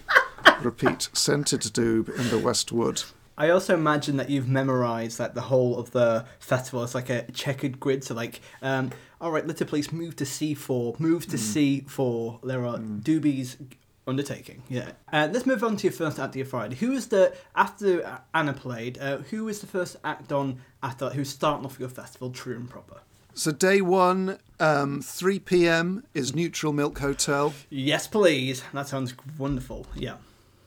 Repeat, 0.63 1.09
scented 1.13 1.61
doob 1.61 2.09
in 2.19 2.29
the 2.31 2.39
West 2.39 2.73
Wood. 2.73 3.03
I 3.37 3.51
also 3.51 3.75
imagine 3.75 4.17
that 4.17 4.31
you've 4.31 4.49
memorized 4.49 5.21
like 5.21 5.35
the 5.35 5.43
whole 5.43 5.79
of 5.79 5.93
the 5.93 6.27
festival 6.41 6.83
as 6.83 6.95
like 6.95 7.09
a 7.09 7.23
checkered 7.31 7.79
grid. 7.79 8.03
So 8.03 8.15
like, 8.15 8.41
um, 8.63 8.91
all 9.21 9.31
right, 9.31 9.47
litter 9.47 9.65
police 9.65 9.93
move 9.93 10.17
to 10.17 10.27
C 10.27 10.55
four, 10.55 10.97
move 10.99 11.27
to 11.29 11.39
C 11.39 11.85
four. 11.87 12.41
There 12.43 12.67
are 12.67 12.79
doobies 12.79 13.57
undertaking. 14.09 14.63
Yeah. 14.69 14.91
Uh, 15.13 15.29
let's 15.31 15.47
move 15.47 15.63
on 15.63 15.77
to 15.77 15.85
your 15.85 15.93
first 15.93 16.19
act 16.19 16.31
of 16.31 16.37
your 16.37 16.47
Friday. 16.47 16.75
Who 16.77 16.91
was 16.91 17.07
the 17.07 17.33
after 17.55 18.21
Anna 18.35 18.55
played? 18.55 18.99
Uh, 18.99 19.19
who 19.19 19.45
was 19.45 19.61
the 19.61 19.69
first 19.69 19.97
act 20.03 20.33
on 20.33 20.61
after 20.83 21.11
who's 21.11 21.29
starting 21.29 21.65
off 21.65 21.79
your 21.79 21.89
festival, 21.89 22.31
true 22.31 22.57
and 22.57 22.69
proper? 22.69 23.03
So 23.35 23.53
day 23.53 23.81
one, 23.81 24.39
um, 24.59 25.01
3 25.01 25.39
p.m. 25.39 26.05
is 26.13 26.35
Neutral 26.35 26.73
Milk 26.73 26.99
Hotel. 26.99 27.55
Yes, 27.71 28.09
please. 28.09 28.65
That 28.73 28.89
sounds 28.89 29.15
wonderful. 29.39 29.87
Yeah. 29.95 30.17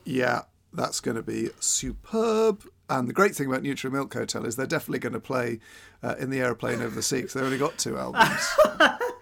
Yeah, 0.06 0.42
that's 0.74 1.00
going 1.00 1.16
to 1.16 1.24
be 1.24 1.50
superb. 1.60 2.66
And 2.90 3.08
the 3.08 3.14
great 3.14 3.36
thing 3.36 3.48
about 3.48 3.64
Neutral 3.64 3.94
Milk 3.94 4.14
Hotel 4.14 4.46
is 4.46 4.56
they're 4.56 4.66
definitely 4.66 5.00
going 5.00 5.14
to 5.14 5.20
play 5.20 5.60
uh, 6.04 6.16
in 6.20 6.30
the 6.30 6.40
airplane 6.40 6.82
over 6.82 6.94
the 6.94 7.02
sea 7.02 7.18
because 7.18 7.34
they've 7.34 7.44
only 7.44 7.58
got 7.58 7.78
two 7.78 7.98
albums. 7.98 8.50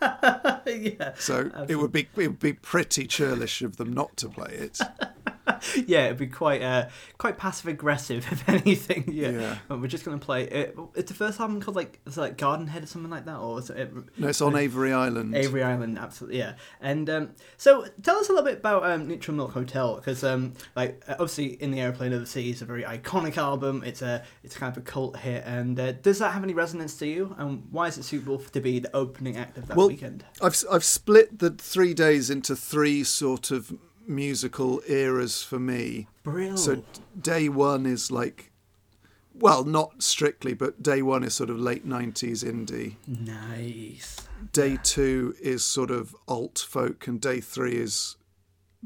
yeah. 0.99 1.13
So 1.17 1.51
it 1.67 1.75
would 1.75 1.91
be 1.91 2.07
it 2.15 2.27
would 2.27 2.39
be 2.39 2.53
pretty 2.53 3.07
churlish 3.07 3.61
of 3.61 3.77
them 3.77 3.93
not 3.93 4.17
to 4.17 4.29
play 4.29 4.53
it. 4.53 4.79
Yeah, 5.87 6.05
it'd 6.05 6.17
be 6.17 6.27
quite 6.27 6.61
uh, 6.61 6.89
quite 7.17 7.37
passive 7.37 7.67
aggressive 7.67 8.27
if 8.31 8.47
anything. 8.47 9.05
Yeah. 9.07 9.29
Yeah. 9.29 9.57
But 9.67 9.81
we're 9.81 9.87
just 9.87 10.05
gonna 10.05 10.17
play. 10.17 10.43
It, 10.43 10.77
it's 10.95 11.11
the 11.11 11.17
first 11.17 11.39
album 11.39 11.61
called 11.61 11.75
like 11.75 11.99
is 12.05 12.17
it 12.17 12.21
like 12.21 12.37
Garden 12.37 12.67
Head 12.67 12.83
or 12.83 12.85
something 12.85 13.09
like 13.09 13.25
that, 13.25 13.37
or 13.37 13.59
is 13.59 13.69
it? 13.69 13.91
No, 14.17 14.27
it's 14.27 14.41
on 14.41 14.55
Avery 14.55 14.93
Island. 14.93 15.35
Avery 15.35 15.63
Island, 15.63 15.97
absolutely, 15.97 16.39
yeah. 16.39 16.53
And 16.79 17.09
um, 17.09 17.29
so, 17.57 17.85
tell 18.03 18.17
us 18.17 18.29
a 18.29 18.31
little 18.31 18.45
bit 18.45 18.59
about 18.59 18.85
um, 18.85 19.07
Neutral 19.07 19.35
Milk 19.35 19.53
Hotel, 19.53 19.95
because 19.95 20.23
um, 20.23 20.53
like 20.75 21.03
uh, 21.07 21.13
obviously, 21.13 21.61
in 21.61 21.71
the 21.71 21.79
Airplane 21.79 22.13
of 22.13 22.19
the 22.19 22.27
Sea 22.27 22.51
is 22.51 22.61
a 22.61 22.65
very 22.65 22.83
iconic 22.83 23.37
album. 23.37 23.83
It's 23.85 24.01
a 24.01 24.23
it's 24.43 24.55
kind 24.55 24.71
of 24.71 24.77
a 24.77 24.85
cult 24.85 25.17
hit, 25.17 25.43
and 25.45 25.79
uh, 25.79 25.93
does 25.93 26.19
that 26.19 26.31
have 26.33 26.43
any 26.43 26.53
resonance 26.53 26.95
to 26.97 27.07
you? 27.07 27.35
And 27.37 27.67
why 27.71 27.87
is 27.87 27.97
it 27.97 28.03
suitable 28.03 28.39
to 28.39 28.61
be 28.61 28.79
the 28.79 28.95
opening 28.95 29.37
act 29.37 29.57
of 29.57 29.67
that 29.67 29.77
Well, 29.77 29.87
weekend? 29.87 30.25
I've 30.41 30.58
I've 30.69 30.83
split 30.83 31.39
the 31.39 31.51
three 31.51 31.93
days 31.93 32.29
into 32.29 32.55
three 32.55 33.03
sort 33.03 33.51
of 33.51 33.73
musical 34.07 34.81
eras 34.87 35.43
for 35.43 35.59
me. 35.59 36.07
Brilliant. 36.23 36.59
So 36.59 36.83
day 37.19 37.49
one 37.49 37.85
is 37.85 38.11
like, 38.11 38.51
well, 39.33 39.63
not 39.63 40.03
strictly, 40.03 40.53
but 40.53 40.83
day 40.83 41.01
one 41.01 41.23
is 41.23 41.33
sort 41.33 41.49
of 41.49 41.59
late 41.59 41.85
nineties 41.85 42.43
indie. 42.43 42.95
nice. 43.07 44.27
Day 44.53 44.77
two 44.81 45.35
is 45.41 45.63
sort 45.65 45.91
of 45.91 46.15
alt 46.27 46.65
folk, 46.67 47.07
and 47.07 47.19
day 47.19 47.41
three 47.41 47.75
is 47.75 48.15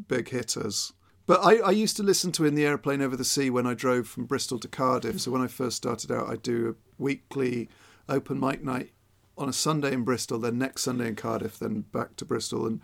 big 0.07 0.29
hitters. 0.29 0.93
But 1.25 1.41
I, 1.43 1.57
I 1.57 1.71
used 1.71 1.95
to 1.97 2.03
listen 2.03 2.31
to 2.33 2.45
In 2.45 2.55
the 2.55 2.65
Airplane 2.65 3.01
Over 3.01 3.15
the 3.15 3.23
Sea 3.23 3.49
when 3.49 3.67
I 3.67 3.73
drove 3.75 4.07
from 4.07 4.25
Bristol 4.25 4.59
to 4.59 4.67
Cardiff. 4.67 5.21
So 5.21 5.31
when 5.31 5.41
I 5.41 5.47
first 5.47 5.77
started 5.77 6.11
out, 6.11 6.27
I'd 6.27 6.41
do 6.41 6.69
a 6.69 7.01
weekly 7.01 7.69
open 8.09 8.39
mic 8.39 8.63
night 8.63 8.91
on 9.37 9.49
a 9.49 9.53
Sunday 9.53 9.93
in 9.93 10.03
Bristol, 10.03 10.39
then 10.39 10.57
next 10.57 10.83
Sunday 10.83 11.07
in 11.07 11.15
Cardiff, 11.15 11.57
then 11.59 11.81
back 11.91 12.15
to 12.17 12.25
Bristol. 12.25 12.65
And 12.67 12.81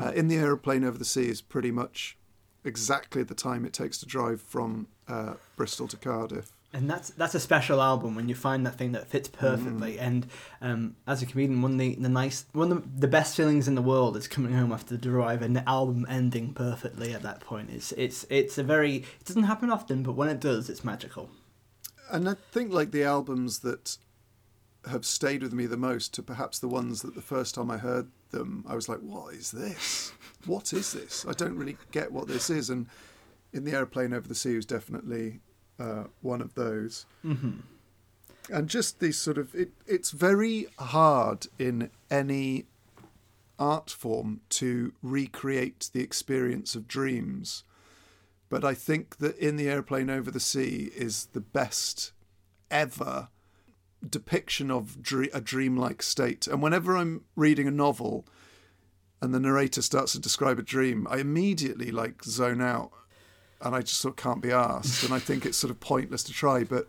uh, 0.00 0.12
In 0.12 0.28
the 0.28 0.36
Airplane 0.36 0.84
Over 0.84 0.98
the 0.98 1.04
Sea 1.04 1.28
is 1.28 1.40
pretty 1.40 1.70
much 1.70 2.16
exactly 2.64 3.22
the 3.22 3.34
time 3.34 3.64
it 3.64 3.72
takes 3.72 3.98
to 3.98 4.06
drive 4.06 4.40
from 4.40 4.88
uh, 5.06 5.34
Bristol 5.56 5.86
to 5.88 5.96
Cardiff. 5.96 6.50
And 6.72 6.90
that's 6.90 7.10
that's 7.10 7.36
a 7.36 7.40
special 7.40 7.80
album 7.80 8.16
when 8.16 8.28
you 8.28 8.34
find 8.34 8.66
that 8.66 8.74
thing 8.76 8.90
that 8.92 9.06
fits 9.06 9.28
perfectly. 9.28 9.96
And 10.00 10.26
um, 10.60 10.96
as 11.06 11.22
a 11.22 11.26
comedian, 11.26 11.62
one 11.62 11.74
of 11.74 11.78
the, 11.78 11.94
the 11.94 12.08
nice 12.08 12.46
one 12.52 12.72
of 12.72 12.82
the, 12.82 13.00
the 13.02 13.06
best 13.06 13.36
feelings 13.36 13.68
in 13.68 13.76
the 13.76 13.82
world 13.82 14.16
is 14.16 14.26
coming 14.26 14.52
home 14.54 14.72
after 14.72 14.96
the 14.96 15.00
drive 15.00 15.40
and 15.42 15.54
the 15.54 15.68
album 15.68 16.04
ending 16.08 16.52
perfectly 16.52 17.14
at 17.14 17.22
that 17.22 17.38
point. 17.38 17.70
It's 17.70 17.92
it's 17.92 18.26
it's 18.28 18.58
a 18.58 18.64
very 18.64 18.96
it 18.96 19.24
doesn't 19.24 19.44
happen 19.44 19.70
often, 19.70 20.02
but 20.02 20.14
when 20.14 20.28
it 20.28 20.40
does, 20.40 20.68
it's 20.68 20.82
magical. 20.82 21.30
and 22.10 22.28
I 22.28 22.34
think 22.50 22.72
like 22.72 22.90
the 22.90 23.04
albums 23.04 23.60
that 23.60 23.96
have 24.88 25.04
stayed 25.06 25.42
with 25.42 25.52
me 25.52 25.66
the 25.66 25.76
most 25.76 26.12
to 26.14 26.22
perhaps 26.22 26.58
the 26.58 26.68
ones 26.68 27.02
that 27.02 27.14
the 27.14 27.22
first 27.22 27.54
time 27.54 27.70
I 27.70 27.78
heard 27.78 28.08
them, 28.30 28.64
I 28.68 28.74
was 28.74 28.88
like, 28.88 29.00
what 29.00 29.34
is 29.34 29.50
this? 29.50 30.12
What 30.46 30.72
is 30.72 30.92
this? 30.92 31.24
I 31.28 31.32
don't 31.32 31.56
really 31.56 31.76
get 31.90 32.12
what 32.12 32.28
this 32.28 32.50
is. 32.50 32.70
And 32.70 32.86
in 33.52 33.64
the 33.64 33.72
airplane 33.72 34.12
over 34.12 34.28
the 34.28 34.34
sea 34.34 34.56
was 34.56 34.66
definitely 34.66 35.40
uh, 35.78 36.04
one 36.20 36.40
of 36.40 36.54
those. 36.54 37.06
Mm-hmm. 37.24 37.60
And 38.52 38.68
just 38.68 39.00
these 39.00 39.16
sort 39.16 39.38
of, 39.38 39.54
it, 39.54 39.70
it's 39.86 40.10
very 40.10 40.66
hard 40.78 41.46
in 41.58 41.90
any 42.10 42.66
art 43.58 43.90
form 43.90 44.40
to 44.50 44.92
recreate 45.02 45.88
the 45.92 46.02
experience 46.02 46.74
of 46.74 46.86
dreams. 46.86 47.64
But 48.50 48.64
I 48.64 48.74
think 48.74 49.16
that 49.18 49.38
in 49.38 49.56
the 49.56 49.68
airplane 49.68 50.10
over 50.10 50.30
the 50.30 50.40
sea 50.40 50.90
is 50.94 51.28
the 51.32 51.40
best 51.40 52.12
ever 52.70 53.28
depiction 54.04 54.70
of 54.70 55.02
dre- 55.02 55.30
a 55.32 55.40
dreamlike 55.40 56.02
state. 56.02 56.46
And 56.46 56.62
whenever 56.62 56.96
I'm 56.96 57.22
reading 57.36 57.66
a 57.66 57.70
novel 57.72 58.24
and 59.22 59.32
the 59.34 59.40
narrator 59.40 59.82
starts 59.82 60.12
to 60.12 60.18
describe 60.20 60.58
a 60.58 60.62
dream, 60.62 61.06
I 61.10 61.18
immediately 61.18 61.90
like 61.90 62.22
zone 62.24 62.60
out 62.60 62.90
and 63.60 63.74
I 63.74 63.80
just 63.80 63.98
sort 64.00 64.12
of 64.12 64.16
can't 64.16 64.42
be 64.42 64.52
asked. 64.52 65.04
and 65.04 65.14
I 65.14 65.18
think 65.18 65.46
it's 65.46 65.56
sort 65.56 65.70
of 65.70 65.80
pointless 65.80 66.22
to 66.24 66.32
try, 66.32 66.64
but 66.64 66.88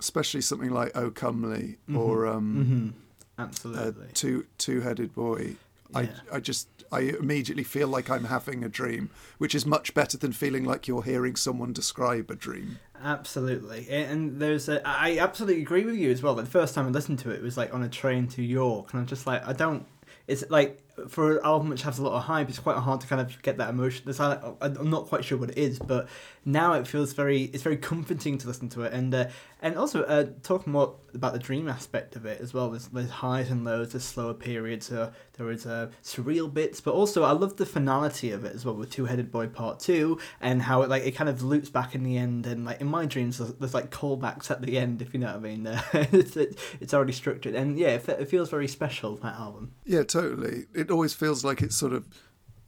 especially 0.00 0.40
something 0.40 0.70
like 0.70 0.92
Oh 0.96 1.10
Comely 1.10 1.76
or 1.94 2.26
um, 2.26 2.92
Mm-hmm. 3.36 3.42
Absolutely. 3.42 4.06
two 4.14 4.46
two 4.58 4.80
headed 4.82 5.14
boy. 5.14 5.56
Yeah. 5.90 5.98
I 6.32 6.36
I 6.36 6.40
just 6.40 6.68
I 6.92 7.00
immediately 7.00 7.64
feel 7.64 7.88
like 7.88 8.10
I'm 8.10 8.24
having 8.24 8.62
a 8.62 8.68
dream, 8.68 9.10
which 9.38 9.54
is 9.54 9.64
much 9.64 9.94
better 9.94 10.16
than 10.18 10.32
feeling 10.32 10.64
like 10.64 10.86
you're 10.86 11.02
hearing 11.02 11.36
someone 11.36 11.72
describe 11.72 12.30
a 12.30 12.34
dream. 12.34 12.78
Absolutely, 13.04 13.88
and 13.90 14.38
there's 14.38 14.68
a, 14.68 14.86
I 14.86 15.18
absolutely 15.18 15.60
agree 15.60 15.84
with 15.84 15.96
you 15.96 16.10
as 16.12 16.22
well. 16.22 16.36
The 16.36 16.46
first 16.46 16.72
time 16.74 16.86
I 16.86 16.90
listened 16.90 17.18
to 17.20 17.30
it, 17.30 17.36
it 17.36 17.42
was 17.42 17.56
like 17.56 17.74
on 17.74 17.82
a 17.82 17.88
train 17.88 18.28
to 18.28 18.42
York, 18.42 18.92
and 18.92 19.00
I'm 19.00 19.06
just 19.06 19.26
like, 19.26 19.46
I 19.46 19.52
don't. 19.52 19.86
It's 20.28 20.44
like 20.50 20.81
for 21.08 21.38
an 21.38 21.44
album 21.44 21.68
which 21.68 21.82
has 21.82 21.98
a 21.98 22.02
lot 22.02 22.12
of 22.12 22.24
hype, 22.24 22.48
it's 22.48 22.58
quite 22.58 22.76
hard 22.76 23.00
to 23.00 23.06
kind 23.06 23.20
of 23.20 23.40
get 23.42 23.56
that 23.58 23.70
emotion. 23.70 24.04
Like, 24.06 24.42
I'm 24.60 24.90
not 24.90 25.06
quite 25.06 25.24
sure 25.24 25.38
what 25.38 25.50
it 25.50 25.58
is, 25.58 25.78
but 25.78 26.08
now 26.44 26.74
it 26.74 26.86
feels 26.86 27.12
very, 27.12 27.44
it's 27.44 27.62
very 27.62 27.76
comforting 27.76 28.38
to 28.38 28.46
listen 28.46 28.68
to 28.70 28.82
it, 28.82 28.92
and 28.92 29.14
uh, 29.14 29.28
and 29.60 29.76
also 29.76 30.02
uh, 30.04 30.26
talking 30.42 30.72
more 30.72 30.96
about 31.14 31.32
the 31.32 31.38
dream 31.38 31.68
aspect 31.68 32.16
of 32.16 32.26
it 32.26 32.40
as 32.40 32.52
well. 32.52 32.70
There's, 32.70 32.88
there's 32.88 33.10
highs 33.10 33.50
and 33.50 33.64
lows, 33.64 33.92
there's 33.92 34.04
slower 34.04 34.34
periods, 34.34 34.90
uh, 34.90 35.12
there 35.34 35.50
is 35.50 35.66
uh, 35.66 35.90
surreal 36.02 36.52
bits, 36.52 36.80
but 36.80 36.94
also 36.94 37.22
I 37.22 37.32
love 37.32 37.56
the 37.56 37.66
finality 37.66 38.32
of 38.32 38.44
it 38.44 38.54
as 38.54 38.64
well 38.64 38.74
with 38.74 38.90
Two 38.90 39.06
Headed 39.06 39.30
Boy 39.30 39.46
Part 39.46 39.80
Two, 39.80 40.18
and 40.40 40.62
how 40.62 40.82
it 40.82 40.90
like 40.90 41.04
it 41.04 41.12
kind 41.12 41.30
of 41.30 41.42
loops 41.42 41.70
back 41.70 41.94
in 41.94 42.02
the 42.02 42.18
end, 42.18 42.46
and 42.46 42.64
like 42.64 42.80
in 42.80 42.86
my 42.86 43.06
dreams 43.06 43.38
there's, 43.38 43.54
there's 43.54 43.74
like 43.74 43.90
callbacks 43.90 44.50
at 44.50 44.62
the 44.62 44.78
end, 44.78 45.00
if 45.00 45.14
you 45.14 45.20
know 45.20 45.28
what 45.28 45.36
I 45.36 45.38
mean. 45.38 45.62
Uh, 45.92 46.06
it's, 46.12 46.36
it's 46.80 46.94
already 46.94 47.12
structured, 47.12 47.54
and 47.54 47.78
yeah, 47.78 47.88
it, 47.88 48.08
it 48.08 48.28
feels 48.28 48.50
very 48.50 48.68
special 48.68 49.16
that 49.16 49.34
album. 49.34 49.72
Yeah, 49.84 50.02
totally. 50.02 50.66
Always 50.90 51.14
feels 51.14 51.44
like 51.44 51.62
it's 51.62 51.76
sort 51.76 51.92
of 51.92 52.06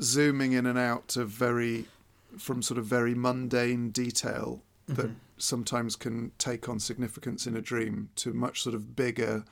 zooming 0.03 0.53
in 0.53 0.67
and 0.67 0.79
out 0.79 1.17
of 1.17 1.29
very 1.29 1.87
from 2.39 2.63
sort 2.63 2.79
of 2.79 2.85
very 2.85 3.15
mundane 3.15 3.91
detail 3.91 4.63
that 4.89 5.11
sometimes 5.39 5.97
can 5.97 6.33
take 6.39 6.69
on 6.69 6.79
significance 6.79 7.47
in 7.47 7.57
a 7.57 7.61
dream 7.61 8.11
to 8.17 8.33
much 8.33 8.63
sort 8.63 8.75
of 8.75 8.95
bigger 8.97 9.45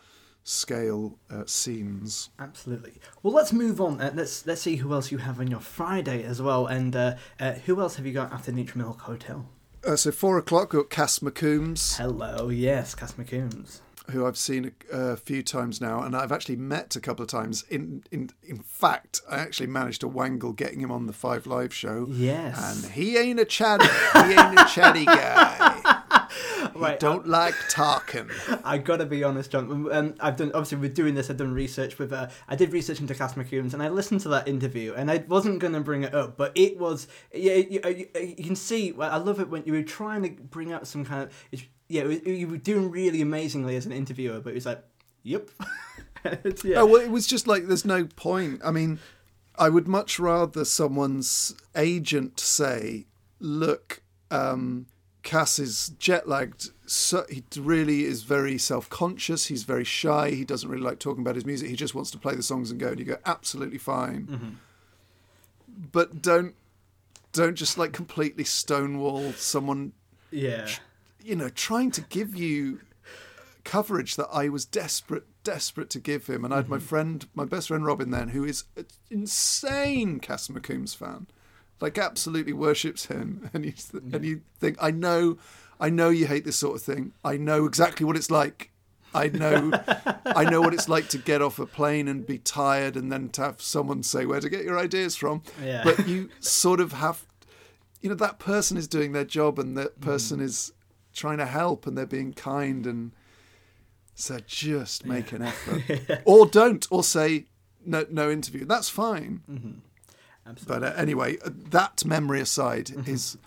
scale 0.44 1.18
uh, 1.30 1.44
scenes. 1.46 2.30
Absolutely. 2.38 2.94
Well, 3.22 3.32
let's 3.32 3.52
move 3.52 3.80
on. 3.80 4.00
Uh, 4.00 4.12
let's 4.14 4.46
let's 4.46 4.60
see 4.60 4.76
who 4.76 4.92
else 4.92 5.12
you 5.12 5.18
have 5.18 5.40
on 5.40 5.48
your 5.48 5.60
Friday 5.60 6.24
as 6.24 6.42
well, 6.42 6.66
and 6.66 6.94
uh, 6.94 7.14
uh, 7.38 7.52
who 7.52 7.80
else 7.80 7.96
have 7.96 8.06
you 8.06 8.12
got 8.12 8.32
after 8.32 8.52
Neutral 8.52 8.84
Milk 8.84 9.00
Hotel? 9.02 9.48
Uh, 9.86 9.96
so 9.96 10.12
four 10.12 10.38
o'clock, 10.38 10.70
got 10.70 10.90
Cass 10.90 11.20
McCombs, 11.20 11.96
Hello, 11.96 12.48
yes, 12.48 12.94
Cass 12.94 13.14
McCombs. 13.14 13.80
Who 14.10 14.26
I've 14.26 14.36
seen 14.36 14.72
a, 14.92 14.96
a 14.96 15.16
few 15.16 15.42
times 15.42 15.80
now, 15.80 16.02
and 16.02 16.16
I've 16.16 16.32
actually 16.32 16.56
met 16.56 16.96
a 16.96 17.00
couple 17.00 17.22
of 17.22 17.28
times. 17.28 17.64
In 17.70 18.04
in 18.10 18.30
in 18.42 18.58
fact, 18.58 19.20
I 19.30 19.38
actually 19.38 19.68
managed 19.68 20.00
to 20.00 20.08
wangle 20.08 20.52
getting 20.52 20.80
him 20.80 20.90
on 20.90 21.06
the 21.06 21.12
Five 21.12 21.46
Live 21.46 21.72
show. 21.74 22.06
Yes. 22.10 22.84
And 22.84 22.92
he 22.92 23.16
ain't 23.16 23.40
a 23.40 23.44
chatty. 23.44 23.86
he 23.86 24.32
ain't 24.32 24.60
a 24.60 24.66
chatty 24.66 25.04
guy. 25.04 25.98
Right, 26.74 26.98
don't 26.98 27.26
like 27.26 27.54
talking. 27.68 28.30
I 28.64 28.78
gotta 28.78 29.06
be 29.06 29.22
honest, 29.22 29.50
John. 29.50 29.92
Um, 29.92 30.14
I've 30.20 30.36
done 30.36 30.50
obviously 30.54 30.78
with 30.78 30.94
doing 30.94 31.14
this. 31.14 31.30
I've 31.30 31.36
done 31.36 31.52
research 31.52 31.98
with. 31.98 32.12
Uh, 32.12 32.28
I 32.48 32.56
did 32.56 32.72
research 32.72 33.00
into 33.00 33.14
Cass 33.14 33.34
McCombs, 33.34 33.74
and 33.74 33.82
I 33.82 33.88
listened 33.88 34.20
to 34.22 34.28
that 34.30 34.48
interview, 34.48 34.94
and 34.94 35.10
I 35.10 35.18
wasn't 35.28 35.58
gonna 35.58 35.80
bring 35.80 36.02
it 36.02 36.14
up, 36.14 36.36
but 36.36 36.52
it 36.54 36.78
was. 36.78 37.08
Yeah, 37.32 37.54
you, 37.54 37.80
you, 37.84 38.08
you 38.14 38.44
can 38.44 38.56
see. 38.56 38.92
well, 38.92 39.10
I 39.12 39.16
love 39.16 39.38
it 39.40 39.48
when 39.48 39.62
you 39.64 39.72
were 39.74 39.82
trying 39.82 40.22
to 40.22 40.30
bring 40.30 40.72
out 40.72 40.86
some 40.86 41.04
kind 41.04 41.22
of. 41.24 41.62
Yeah, 41.92 42.04
you 42.04 42.48
were 42.48 42.56
doing 42.56 42.90
really 42.90 43.20
amazingly 43.20 43.76
as 43.76 43.84
an 43.84 43.92
interviewer, 43.92 44.40
but 44.40 44.50
it 44.50 44.54
was 44.54 44.64
like, 44.66 44.82
yep. 45.22 45.50
Yeah. 46.62 46.82
Oh 46.82 46.86
well, 46.86 47.02
it 47.02 47.10
was 47.10 47.26
just 47.26 47.48
like 47.48 47.66
there's 47.66 47.84
no 47.84 48.04
point. 48.04 48.60
I 48.64 48.70
mean, 48.70 49.00
I 49.58 49.68
would 49.68 49.88
much 49.88 50.20
rather 50.20 50.64
someone's 50.64 51.52
agent 51.74 52.38
say, 52.38 53.06
"Look, 53.40 54.02
um, 54.30 54.86
Cass 55.24 55.58
is 55.58 55.88
jet 55.98 56.28
lagged. 56.28 56.70
So 56.86 57.24
he 57.28 57.42
really 57.56 58.04
is 58.04 58.22
very 58.22 58.56
self 58.56 58.88
conscious. 58.88 59.46
He's 59.46 59.64
very 59.64 59.82
shy. 59.82 60.30
He 60.30 60.44
doesn't 60.44 60.70
really 60.70 60.84
like 60.84 61.00
talking 61.00 61.22
about 61.22 61.34
his 61.34 61.44
music. 61.44 61.68
He 61.68 61.74
just 61.74 61.96
wants 61.96 62.12
to 62.12 62.18
play 62.18 62.36
the 62.36 62.42
songs 62.44 62.70
and 62.70 62.78
go." 62.78 62.90
And 62.90 63.00
you 63.00 63.04
go, 63.04 63.18
"Absolutely 63.26 63.78
fine." 63.78 64.58
But 65.90 66.22
don't 66.22 66.54
don't 67.32 67.56
just 67.56 67.78
like 67.78 67.92
completely 67.92 68.44
stonewall 68.44 69.32
someone 69.32 69.92
yeah. 70.30 70.68
You 71.24 71.36
know, 71.36 71.48
trying 71.48 71.90
to 71.92 72.00
give 72.02 72.36
you 72.36 72.80
coverage 73.64 74.16
that 74.16 74.28
I 74.32 74.48
was 74.48 74.64
desperate, 74.64 75.24
desperate 75.44 75.90
to 75.90 76.00
give 76.00 76.26
him. 76.26 76.44
And 76.44 76.52
I 76.52 76.58
had 76.58 76.68
my 76.68 76.76
mm-hmm. 76.76 76.86
friend, 76.86 77.26
my 77.34 77.44
best 77.44 77.68
friend 77.68 77.84
Robin, 77.84 78.10
then, 78.10 78.28
who 78.28 78.44
is 78.44 78.64
an 78.76 78.86
insane 79.10 80.20
Cass 80.20 80.48
McCombs 80.48 80.96
fan, 80.96 81.26
like 81.80 81.98
absolutely 81.98 82.52
worships 82.52 83.06
him. 83.06 83.50
And 83.54 83.64
you 83.64 83.72
and 84.12 84.24
you 84.24 84.42
think, 84.58 84.76
I 84.80 84.90
know, 84.90 85.38
I 85.80 85.90
know 85.90 86.10
you 86.10 86.26
hate 86.26 86.44
this 86.44 86.56
sort 86.56 86.76
of 86.76 86.82
thing. 86.82 87.12
I 87.24 87.36
know 87.36 87.66
exactly 87.66 88.04
what 88.04 88.16
it's 88.16 88.30
like. 88.30 88.70
I 89.14 89.28
know, 89.28 89.72
I 90.24 90.44
know 90.48 90.62
what 90.62 90.72
it's 90.72 90.88
like 90.88 91.08
to 91.08 91.18
get 91.18 91.42
off 91.42 91.58
a 91.58 91.66
plane 91.66 92.08
and 92.08 92.26
be 92.26 92.38
tired, 92.38 92.96
and 92.96 93.12
then 93.12 93.28
to 93.30 93.42
have 93.42 93.60
someone 93.60 94.02
say 94.02 94.24
where 94.24 94.40
to 94.40 94.48
get 94.48 94.64
your 94.64 94.78
ideas 94.78 95.16
from. 95.16 95.42
Yeah. 95.62 95.82
But 95.84 96.08
you 96.08 96.30
sort 96.40 96.80
of 96.80 96.92
have 96.92 97.26
you 98.00 98.08
know 98.08 98.14
that 98.16 98.38
person 98.38 98.76
is 98.76 98.88
doing 98.88 99.12
their 99.12 99.24
job 99.24 99.58
and 99.58 99.76
that 99.78 99.98
mm. 99.98 100.02
person 100.02 100.40
is 100.40 100.72
trying 101.12 101.38
to 101.38 101.46
help 101.46 101.86
and 101.86 101.96
they're 101.96 102.06
being 102.06 102.32
kind 102.32 102.86
and 102.86 103.12
so 104.14 104.38
just 104.46 105.06
make 105.06 105.32
an 105.32 105.42
effort. 105.42 106.22
Or 106.24 106.46
don't 106.46 106.86
or 106.90 107.02
say 107.02 107.46
no 107.84 108.06
no 108.10 108.30
interview. 108.30 108.64
That's 108.64 108.88
fine. 108.88 109.82
Absolutely. 110.46 110.80
but 110.80 110.96
uh, 110.96 111.00
anyway 111.00 111.38
uh, 111.44 111.50
that 111.70 112.04
memory 112.04 112.40
aside 112.40 112.88
his 112.88 113.38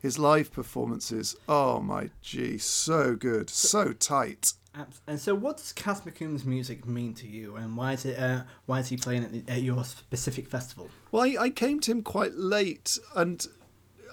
his 0.00 0.18
live 0.18 0.52
performances 0.52 1.34
oh 1.48 1.80
my 1.80 2.10
gee 2.20 2.58
so 2.58 3.14
good 3.16 3.48
so 3.48 3.92
tight. 3.92 4.52
And 5.06 5.20
so, 5.20 5.34
what 5.34 5.58
does 5.58 5.72
Cass 5.72 6.00
McCombs' 6.00 6.46
music 6.46 6.86
mean 6.86 7.12
to 7.14 7.26
you, 7.28 7.56
and 7.56 7.76
why 7.76 7.92
is 7.92 8.06
it? 8.06 8.18
Uh, 8.18 8.44
why 8.64 8.78
is 8.78 8.88
he 8.88 8.96
playing 8.96 9.24
at, 9.24 9.30
the, 9.32 9.44
at 9.46 9.60
your 9.60 9.84
specific 9.84 10.48
festival? 10.48 10.88
Well, 11.10 11.24
I, 11.24 11.36
I 11.38 11.50
came 11.50 11.78
to 11.80 11.90
him 11.90 12.02
quite 12.02 12.34
late, 12.36 12.98
and 13.14 13.46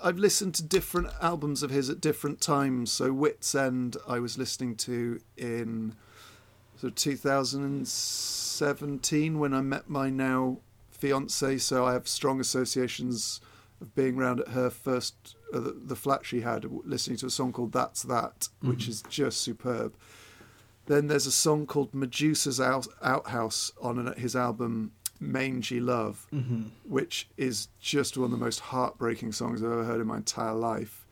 I've 0.03 0.17
listened 0.17 0.55
to 0.55 0.63
different 0.63 1.07
albums 1.21 1.63
of 1.63 1.69
his 1.71 1.89
at 1.89 2.01
different 2.01 2.41
times. 2.41 2.91
So, 2.91 3.11
Wits 3.13 3.55
End, 3.55 3.95
I 4.07 4.19
was 4.19 4.37
listening 4.37 4.75
to 4.77 5.19
in 5.37 5.95
sort 6.77 6.91
of 6.91 6.95
2017 6.95 9.39
when 9.39 9.53
I 9.53 9.61
met 9.61 9.89
my 9.89 10.09
now 10.09 10.57
fiance. 10.91 11.57
So, 11.59 11.85
I 11.85 11.93
have 11.93 12.07
strong 12.07 12.39
associations 12.39 13.41
of 13.81 13.93
being 13.95 14.17
round 14.17 14.41
at 14.41 14.49
her 14.49 14.69
first, 14.69 15.35
uh, 15.53 15.59
the, 15.59 15.71
the 15.85 15.95
flat 15.95 16.25
she 16.25 16.41
had, 16.41 16.65
listening 16.85 17.15
to 17.17 17.25
a 17.27 17.29
song 17.29 17.53
called 17.53 17.71
That's 17.71 18.03
That, 18.03 18.49
which 18.61 18.89
is 18.89 19.01
just 19.09 19.39
superb. 19.41 19.93
Then 20.87 21.07
there's 21.07 21.25
a 21.27 21.31
song 21.31 21.65
called 21.65 21.93
Medusa's 21.93 22.59
Out- 22.59 22.87
Outhouse 23.01 23.71
on 23.81 23.97
an- 23.99 24.19
his 24.19 24.35
album 24.35 24.91
Mangy 25.19 25.79
Love, 25.79 26.25
which 26.85 27.27
is 27.37 27.67
just 27.79 28.17
one 28.17 28.25
of 28.25 28.31
the 28.31 28.37
most 28.37 28.59
heartbreaking 28.59 29.31
songs 29.33 29.63
I've 29.63 29.71
ever 29.71 29.83
heard 29.83 30.01
in 30.01 30.07
my 30.07 30.17
entire 30.17 30.53
life. 30.53 31.05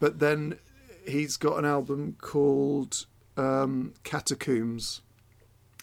But 0.00 0.18
then 0.18 0.58
he's 1.06 1.36
got 1.36 1.58
an 1.58 1.64
album 1.64 2.16
called 2.20 3.06
um, 3.36 3.94
Catacombs. 4.04 5.00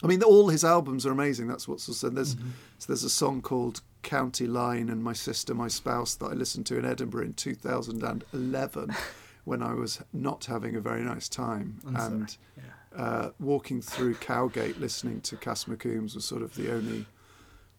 I 0.04 0.08
mean, 0.08 0.22
all 0.24 0.50
his 0.50 0.64
albums 0.64 1.06
are 1.06 1.12
amazing. 1.12 1.48
That's 1.48 1.68
what's 1.68 1.86
said. 1.98 2.16
There's 2.16 2.32
so 2.78 2.86
there's 2.88 3.04
a 3.04 3.10
song 3.10 3.42
called 3.42 3.82
County 4.04 4.46
Line 4.46 4.90
and 4.90 5.04
My 5.04 5.14
Sister, 5.14 5.54
My 5.56 5.68
Spouse 5.68 6.16
that 6.16 6.28
I 6.28 6.34
listened 6.34 6.66
to 6.68 6.78
in 6.78 6.86
Edinburgh 6.86 7.24
in 7.26 7.34
2011 7.34 8.96
when 9.46 9.64
I 9.64 9.74
was 9.74 10.02
not 10.14 10.46
having 10.46 10.76
a 10.76 10.82
very 10.82 11.02
nice 11.02 11.28
time. 11.30 11.80
I'm 11.88 11.96
and 11.96 12.38
Yeah. 12.58 13.02
uh, 13.02 13.30
walking 13.40 13.82
through 13.82 14.16
Cowgate 14.16 14.80
listening 14.80 15.22
to 15.22 15.38
Cass 15.38 15.64
McCombs 15.66 16.14
was 16.16 16.26
sort 16.26 16.42
of 16.42 16.56
the 16.56 16.72
only 16.74 17.06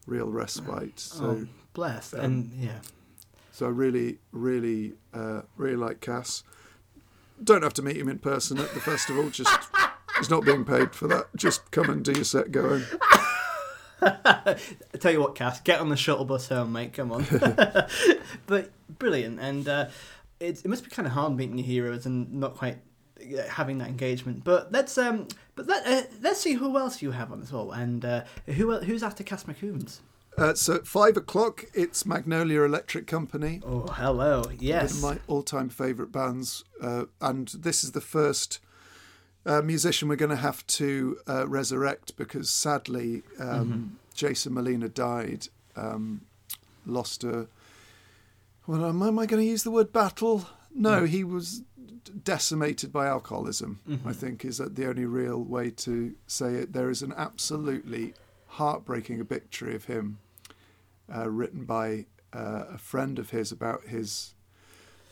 real 0.07 0.29
respite. 0.29 0.99
So, 1.01 1.25
oh, 1.25 1.47
blessed. 1.75 2.15
um, 2.15 2.21
and 2.21 2.53
yeah. 2.59 2.79
so 3.53 3.67
I 3.67 3.71
really, 3.71 4.19
really, 4.33 4.95
uh, 5.13 5.43
really 5.57 5.77
like 5.77 6.01
Cass. 6.01 6.43
Don't 7.43 7.63
have 7.63 7.75
to 7.75 7.83
meet 7.83 7.97
him 7.97 8.09
in 8.09 8.19
person 8.19 8.59
at 8.59 8.73
the 8.73 8.81
festival. 8.81 9.29
Just 9.29 9.59
He's 10.19 10.31
not 10.31 10.45
being 10.45 10.65
paid 10.65 10.95
for 10.95 11.07
that. 11.09 11.27
Just 11.37 11.71
come 11.71 11.91
and 11.91 12.05
do 12.05 12.13
your 12.13 12.25
set, 12.25 12.51
go 12.51 12.79
home. 12.79 12.85
I 14.01 14.57
tell 14.99 15.13
you 15.13 15.21
what, 15.21 15.35
Cass, 15.35 15.61
get 15.61 15.81
on 15.81 15.89
the 15.89 15.97
shuttle 15.97 16.25
bus 16.25 16.49
home, 16.49 16.73
mate. 16.73 16.95
Come 16.95 17.13
on. 17.13 17.27
but 18.47 18.71
brilliant, 18.99 19.41
and 19.41 19.69
uh, 19.69 19.89
it, 20.41 20.65
it 20.65 20.69
must 20.69 20.85
be 20.85 20.91
kind 20.91 21.07
of 21.07 21.13
hard 21.13 21.37
meeting 21.37 21.59
your 21.59 21.67
heroes 21.67 22.07
and 22.07 22.33
not 22.33 22.57
quite 22.57 22.79
having 23.49 23.79
that 23.79 23.89
engagement. 23.89 24.45
But 24.45 24.73
let's 24.73 24.97
um, 24.99 25.27
but 25.55 25.67
let 25.67 25.87
uh, 25.87 26.03
let's 26.21 26.41
see 26.41 26.55
who 26.55 26.77
else 26.79 27.03
you 27.03 27.11
have 27.13 27.33
on 27.33 27.43
as 27.43 27.53
well, 27.53 27.73
and 27.73 28.05
uh, 28.05 28.25
who 28.47 28.79
who's 28.81 29.03
after 29.03 29.25
Cass 29.25 29.45
McCombs? 29.45 30.01
Uh, 30.39 30.53
so 30.53 30.75
at 30.75 30.87
five 30.87 31.17
o'clock, 31.17 31.65
it's 31.73 32.05
Magnolia 32.05 32.63
Electric 32.63 33.07
Company. 33.07 33.61
Oh, 33.65 33.87
hello. 33.87 34.43
One 34.43 34.57
Yes. 34.61 34.95
of 34.97 35.03
my 35.03 35.19
all-time 35.29 35.71
favourite 35.71 36.13
bands, 36.13 36.63
uh, 36.83 37.05
and 37.23 37.49
this 37.49 37.83
is 37.83 37.93
the 37.93 38.03
first 38.03 38.59
uh, 39.47 39.63
musician 39.63 40.09
we're 40.09 40.17
going 40.17 40.29
to 40.29 40.37
have 40.37 40.67
to 40.67 41.17
uh, 41.27 41.49
resurrect 41.49 42.19
because 42.19 42.51
sadly, 42.51 43.23
um, 43.41 43.99
Jason 44.13 44.53
Molina 44.53 44.91
died, 44.91 45.49
um, 45.75 46.21
lost 46.85 47.25
a. 47.25 47.49
Well, 48.67 48.85
am 48.85 49.19
I 49.19 49.25
going 49.27 49.43
to 49.43 49.49
use 49.49 49.63
the 49.63 49.71
word 49.71 49.91
battle? 49.91 50.47
No, 50.75 51.05
he 51.07 51.25
was 51.25 51.63
decimated 52.25 52.93
by 52.93 53.07
alcoholism. 53.07 53.81
I 54.05 54.13
think 54.13 54.45
is 54.45 54.59
the 54.59 54.87
only 54.89 55.05
real 55.05 55.43
way 55.43 55.71
to 55.71 56.15
say 56.27 56.55
it. 56.55 56.73
There 56.73 56.91
is 56.91 57.03
an 57.03 57.13
absolutely 57.17 58.15
heartbreaking 58.49 59.21
obituary 59.21 59.75
of 59.75 59.85
him, 59.85 60.19
uh, 61.15 61.29
written 61.31 61.65
by 61.65 62.07
uh, 62.33 62.65
a 62.75 62.79
friend 62.79 63.19
of 63.19 63.31
his 63.31 63.53
about 63.53 63.85
his 63.85 64.35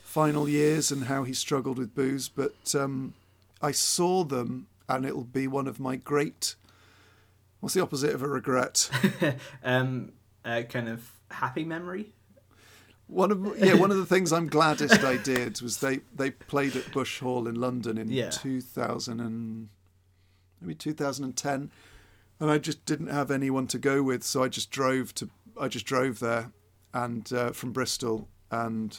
final 0.03 0.49
years 0.49 0.91
and 0.91 1.05
how 1.05 1.25
he 1.25 1.33
struggled 1.33 1.79
with 1.79 1.95
booze. 1.95 2.29
But 2.29 2.75
um, 2.75 3.15
I 3.61 3.73
saw 3.73 4.25
them, 4.25 4.67
and 4.89 5.05
it'll 5.05 5.25
be 5.25 5.47
one 5.47 5.67
of 5.67 5.81
my 5.81 5.97
great. 5.97 6.55
What's 7.61 7.75
the 7.75 7.83
opposite 7.83 8.15
of 8.15 8.23
a 8.23 8.29
regret? 8.29 8.91
um, 9.65 10.13
uh, 10.45 10.63
kind 10.69 10.89
of 10.89 11.11
happy 11.31 11.65
memory. 11.65 12.13
One 13.07 13.31
of 13.31 13.59
yeah, 13.59 13.75
one 13.75 13.91
of 13.91 13.99
the 13.99 14.07
things 14.07 14.33
I'm 14.33 14.49
gladdest 14.49 15.05
I 15.05 15.17
did 15.19 15.61
was 15.61 15.79
they 15.81 16.01
they 16.17 16.31
played 16.31 16.75
at 16.77 16.91
Bush 16.93 17.21
Hall 17.21 17.47
in 17.47 17.55
London 17.57 17.99
in 17.99 18.09
Yeah. 18.11 18.31
2000 18.31 19.21
and 19.21 19.69
maybe 20.61 20.75
2010, 20.75 21.71
and 22.41 22.51
I 22.51 22.59
just 22.59 22.85
didn't 22.87 23.09
have 23.09 23.31
anyone 23.31 23.67
to 23.69 23.79
go 23.79 24.03
with, 24.03 24.23
so 24.25 24.43
I 24.43 24.49
just 24.49 24.71
drove 24.71 25.15
to 25.17 25.29
I 25.61 25.69
just 25.69 25.85
drove 25.87 26.19
there, 26.19 26.51
and 26.93 27.31
uh, 27.33 27.53
from 27.53 27.73
Bristol 27.73 28.29
and 28.51 28.99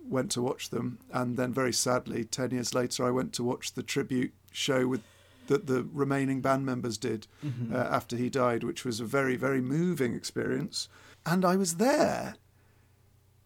went 0.00 0.30
to 0.32 0.40
watch 0.42 0.70
them, 0.70 0.98
and 1.12 1.36
then 1.36 1.52
very 1.52 1.72
sadly, 1.72 2.24
ten 2.24 2.50
years 2.52 2.72
later, 2.74 3.04
I 3.04 3.10
went 3.10 3.32
to 3.34 3.44
watch 3.44 3.74
the 3.74 3.82
tribute 3.82 4.32
show 4.52 4.86
with 4.86 5.02
that 5.48 5.66
the 5.66 5.82
remaining 5.92 6.40
band 6.40 6.64
members 6.66 6.96
did 6.98 7.26
Mm-hmm. 7.44 7.74
uh, 7.74 7.78
after 7.78 8.16
he 8.16 8.30
died, 8.30 8.62
which 8.62 8.84
was 8.84 9.00
a 9.00 9.04
very 9.04 9.34
very 9.36 9.60
moving 9.60 10.14
experience, 10.14 10.88
and 11.26 11.44
I 11.44 11.56
was 11.56 11.76
there 11.76 12.36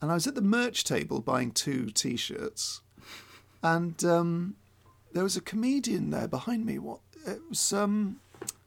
and 0.02 0.10
I 0.10 0.14
was 0.14 0.26
at 0.26 0.34
the 0.34 0.42
merch 0.42 0.82
table 0.82 1.20
buying 1.20 1.52
two 1.52 1.90
T-shirts, 1.90 2.80
and 3.62 4.04
um, 4.04 4.56
there 5.12 5.22
was 5.22 5.36
a 5.36 5.40
comedian 5.40 6.10
there 6.10 6.26
behind 6.26 6.66
me. 6.66 6.78
What 6.78 6.98
it 7.24 7.40
was? 7.48 7.72
Um, 7.72 8.18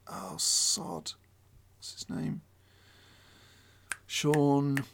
oh 0.08 0.36
sod, 0.38 1.12
what's 1.78 1.94
his 1.94 2.10
name? 2.10 2.42
Sean. 4.08 4.86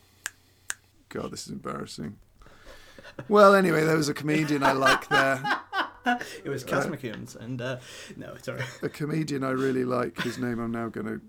God, 1.09 1.31
this 1.31 1.45
is 1.45 1.51
embarrassing. 1.51 2.17
Well, 3.27 3.53
anyway, 3.53 3.83
there 3.83 3.97
was 3.97 4.09
a 4.09 4.13
comedian 4.13 4.63
I 4.63 4.71
like 4.73 5.07
there. 5.09 5.43
It 6.43 6.49
was 6.49 6.63
Cass 6.63 6.87
McCombs, 6.87 7.35
and 7.35 7.61
uh, 7.61 7.77
no, 8.17 8.35
sorry. 8.41 8.63
A 8.81 8.89
comedian 8.89 9.43
I 9.43 9.51
really 9.51 9.85
like, 9.85 10.17
whose 10.17 10.39
name 10.39 10.57
I'm 10.57 10.71
now 10.71 10.89
going 10.89 11.05
to 11.05 11.21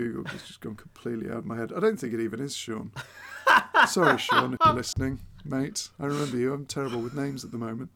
Google. 0.00 0.22
because 0.24 0.40
It's 0.40 0.48
just 0.48 0.60
gone 0.60 0.74
completely 0.76 1.30
out 1.30 1.38
of 1.38 1.46
my 1.46 1.56
head. 1.56 1.72
I 1.76 1.80
don't 1.80 1.96
think 1.98 2.12
it 2.14 2.20
even 2.20 2.40
is 2.40 2.54
Sean. 2.56 2.92
Sorry, 3.86 4.18
Sean, 4.18 4.54
if 4.54 4.60
you're 4.64 4.74
listening, 4.74 5.20
mate. 5.44 5.88
I 6.00 6.06
remember 6.06 6.36
you. 6.36 6.52
I'm 6.52 6.66
terrible 6.66 7.00
with 7.00 7.14
names 7.14 7.44
at 7.44 7.50
the 7.52 7.58
moment. 7.58 7.90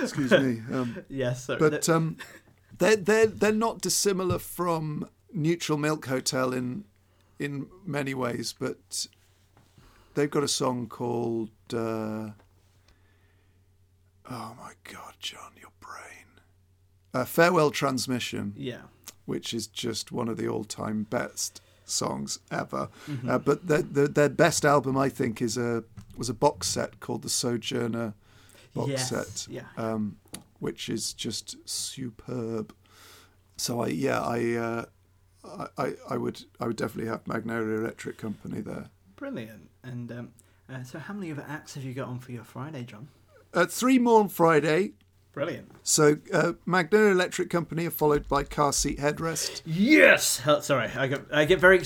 Excuse 0.00 0.30
me. 0.32 0.60
Um, 0.72 1.04
Yes, 1.08 1.44
sorry. 1.44 1.58
but 1.60 1.88
um, 1.88 2.16
they're 2.78 2.96
they're 2.96 3.26
they're 3.26 3.52
not 3.52 3.80
dissimilar 3.80 4.38
from 4.38 5.08
Neutral 5.32 5.78
Milk 5.78 6.06
Hotel 6.06 6.52
in 6.52 6.84
in 7.38 7.66
many 7.86 8.14
ways, 8.14 8.54
but 8.58 9.06
they've 10.14 10.30
got 10.30 10.42
a 10.42 10.48
song 10.48 10.88
called 10.88 11.50
uh, 11.72 12.30
Oh 14.30 14.54
my 14.58 14.72
God, 14.90 15.14
John, 15.20 15.52
your 15.60 15.70
brain. 15.80 16.26
Uh, 17.14 17.24
Farewell 17.24 17.70
Transmission 17.70 18.54
yeah. 18.56 18.82
Which 19.26 19.54
is 19.54 19.66
just 19.66 20.12
one 20.12 20.28
of 20.28 20.36
the 20.36 20.48
all-time 20.48 21.04
best 21.04 21.60
songs 21.84 22.38
ever. 22.50 22.88
Uh, 23.28 23.38
but 23.38 23.66
their, 23.66 23.82
their 23.82 24.08
their 24.08 24.28
best 24.28 24.64
album, 24.64 24.96
I 24.96 25.08
think, 25.08 25.42
is 25.42 25.56
a 25.56 25.84
was 26.16 26.28
a 26.28 26.34
box 26.34 26.68
set 26.68 27.00
called 27.00 27.22
the 27.22 27.28
Sojourner 27.28 28.14
box 28.74 28.88
Yes, 28.88 29.08
set, 29.10 29.46
yeah. 29.52 29.62
um, 29.76 30.16
which 30.60 30.88
is 30.88 31.12
just 31.12 31.56
superb. 31.68 32.74
So 33.56 33.82
I 33.82 33.88
yeah 33.88 34.20
I, 34.22 34.52
uh, 34.54 34.84
I 35.44 35.66
I 35.78 35.92
I 36.10 36.16
would 36.16 36.44
I 36.60 36.66
would 36.66 36.76
definitely 36.76 37.10
have 37.10 37.26
Magnolia 37.26 37.78
Electric 37.78 38.16
Company 38.18 38.60
there. 38.60 38.90
Brilliant. 39.16 39.68
And 39.84 40.10
um, 40.12 40.28
uh, 40.72 40.82
so, 40.84 40.98
how 40.98 41.14
many 41.14 41.30
other 41.30 41.44
acts 41.48 41.74
have 41.74 41.84
you 41.84 41.92
got 41.92 42.08
on 42.08 42.18
for 42.18 42.32
your 42.32 42.44
Friday, 42.44 42.84
John? 42.84 43.08
Uh, 43.52 43.66
three 43.66 43.98
more 43.98 44.20
on 44.20 44.28
Friday. 44.28 44.92
Brilliant. 45.32 45.70
So 45.82 46.16
uh, 46.32 46.52
Magnolia 46.66 47.10
Electric 47.10 47.48
Company 47.48 47.86
are 47.86 47.90
followed 47.90 48.28
by 48.28 48.44
Car 48.44 48.70
Seat 48.72 48.98
Headrest. 48.98 49.62
Yes. 49.64 50.40
Hell, 50.40 50.60
sorry, 50.60 50.90
I 50.94 51.06
get 51.06 51.22
I 51.32 51.46
get 51.46 51.58
very 51.58 51.82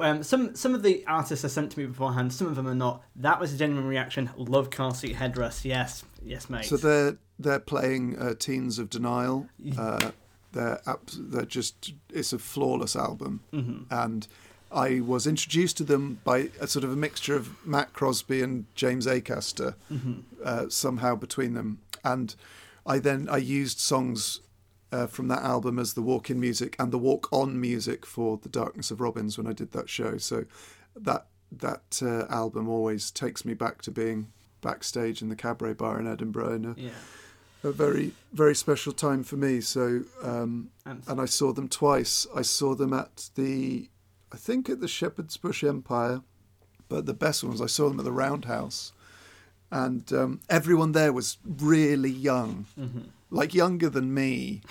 um, 0.00 0.24
some 0.24 0.56
some 0.56 0.74
of 0.74 0.82
the 0.82 1.04
artists 1.06 1.44
are 1.44 1.48
sent 1.48 1.70
to 1.72 1.78
me 1.78 1.86
beforehand. 1.86 2.32
Some 2.32 2.48
of 2.48 2.56
them 2.56 2.66
are 2.66 2.74
not. 2.74 3.04
That 3.14 3.38
was 3.38 3.52
a 3.52 3.56
genuine 3.56 3.86
reaction. 3.86 4.30
Love 4.36 4.70
car 4.70 4.94
seat 4.94 5.14
headrest. 5.16 5.64
Yes, 5.64 6.04
yes, 6.24 6.50
mate. 6.50 6.64
So 6.64 6.76
they're 6.76 7.18
they're 7.38 7.60
playing 7.60 8.18
uh, 8.18 8.34
Teens 8.34 8.80
of 8.80 8.90
Denial. 8.90 9.46
Uh, 9.78 10.10
they're 10.52 10.80
abs- 10.86 11.18
they're 11.20 11.44
just 11.44 11.92
it's 12.12 12.32
a 12.32 12.38
flawless 12.38 12.96
album, 12.96 13.42
and 13.90 14.26
I 14.72 15.00
was 15.00 15.24
introduced 15.26 15.76
to 15.76 15.84
them 15.84 16.18
by 16.24 16.50
a 16.60 16.66
sort 16.66 16.84
of 16.84 16.90
a 16.92 16.96
mixture 16.96 17.36
of 17.36 17.64
Matt 17.64 17.92
Crosby 17.92 18.42
and 18.42 18.66
James 18.74 19.06
Acaster, 19.06 19.74
uh, 20.44 20.68
somehow 20.68 21.14
between 21.14 21.54
them, 21.54 21.78
and 22.04 22.34
I 22.88 22.98
then 22.98 23.28
I 23.30 23.38
used 23.38 23.78
songs. 23.78 24.40
Uh, 24.90 25.06
from 25.06 25.28
that 25.28 25.42
album 25.42 25.78
as 25.78 25.92
the 25.92 26.00
walk-in 26.00 26.40
music 26.40 26.74
and 26.78 26.90
the 26.90 26.96
walk-on 26.96 27.60
music 27.60 28.06
for 28.06 28.38
the 28.38 28.48
Darkness 28.48 28.90
of 28.90 29.02
Robins 29.02 29.36
when 29.36 29.46
I 29.46 29.52
did 29.52 29.72
that 29.72 29.90
show. 29.90 30.16
So 30.16 30.46
that 30.96 31.26
that 31.52 32.00
uh, 32.02 32.24
album 32.32 32.68
always 32.68 33.10
takes 33.10 33.44
me 33.44 33.54
back 33.54 33.82
to 33.82 33.90
being 33.90 34.28
backstage 34.60 35.22
in 35.22 35.28
the 35.28 35.36
cabaret 35.36 35.74
bar 35.74 36.00
in 36.00 36.06
Edinburgh 36.06 36.54
and 36.54 36.78
yeah. 36.78 36.90
a 37.62 37.70
very 37.70 38.12
very 38.32 38.54
special 38.54 38.92
time 38.92 39.22
for 39.24 39.36
me. 39.36 39.60
So 39.60 40.02
um, 40.22 40.70
and 40.84 41.20
I 41.20 41.26
saw 41.26 41.52
them 41.52 41.68
twice. 41.68 42.26
I 42.34 42.42
saw 42.42 42.74
them 42.74 42.92
at 42.92 43.30
the 43.34 43.88
I 44.32 44.36
think 44.36 44.68
at 44.68 44.80
the 44.80 44.88
Shepherd's 44.88 45.36
Bush 45.36 45.64
Empire, 45.64 46.22
but 46.88 47.06
the 47.06 47.14
best 47.14 47.44
ones 47.44 47.60
I 47.60 47.66
saw 47.66 47.88
them 47.88 47.98
at 47.98 48.04
the 48.04 48.12
Roundhouse, 48.12 48.92
and 49.70 50.12
um, 50.12 50.40
everyone 50.48 50.92
there 50.92 51.12
was 51.12 51.38
really 51.44 52.10
young, 52.10 52.66
like 53.30 53.54
younger 53.54 53.88
than 53.88 54.14
me. 54.14 54.62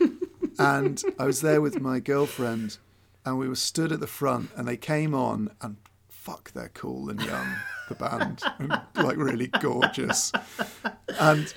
and 0.58 1.02
I 1.18 1.24
was 1.24 1.40
there 1.40 1.60
with 1.60 1.80
my 1.80 2.00
girlfriend, 2.00 2.78
and 3.24 3.38
we 3.38 3.48
were 3.48 3.54
stood 3.54 3.92
at 3.92 4.00
the 4.00 4.06
front, 4.06 4.50
and 4.56 4.66
they 4.68 4.76
came 4.76 5.14
on, 5.14 5.50
and 5.60 5.76
fuck, 6.08 6.52
they're 6.52 6.70
cool 6.74 7.10
and 7.10 7.20
young, 7.22 7.56
the 7.88 7.94
band, 7.94 8.42
and 8.58 8.80
like 8.96 9.16
really 9.16 9.48
gorgeous. 9.48 10.32
And 11.18 11.52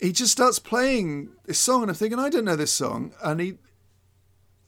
he 0.00 0.12
just 0.12 0.32
starts 0.32 0.58
playing 0.58 1.30
this 1.44 1.58
song, 1.58 1.82
and 1.82 1.90
I'm 1.90 1.96
thinking, 1.96 2.18
I 2.18 2.28
don't 2.28 2.44
know 2.44 2.56
this 2.56 2.72
song, 2.72 3.12
and 3.22 3.40
he 3.40 3.58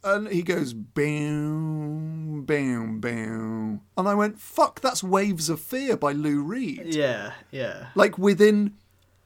and 0.05 0.29
he 0.29 0.43
goes 0.43 0.73
boom 0.73 2.45
boom 2.45 3.01
boom 3.01 3.81
and 3.97 4.09
I 4.09 4.15
went, 4.15 4.39
fuck, 4.41 4.81
that's 4.81 5.03
Waves 5.03 5.49
of 5.49 5.61
Fear 5.61 5.97
by 5.97 6.13
Lou 6.13 6.41
Reed. 6.43 6.95
Yeah. 6.95 7.33
Yeah. 7.51 7.89
Like 7.95 8.17
within 8.17 8.75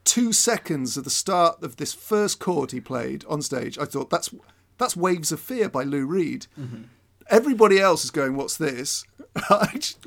two 0.03 0.33
seconds 0.33 0.97
of 0.97 1.03
the 1.03 1.09
start 1.09 1.61
of 1.63 1.77
this 1.77 1.93
first 1.93 2.39
chord 2.39 2.71
he 2.71 2.81
played 2.81 3.23
on 3.25 3.41
stage, 3.41 3.77
I 3.77 3.85
thought 3.85 4.09
that's 4.09 4.33
that's 4.77 4.97
Waves 4.97 5.31
of 5.31 5.39
Fear 5.39 5.69
by 5.69 5.83
Lou 5.83 6.05
Reed. 6.05 6.47
Mm-hmm. 6.59 6.83
Everybody 7.29 7.79
else 7.79 8.03
is 8.03 8.11
going, 8.11 8.35
"What's 8.35 8.57
this?" 8.57 9.05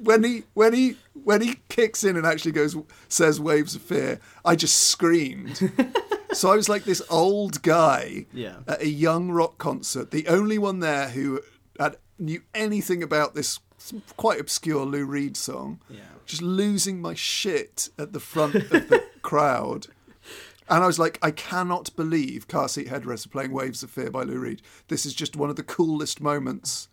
When 0.01 0.23
he 0.23 0.45
when 0.55 0.73
he 0.73 0.97
when 1.15 1.43
he 1.43 1.61
kicks 1.69 2.05
in 2.05 2.17
and 2.17 2.27
actually 2.27 2.53
goes 2.53 2.77
says 3.09 3.41
"Waves 3.41 3.75
of 3.75 3.83
Fear," 3.83 4.21
I 4.45 4.57
just 4.57 4.77
screamed. 4.77 5.73
so 6.33 6.51
I 6.51 6.57
was 6.57 6.69
like 6.69 6.85
this 6.85 7.03
old 7.11 7.63
guy 7.63 8.27
Yeah. 8.33 8.57
at 8.67 8.83
a 8.83 8.89
young 8.89 9.31
rock 9.31 9.59
concert, 9.59 10.11
the 10.11 10.27
only 10.29 10.59
one 10.59 10.81
there 10.81 11.09
who 11.09 11.41
had, 11.79 11.97
knew 12.19 12.43
anything 12.55 13.03
about 13.03 13.35
this 13.35 13.61
quite 14.17 14.41
obscure 14.41 14.85
Lou 14.85 15.05
Reed 15.05 15.37
song 15.37 15.81
Yeah. 15.89 16.01
just 16.25 16.43
losing 16.43 17.01
my 17.01 17.15
shit 17.15 17.89
at 17.99 18.13
the 18.13 18.21
front 18.21 18.55
of 18.57 18.71
the 18.71 19.05
crowd. 19.23 19.89
And 20.69 20.83
I 20.83 20.87
was 20.89 20.99
like, 20.99 21.19
I 21.23 21.31
cannot 21.31 21.95
believe 21.95 22.49
Car 22.49 22.69
Seat 22.69 22.89
Headrest 22.89 23.27
are 23.27 23.29
playing 23.29 23.53
Waves 23.53 23.85
of 23.85 23.91
Fear 23.91 24.11
by 24.11 24.23
Lou 24.25 24.39
Reed. 24.39 24.63
This 24.89 25.07
is 25.07 25.15
just 25.15 25.37
one 25.37 25.49
of 25.51 25.55
the 25.57 25.63
coolest 25.63 26.21
moments 26.21 26.89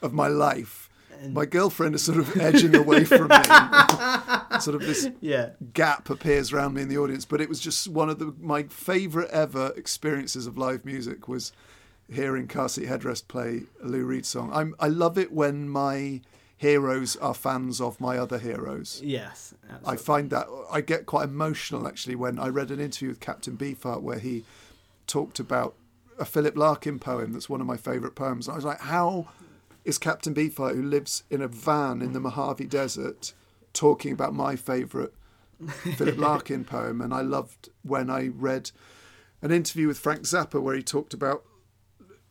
of 0.00 0.12
my 0.12 0.28
life. 0.28 0.88
My 1.28 1.44
girlfriend 1.46 1.94
is 1.94 2.02
sort 2.02 2.18
of 2.18 2.36
edging 2.38 2.74
away 2.74 3.04
from 3.04 3.28
me. 3.28 3.36
sort 4.60 4.74
of 4.76 4.80
this 4.80 5.08
Yeah. 5.20 5.50
gap 5.74 6.08
appears 6.10 6.52
around 6.52 6.74
me 6.74 6.82
in 6.82 6.88
the 6.88 6.98
audience. 6.98 7.24
But 7.24 7.40
it 7.40 7.48
was 7.48 7.60
just 7.60 7.88
one 7.88 8.08
of 8.08 8.18
the 8.18 8.34
my 8.40 8.64
favourite 8.64 9.30
ever 9.30 9.72
experiences 9.76 10.46
of 10.46 10.56
live 10.58 10.84
music 10.84 11.28
was 11.28 11.52
hearing 12.10 12.48
Car 12.48 12.68
Seat 12.68 12.86
Headrest 12.88 13.28
play 13.28 13.62
a 13.82 13.86
Lou 13.86 14.04
Reed 14.04 14.26
song. 14.26 14.50
I'm, 14.52 14.74
I 14.80 14.88
love 14.88 15.16
it 15.18 15.32
when 15.32 15.68
my 15.68 16.20
heroes 16.56 17.16
are 17.16 17.32
fans 17.34 17.80
of 17.80 18.00
my 18.00 18.18
other 18.18 18.38
heroes. 18.38 19.00
Yes. 19.04 19.54
I 19.86 19.96
find 19.96 20.28
that 20.30 20.46
I 20.70 20.80
get 20.80 21.06
quite 21.06 21.24
emotional 21.24 21.86
actually 21.86 22.16
when 22.16 22.38
I 22.38 22.48
read 22.48 22.70
an 22.70 22.80
interview 22.80 23.08
with 23.08 23.20
Captain 23.20 23.56
Beefheart 23.56 24.02
where 24.02 24.18
he 24.18 24.44
talked 25.06 25.38
about 25.40 25.74
a 26.18 26.24
Philip 26.26 26.56
Larkin 26.56 26.98
poem 26.98 27.32
that's 27.32 27.48
one 27.48 27.60
of 27.62 27.66
my 27.66 27.78
favourite 27.78 28.14
poems. 28.14 28.46
I 28.48 28.56
was 28.56 28.64
like, 28.64 28.80
how 28.80 29.28
is 29.90 29.98
Captain 29.98 30.34
Beefheart, 30.34 30.74
who 30.74 30.82
lives 30.82 31.24
in 31.28 31.42
a 31.42 31.48
van 31.48 32.00
in 32.00 32.12
the 32.12 32.20
Mojave 32.20 32.64
Desert, 32.66 33.34
talking 33.72 34.12
about 34.12 34.32
my 34.34 34.56
favourite 34.56 35.10
Philip 35.96 36.16
Larkin 36.26 36.64
poem? 36.64 37.00
And 37.00 37.12
I 37.12 37.20
loved 37.20 37.68
when 37.82 38.08
I 38.08 38.28
read 38.28 38.70
an 39.42 39.50
interview 39.50 39.86
with 39.88 39.98
Frank 39.98 40.22
Zappa 40.22 40.62
where 40.62 40.74
he 40.74 40.82
talked 40.82 41.12
about, 41.12 41.44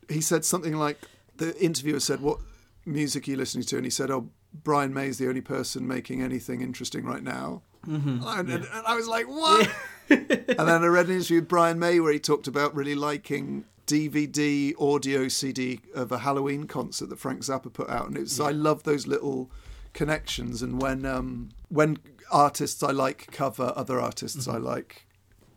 he 0.07 0.21
said 0.21 0.45
something 0.45 0.73
like, 0.75 0.97
the 1.37 1.55
interviewer 1.63 1.99
said, 1.99 2.21
What 2.21 2.39
music 2.85 3.27
are 3.27 3.31
you 3.31 3.37
listening 3.37 3.65
to? 3.65 3.75
And 3.77 3.85
he 3.85 3.91
said, 3.91 4.09
Oh, 4.09 4.29
Brian 4.63 4.93
May's 4.93 5.17
the 5.19 5.27
only 5.27 5.41
person 5.41 5.87
making 5.87 6.21
anything 6.23 6.61
interesting 6.61 7.05
right 7.05 7.23
now. 7.23 7.61
Mm-hmm. 7.87 8.23
And, 8.25 8.49
and- 8.49 8.65
and 8.65 8.85
I 8.87 8.95
was 8.95 9.07
like, 9.07 9.27
What? 9.27 9.69
and 10.09 10.27
then 10.47 10.83
I 10.83 10.87
read 10.87 11.07
an 11.07 11.15
interview 11.15 11.39
with 11.39 11.47
Brian 11.47 11.77
May 11.77 11.99
where 11.99 12.11
he 12.13 12.19
talked 12.19 12.47
about 12.47 12.73
really 12.75 12.95
liking 12.95 13.65
DVD 13.89 14.73
audio 14.79 15.27
CD 15.27 15.81
of 15.95 16.11
a 16.11 16.19
Halloween 16.19 16.65
concert 16.65 17.09
that 17.09 17.17
Frank 17.17 17.41
Zappa 17.41 17.73
put 17.73 17.89
out, 17.89 18.07
and 18.07 18.17
it's 18.17 18.39
I 18.39 18.51
love 18.51 18.83
those 18.83 19.07
little 19.07 19.49
connections. 19.93 20.61
And 20.61 20.79
when 20.79 21.05
um, 21.05 21.49
when 21.69 21.97
artists 22.31 22.83
I 22.83 22.91
like 22.91 23.31
cover 23.31 23.73
other 23.75 23.99
artists 23.99 24.47
I 24.47 24.57
like, 24.57 25.07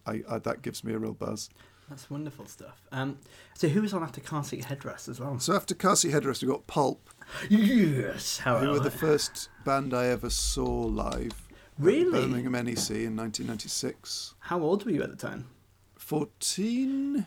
I, 0.06 0.22
I 0.28 0.38
that 0.38 0.62
gives 0.62 0.82
me 0.82 0.94
a 0.94 0.98
real 0.98 1.12
buzz. 1.12 1.50
That's 1.90 2.08
wonderful 2.08 2.46
stuff. 2.46 2.80
Um, 2.90 3.18
so 3.52 3.68
who 3.68 3.82
was 3.82 3.92
on 3.92 4.02
after 4.02 4.22
Car 4.22 4.42
Seat 4.44 4.64
Headrest 4.64 5.10
as 5.10 5.20
well? 5.20 5.38
So 5.38 5.54
after 5.54 5.74
Car 5.74 5.94
Seat 5.94 6.12
Headrest, 6.12 6.40
we 6.40 6.48
got 6.48 6.66
Pulp, 6.66 7.10
Yes. 7.50 8.38
How 8.38 8.58
who 8.58 8.70
were 8.70 8.80
the 8.80 8.90
first 8.90 9.50
band 9.66 9.92
I 9.92 10.06
ever 10.06 10.30
saw 10.30 10.64
live. 10.64 11.48
Really? 11.78 12.10
Birmingham 12.10 12.52
NEC 12.52 12.90
in 12.90 13.16
1996. 13.16 14.34
How 14.40 14.60
old 14.60 14.86
were 14.86 14.90
you 14.90 15.02
at 15.02 15.10
the 15.10 15.16
time? 15.16 15.48
14? 15.96 17.26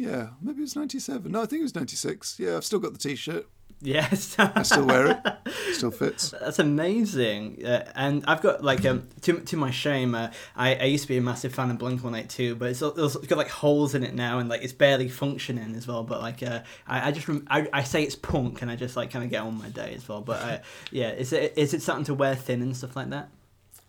Yeah, 0.00 0.28
maybe 0.40 0.60
it 0.60 0.62
was 0.62 0.76
97. 0.76 1.30
No, 1.30 1.42
I 1.42 1.46
think 1.46 1.60
it 1.60 1.64
was 1.64 1.74
96. 1.74 2.40
Yeah, 2.40 2.56
I've 2.56 2.64
still 2.64 2.78
got 2.78 2.94
the 2.94 2.98
t 2.98 3.14
shirt. 3.16 3.46
Yes. 3.82 4.34
I 4.38 4.62
still 4.62 4.86
wear 4.86 5.06
it. 5.08 5.52
Still 5.74 5.90
fits. 5.90 6.30
That's 6.38 6.58
amazing, 6.58 7.64
uh, 7.64 7.90
and 7.94 8.22
I've 8.26 8.42
got 8.42 8.62
like 8.62 8.84
um 8.84 9.08
to, 9.22 9.40
to 9.40 9.56
my 9.56 9.70
shame, 9.70 10.14
uh, 10.14 10.30
I, 10.54 10.74
I 10.74 10.84
used 10.84 11.04
to 11.04 11.08
be 11.08 11.16
a 11.16 11.22
massive 11.22 11.54
fan 11.54 11.70
of 11.70 11.78
Blink 11.78 12.04
One 12.04 12.14
Eight 12.14 12.28
Two, 12.28 12.54
but 12.56 12.68
it's, 12.70 12.82
it's 12.82 13.16
got 13.26 13.38
like 13.38 13.48
holes 13.48 13.94
in 13.94 14.02
it 14.02 14.14
now, 14.14 14.38
and 14.38 14.50
like 14.50 14.62
it's 14.62 14.74
barely 14.74 15.08
functioning 15.08 15.74
as 15.76 15.86
well. 15.86 16.02
But 16.02 16.20
like 16.20 16.42
uh, 16.42 16.60
I, 16.86 17.08
I 17.08 17.12
just 17.12 17.26
rem- 17.28 17.46
I, 17.48 17.68
I 17.72 17.82
say 17.84 18.02
it's 18.02 18.16
punk, 18.16 18.60
and 18.60 18.70
I 18.70 18.76
just 18.76 18.96
like 18.96 19.10
kind 19.10 19.24
of 19.24 19.30
get 19.30 19.42
on 19.42 19.56
my 19.56 19.70
day 19.70 19.94
as 19.94 20.06
well. 20.08 20.20
But 20.20 20.42
uh, 20.42 20.58
yeah, 20.90 21.10
is 21.12 21.32
it 21.32 21.54
is 21.56 21.72
it 21.72 21.80
starting 21.80 22.04
to 22.06 22.14
wear 22.14 22.34
thin 22.34 22.60
and 22.60 22.76
stuff 22.76 22.96
like 22.96 23.08
that? 23.10 23.30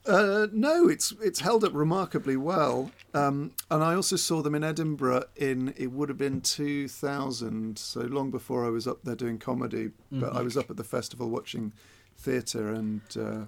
Uh, 0.06 0.48
no, 0.52 0.88
it's 0.88 1.14
it's 1.22 1.42
held 1.42 1.64
up 1.64 1.74
remarkably 1.74 2.36
well. 2.36 2.92
Um, 3.14 3.52
and 3.70 3.84
I 3.84 3.94
also 3.94 4.16
saw 4.16 4.42
them 4.42 4.56
in 4.56 4.64
Edinburgh 4.64 5.26
in 5.36 5.74
it 5.78 5.92
would 5.92 6.10
have 6.10 6.18
been 6.18 6.42
2000, 6.42 7.78
so 7.78 8.02
long 8.02 8.32
before 8.32 8.66
I 8.66 8.70
was 8.70 8.88
up 8.88 9.04
there 9.04 9.16
doing 9.16 9.38
comedy. 9.38 9.92
But 10.12 10.36
I 10.36 10.42
was 10.42 10.58
up 10.58 10.70
at 10.70 10.78
the 10.78 10.84
festival 10.84 11.30
watching 11.30 11.72
theatre 12.18 12.70
and 12.70 13.02
uh, 13.20 13.46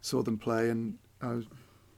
saw 0.00 0.22
them 0.22 0.38
play, 0.38 0.70
and 0.70 0.98
I 1.20 1.34
was, 1.34 1.46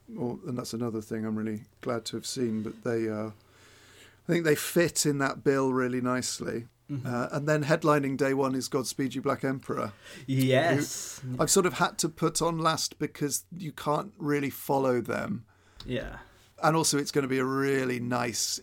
well, 0.09 0.41
and 0.47 0.57
that's 0.57 0.73
another 0.73 1.01
thing 1.01 1.25
I'm 1.25 1.37
really 1.37 1.63
glad 1.83 2.05
to 2.07 2.17
have 2.17 2.27
seen. 2.27 2.63
But 2.63 2.83
they, 2.85 3.09
uh, 3.09 3.29
I 3.29 4.33
think 4.33 4.45
they 4.45 4.55
fit 4.55 5.05
in 5.07 5.19
that 5.19 5.45
bill 5.45 5.73
really 5.73 6.01
nicely. 6.01 6.67
Uh, 6.91 7.29
and 7.33 7.49
then 7.49 7.65
headlining 7.65 8.17
day 8.17 8.35
one 8.35 8.55
is 8.55 8.69
Godspeed 8.69 9.15
You 9.15 9.23
Black 9.23 9.45
Emperor. 9.45 9.93
Yes. 10.27 11.23
I've 11.39 11.51
sort 11.51 11.65
of 11.65 11.75
had 11.75 11.97
to 11.99 12.09
put 12.09 12.43
on 12.43 12.59
last 12.59 12.99
because 12.99 13.45
you 13.57 13.73
can't 13.73 14.13
really 14.19 14.51
follow 14.51 15.01
them. 15.01 15.45
Yeah. 15.87 16.17
And 16.63 16.77
also, 16.77 16.99
it's 16.99 17.11
going 17.11 17.23
to 17.23 17.29
be 17.29 17.39
a 17.39 17.45
really 17.45 17.99
nice, 17.99 18.61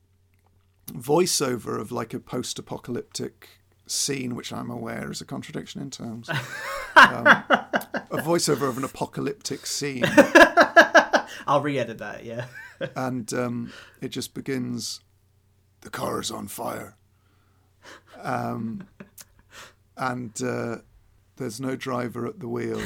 voiceover 0.93 1.78
of 1.80 1.93
like 1.93 2.14
a 2.14 2.18
post 2.20 2.59
apocalyptic 2.59 3.49
scene, 3.91 4.34
which 4.34 4.53
I'm 4.53 4.70
aware 4.70 5.11
is 5.11 5.20
a 5.20 5.24
contradiction 5.24 5.80
in 5.80 5.91
terms. 5.91 6.28
um, 6.97 7.26
a 7.26 8.18
voiceover 8.18 8.68
of 8.68 8.78
an 8.78 8.84
apocalyptic 8.84 9.66
scene. 9.66 10.05
I'll 11.47 11.62
re-edit 11.62 11.99
that. 11.99 12.24
Yeah. 12.24 12.47
and 12.97 13.32
um, 13.32 13.72
it 14.01 14.09
just 14.09 14.34
begins. 14.34 15.01
The 15.80 15.91
car 15.91 16.20
is 16.20 16.30
on 16.30 16.49
fire, 16.49 16.97
um, 18.20 18.89
and 19.97 20.32
uh, 20.43 20.78
there's 21.36 21.61
no 21.61 21.76
driver 21.76 22.26
at 22.26 22.41
the 22.41 22.49
wheel, 22.49 22.80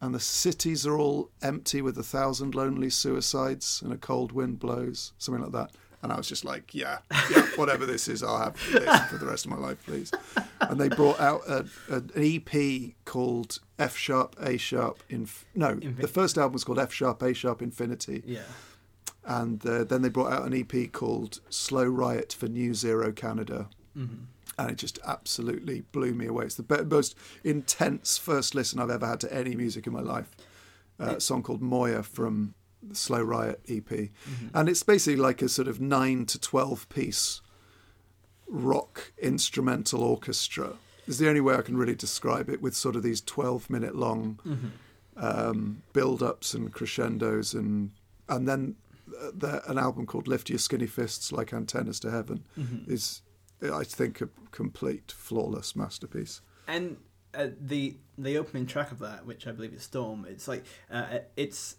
and 0.00 0.12
the 0.12 0.20
cities 0.20 0.84
are 0.84 0.98
all 0.98 1.30
empty 1.42 1.80
with 1.80 1.96
a 1.96 2.02
thousand 2.02 2.56
lonely 2.56 2.90
suicides, 2.90 3.80
and 3.82 3.92
a 3.92 3.96
cold 3.96 4.32
wind 4.32 4.58
blows, 4.58 5.12
something 5.16 5.44
like 5.44 5.52
that. 5.52 5.70
And 6.02 6.12
I 6.12 6.16
was 6.16 6.28
just 6.28 6.44
like, 6.44 6.74
yeah, 6.74 6.98
yeah, 7.30 7.46
whatever 7.54 7.86
this 7.86 8.08
is, 8.08 8.22
I'll 8.24 8.38
have 8.38 8.54
this 8.72 9.00
for 9.08 9.18
the 9.18 9.26
rest 9.26 9.44
of 9.44 9.52
my 9.52 9.56
life, 9.58 9.78
please. 9.86 10.10
And 10.60 10.80
they 10.80 10.88
brought 10.88 11.20
out 11.20 11.42
a, 11.46 11.64
a, 11.88 11.96
an 11.96 12.10
EP 12.16 12.94
called 13.04 13.60
F 13.78 13.96
sharp, 13.96 14.34
A 14.40 14.56
sharp, 14.56 15.02
Inf- 15.08 15.44
no, 15.54 15.74
the 15.76 16.08
first 16.08 16.36
album 16.38 16.54
was 16.54 16.64
called 16.64 16.80
F 16.80 16.92
sharp, 16.92 17.22
A 17.22 17.32
sharp, 17.32 17.62
Infinity 17.62 18.22
Yeah. 18.26 18.40
and 19.24 19.64
uh, 19.64 19.84
then 19.84 20.02
they 20.02 20.08
brought 20.08 20.32
out 20.32 20.44
an 20.44 20.54
EP 20.54 20.90
called 20.90 21.40
Slow 21.50 21.84
Riot 21.84 22.32
for 22.32 22.48
New 22.48 22.74
Zero 22.74 23.12
Canada. 23.12 23.68
and 23.94 24.70
it 24.70 24.76
just 24.76 24.98
absolutely 25.06 25.82
blew 25.92 26.14
me 26.14 26.26
away. 26.26 26.46
It's 26.46 26.56
the 26.56 26.62
be- 26.64 26.82
most 26.84 27.14
intense 27.44 28.18
first 28.18 28.54
listen 28.56 28.80
I've 28.80 28.90
ever 28.90 29.06
had 29.06 29.20
to 29.20 29.32
any 29.32 29.54
music 29.54 29.86
in 29.86 29.92
my 29.92 30.00
life. 30.00 30.34
Uh, 31.00 31.14
a 31.16 31.20
song 31.20 31.42
called 31.42 31.62
Moya 31.62 32.02
from 32.02 32.54
the 32.82 32.94
Slow 32.94 33.22
Riot 33.22 33.60
EP, 33.68 33.90
and 34.54 34.68
it's 34.68 34.82
basically 34.82 35.16
like 35.20 35.40
a 35.42 35.48
sort 35.48 35.68
of 35.68 35.80
nine 35.80 36.26
to 36.26 36.38
twelve 36.38 36.88
piece 36.88 37.40
rock 38.48 39.12
instrumental 39.18 40.02
orchestra. 40.02 40.74
Is 41.06 41.18
the 41.18 41.28
only 41.28 41.40
way 41.40 41.54
I 41.54 41.62
can 41.62 41.76
really 41.76 41.94
describe 41.96 42.48
it 42.48 42.62
with 42.62 42.74
sort 42.76 42.96
of 42.96 43.02
these 43.02 43.20
twelve 43.20 43.68
minute 43.70 43.94
long 43.96 44.72
um, 45.16 45.82
build 45.92 46.22
ups 46.22 46.54
and 46.54 46.72
crescendos 46.72 47.54
and 47.54 47.90
and 48.28 48.48
then 48.48 48.76
uh, 49.20 49.30
the, 49.34 49.68
an 49.70 49.78
album 49.78 50.06
called 50.06 50.28
Lift 50.28 50.48
Your 50.48 50.58
Skinny 50.58 50.86
Fists 50.86 51.32
Like 51.32 51.52
Antennas 51.52 52.00
to 52.00 52.10
Heaven 52.10 52.44
is 52.86 53.22
I 53.62 53.84
think 53.84 54.20
a 54.20 54.28
complete 54.52 55.12
flawless 55.12 55.76
masterpiece. 55.76 56.40
and 56.66 56.96
uh, 57.34 57.48
the 57.60 57.96
the 58.18 58.36
opening 58.38 58.66
track 58.66 58.92
of 58.92 58.98
that, 59.00 59.24
which 59.26 59.46
I 59.46 59.52
believe 59.52 59.72
is 59.72 59.82
Storm, 59.82 60.26
it's 60.28 60.46
like 60.46 60.64
uh, 60.90 61.18
it's 61.36 61.76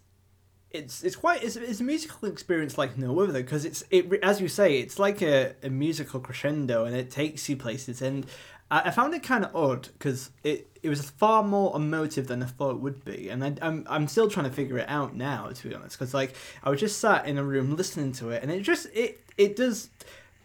it's 0.74 1.04
it's 1.04 1.14
quite 1.14 1.42
it's, 1.42 1.54
it's 1.54 1.80
a 1.80 1.84
musical 1.84 2.28
experience 2.28 2.76
like 2.76 2.98
no 2.98 3.18
other 3.20 3.32
because 3.34 3.64
it's 3.64 3.84
it 3.90 4.12
as 4.24 4.40
you 4.40 4.48
say 4.48 4.80
it's 4.80 4.98
like 4.98 5.22
a, 5.22 5.54
a 5.62 5.70
musical 5.70 6.18
crescendo 6.18 6.84
and 6.84 6.96
it 6.96 7.10
takes 7.10 7.48
you 7.48 7.56
places. 7.56 8.02
And 8.02 8.26
I, 8.72 8.88
I 8.88 8.90
found 8.90 9.14
it 9.14 9.22
kind 9.22 9.44
of 9.44 9.54
odd 9.54 9.88
because 9.96 10.30
it 10.42 10.68
it 10.82 10.88
was 10.88 11.08
far 11.08 11.44
more 11.44 11.74
emotive 11.76 12.26
than 12.26 12.42
I 12.42 12.46
thought 12.46 12.72
it 12.72 12.80
would 12.80 13.04
be. 13.04 13.28
And 13.28 13.44
I, 13.44 13.54
I'm 13.62 13.86
I'm 13.88 14.08
still 14.08 14.28
trying 14.28 14.46
to 14.46 14.52
figure 14.52 14.78
it 14.78 14.88
out 14.88 15.14
now 15.14 15.48
to 15.48 15.68
be 15.68 15.74
honest 15.74 15.96
because 15.96 16.12
like 16.12 16.34
I 16.64 16.70
was 16.70 16.80
just 16.80 16.98
sat 16.98 17.26
in 17.26 17.38
a 17.38 17.44
room 17.44 17.76
listening 17.76 18.10
to 18.14 18.30
it 18.30 18.42
and 18.42 18.50
it 18.50 18.62
just 18.62 18.88
it 18.92 19.20
it 19.38 19.54
does 19.54 19.90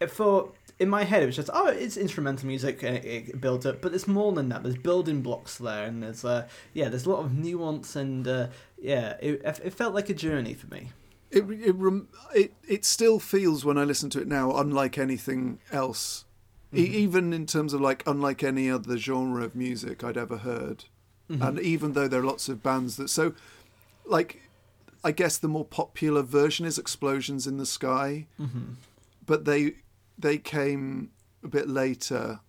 for 0.09 0.51
in 0.79 0.89
my 0.89 1.03
head 1.03 1.21
it 1.21 1.25
was 1.25 1.35
just 1.35 1.49
oh 1.53 1.67
it's 1.67 1.97
instrumental 1.97 2.47
music 2.47 2.81
and 2.83 2.95
it, 2.97 3.05
it 3.05 3.41
builds 3.41 3.65
up 3.65 3.81
but 3.81 3.91
there's 3.91 4.07
more 4.07 4.31
than 4.31 4.49
that. 4.49 4.63
There's 4.63 4.77
building 4.77 5.21
blocks 5.21 5.57
there 5.57 5.85
and 5.85 6.01
there's 6.01 6.23
uh 6.23 6.47
yeah 6.73 6.87
there's 6.89 7.05
a 7.05 7.09
lot 7.09 7.19
of 7.25 7.33
nuance 7.33 7.95
and 7.95 8.27
uh, 8.27 8.47
yeah 8.81 9.17
it, 9.21 9.41
it 9.43 9.73
felt 9.73 9.93
like 9.93 10.09
a 10.09 10.13
journey 10.13 10.53
for 10.53 10.67
me. 10.67 10.91
It 11.31 11.43
it, 11.49 11.75
it 12.33 12.53
it 12.67 12.85
still 12.85 13.19
feels 13.19 13.63
when 13.65 13.77
I 13.77 13.83
listen 13.83 14.09
to 14.11 14.21
it 14.21 14.27
now 14.27 14.55
unlike 14.55 14.97
anything 14.97 15.59
else, 15.71 16.25
e- 16.73 16.81
even 16.83 17.33
in 17.33 17.45
terms 17.45 17.73
of 17.73 17.81
like 17.81 18.01
unlike 18.07 18.41
any 18.43 18.69
other 18.71 18.97
genre 18.97 19.43
of 19.43 19.55
music 19.55 20.03
I'd 20.03 20.17
ever 20.17 20.37
heard. 20.37 20.85
And 21.29 21.59
even 21.59 21.93
though 21.93 22.07
there 22.07 22.21
are 22.21 22.25
lots 22.25 22.49
of 22.49 22.63
bands 22.63 22.97
that 22.97 23.07
so, 23.07 23.33
like, 24.03 24.41
I 25.03 25.11
guess 25.11 25.37
the 25.37 25.47
more 25.47 25.63
popular 25.65 26.23
version 26.23 26.65
is 26.65 26.79
"Explosions 26.79 27.45
in 27.45 27.57
the 27.57 27.67
Sky," 27.67 28.25
but 29.27 29.45
they 29.45 29.75
they 30.19 30.37
came 30.37 31.11
a 31.43 31.47
bit 31.47 31.69
later. 31.69 32.41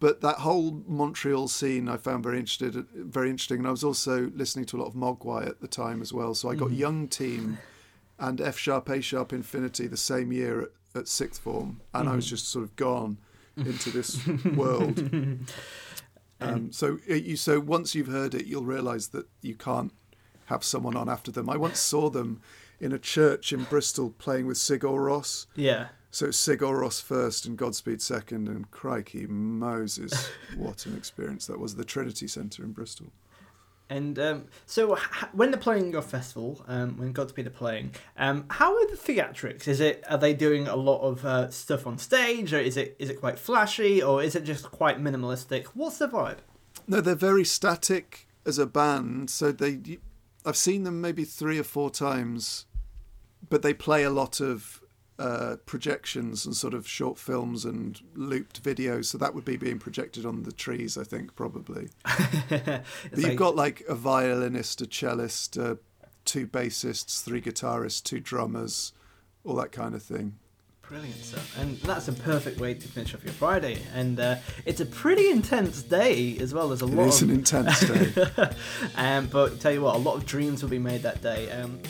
But 0.00 0.20
that 0.22 0.38
whole 0.38 0.82
Montreal 0.86 1.46
scene 1.46 1.88
I 1.88 1.96
found 1.96 2.24
very 2.24 2.38
interested, 2.38 2.74
very 2.92 3.30
interesting, 3.30 3.58
and 3.58 3.68
I 3.68 3.70
was 3.70 3.84
also 3.84 4.32
listening 4.34 4.64
to 4.66 4.76
a 4.76 4.80
lot 4.80 4.88
of 4.88 4.94
Mogwai 4.94 5.46
at 5.46 5.60
the 5.60 5.68
time 5.68 6.00
as 6.00 6.12
well. 6.12 6.34
So 6.34 6.50
I 6.50 6.54
got 6.54 6.68
mm-hmm. 6.68 6.78
Young 6.78 7.08
Team 7.08 7.58
and 8.18 8.40
F 8.40 8.58
sharp, 8.58 8.88
A 8.88 9.00
sharp, 9.00 9.32
Infinity 9.32 9.86
the 9.86 9.96
same 9.96 10.32
year 10.32 10.62
at, 10.62 10.68
at 10.94 11.08
sixth 11.08 11.42
form, 11.42 11.82
and 11.94 12.08
I 12.08 12.16
was 12.16 12.24
mm-hmm. 12.24 12.34
just 12.34 12.48
sort 12.48 12.64
of 12.64 12.74
gone 12.74 13.18
into 13.56 13.90
this 13.90 14.26
world. 14.56 15.02
Um, 16.40 16.72
so 16.72 16.98
it, 17.06 17.22
you, 17.22 17.36
so 17.36 17.60
once 17.60 17.94
you've 17.94 18.08
heard 18.08 18.34
it, 18.34 18.46
you'll 18.46 18.64
realise 18.64 19.06
that 19.08 19.28
you 19.42 19.54
can't 19.54 19.92
have 20.46 20.64
someone 20.64 20.96
on 20.96 21.08
after 21.08 21.30
them. 21.30 21.48
I 21.48 21.56
once 21.56 21.78
saw 21.78 22.10
them 22.10 22.40
in 22.80 22.90
a 22.90 22.98
church 22.98 23.52
in 23.52 23.62
Bristol 23.62 24.10
playing 24.18 24.48
with 24.48 24.56
Sigur 24.56 24.98
Rós. 24.98 25.46
yeah 25.54 25.86
So 26.12 26.26
Sigur 26.26 26.78
Rós 26.78 27.02
first 27.02 27.46
and 27.46 27.56
Godspeed 27.56 28.02
second, 28.02 28.46
and 28.46 28.70
crikey 28.70 29.26
Moses, 29.26 30.28
what 30.58 30.84
an 30.84 30.94
experience 30.94 31.46
that 31.46 31.58
was! 31.58 31.74
The 31.76 31.86
Trinity 31.86 32.28
Centre 32.28 32.62
in 32.62 32.72
Bristol. 32.72 33.06
And 33.88 34.18
um, 34.18 34.44
so, 34.66 34.98
when 35.32 35.50
they're 35.50 35.58
playing 35.58 35.90
your 35.90 36.02
festival, 36.02 36.62
um, 36.68 36.98
when 36.98 37.12
Godspeed 37.12 37.46
are 37.46 37.50
playing, 37.50 37.94
um, 38.18 38.44
how 38.50 38.76
are 38.76 38.90
the 38.90 38.96
theatrics? 38.96 39.66
Is 39.66 39.80
it 39.80 40.04
are 40.06 40.18
they 40.18 40.34
doing 40.34 40.68
a 40.68 40.76
lot 40.76 41.00
of 41.00 41.24
uh, 41.24 41.50
stuff 41.50 41.86
on 41.86 41.96
stage, 41.96 42.52
or 42.52 42.58
is 42.58 42.76
it 42.76 42.94
is 42.98 43.08
it 43.08 43.18
quite 43.18 43.38
flashy, 43.38 44.02
or 44.02 44.22
is 44.22 44.34
it 44.34 44.44
just 44.44 44.70
quite 44.70 45.02
minimalistic? 45.02 45.64
What's 45.68 45.96
the 45.96 46.08
vibe? 46.08 46.38
No, 46.86 47.00
they're 47.00 47.14
very 47.14 47.44
static 47.44 48.28
as 48.44 48.58
a 48.58 48.66
band. 48.66 49.30
So 49.30 49.50
they, 49.50 49.98
I've 50.44 50.58
seen 50.58 50.82
them 50.82 51.00
maybe 51.00 51.24
three 51.24 51.58
or 51.58 51.64
four 51.64 51.88
times, 51.88 52.66
but 53.48 53.62
they 53.62 53.72
play 53.72 54.02
a 54.02 54.10
lot 54.10 54.40
of 54.40 54.81
uh, 55.18 55.56
projections 55.66 56.44
and 56.46 56.56
sort 56.56 56.74
of 56.74 56.88
short 56.88 57.18
films 57.18 57.64
and 57.64 58.00
looped 58.14 58.62
videos. 58.62 59.04
So 59.06 59.18
that 59.18 59.34
would 59.34 59.44
be 59.44 59.56
being 59.56 59.78
projected 59.78 60.24
on 60.26 60.42
the 60.44 60.52
trees, 60.52 60.96
I 60.98 61.04
think, 61.04 61.34
probably. 61.36 61.88
But 62.56 62.84
you've 63.16 63.36
got 63.36 63.54
like 63.56 63.82
a 63.88 63.94
violinist, 63.94 64.80
a 64.80 64.86
cellist, 64.86 65.58
uh, 65.62 65.76
two 66.24 66.46
bassists, 66.46 67.22
three 67.22 67.40
guitarists, 67.40 68.02
two 68.02 68.20
drummers, 68.20 68.92
all 69.44 69.54
that 69.56 69.72
kind 69.72 69.94
of 69.94 70.02
thing. 70.02 70.38
brilliant 70.88 71.22
stuff, 71.24 71.56
and 71.58 71.78
that's 71.78 72.08
a 72.08 72.12
perfect 72.12 72.58
way 72.60 72.74
to 72.74 72.88
finish 72.88 73.14
off 73.14 73.24
your 73.24 73.32
Friday. 73.32 73.78
And 73.94 74.18
uh, 74.20 74.36
it's 74.64 74.80
a 74.80 74.86
pretty 74.86 75.30
intense 75.30 75.82
day 75.82 76.36
as 76.38 76.52
well. 76.54 76.68
There's 76.68 76.82
a 76.82 76.86
It 76.86 76.94
lot. 76.94 77.08
is 77.08 77.22
of, 77.22 77.28
an 77.30 77.34
intense 77.36 77.80
day. 77.80 78.12
um, 78.96 79.26
but 79.26 79.60
tell 79.60 79.72
you 79.72 79.82
what, 79.82 79.94
a 79.94 79.98
lot 79.98 80.16
of 80.16 80.26
dreams 80.26 80.62
will 80.62 80.70
be 80.70 80.78
made 80.78 81.02
that 81.02 81.22
day. 81.22 81.50
Um, 81.50 81.80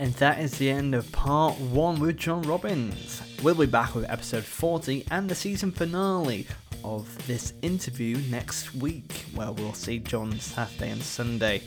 and 0.00 0.14
that 0.14 0.38
is 0.38 0.56
the 0.56 0.70
end 0.70 0.94
of 0.94 1.12
part 1.12 1.60
one 1.60 2.00
with 2.00 2.16
John 2.16 2.40
Robbins. 2.42 3.20
We'll 3.42 3.54
be 3.54 3.66
back 3.66 3.94
with 3.94 4.08
episode 4.08 4.44
40 4.44 5.04
and 5.10 5.28
the 5.28 5.34
season 5.34 5.70
finale 5.70 6.46
of 6.82 7.26
this 7.26 7.52
interview 7.60 8.16
next 8.30 8.74
week, 8.74 9.26
where 9.34 9.52
we'll 9.52 9.74
see 9.74 9.98
John 9.98 10.40
Saturday 10.40 10.88
and 10.88 11.02
Sunday. 11.02 11.60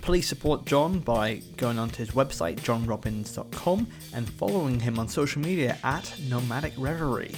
Please 0.00 0.26
support 0.26 0.64
John 0.64 1.00
by 1.00 1.42
going 1.58 1.78
onto 1.78 1.98
his 1.98 2.12
website, 2.12 2.60
johnrobbins.com, 2.60 3.86
and 4.14 4.30
following 4.30 4.80
him 4.80 4.98
on 4.98 5.06
social 5.06 5.42
media 5.42 5.76
at 5.84 6.14
Nomadic 6.30 6.72
Reverie. 6.78 7.34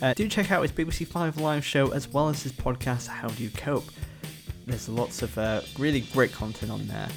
Uh, 0.00 0.14
do 0.14 0.28
check 0.28 0.52
out 0.52 0.62
his 0.62 0.70
BBC 0.70 1.04
Five 1.04 1.36
live 1.40 1.64
show 1.64 1.90
as 1.90 2.06
well 2.06 2.28
as 2.28 2.44
his 2.44 2.52
podcast, 2.52 3.08
How 3.08 3.26
Do 3.26 3.42
You 3.42 3.50
Cope? 3.50 3.90
There's 4.66 4.88
lots 4.88 5.22
of 5.22 5.36
uh, 5.36 5.62
really 5.80 6.02
great 6.02 6.30
content 6.30 6.70
on 6.70 6.86
there. 6.86 7.08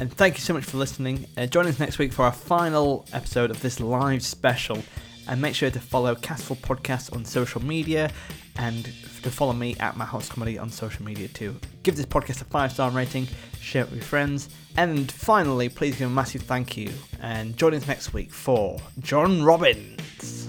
And 0.00 0.12
thank 0.12 0.36
you 0.36 0.40
so 0.40 0.54
much 0.54 0.64
for 0.64 0.76
listening. 0.76 1.26
Uh, 1.36 1.46
join 1.46 1.66
us 1.66 1.80
next 1.80 1.98
week 1.98 2.12
for 2.12 2.24
our 2.24 2.32
final 2.32 3.04
episode 3.12 3.50
of 3.50 3.60
this 3.60 3.80
live 3.80 4.22
special. 4.22 4.78
And 5.26 5.42
make 5.42 5.54
sure 5.54 5.70
to 5.70 5.80
follow 5.80 6.14
Castival 6.14 6.56
Podcast 6.58 7.14
on 7.14 7.24
social 7.24 7.62
media 7.62 8.10
and 8.56 8.84
to 9.22 9.30
follow 9.30 9.52
me 9.52 9.76
at 9.78 9.96
Matt 9.96 10.08
Hoss 10.08 10.28
Comedy 10.28 10.58
on 10.58 10.70
social 10.70 11.04
media 11.04 11.28
too. 11.28 11.56
Give 11.82 11.96
this 11.96 12.06
podcast 12.06 12.40
a 12.40 12.44
five 12.44 12.72
star 12.72 12.90
rating, 12.90 13.26
share 13.60 13.82
it 13.82 13.90
with 13.90 13.98
your 13.98 14.04
friends, 14.04 14.48
and 14.76 15.10
finally, 15.10 15.68
please 15.68 15.98
give 15.98 16.08
a 16.08 16.12
massive 16.12 16.42
thank 16.42 16.76
you. 16.76 16.90
And 17.20 17.56
join 17.56 17.74
us 17.74 17.86
next 17.86 18.12
week 18.12 18.32
for 18.32 18.78
John 19.00 19.42
Robbins. 19.42 20.48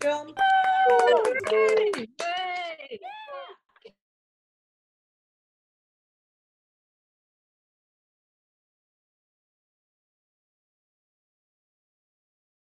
John. 0.00 0.34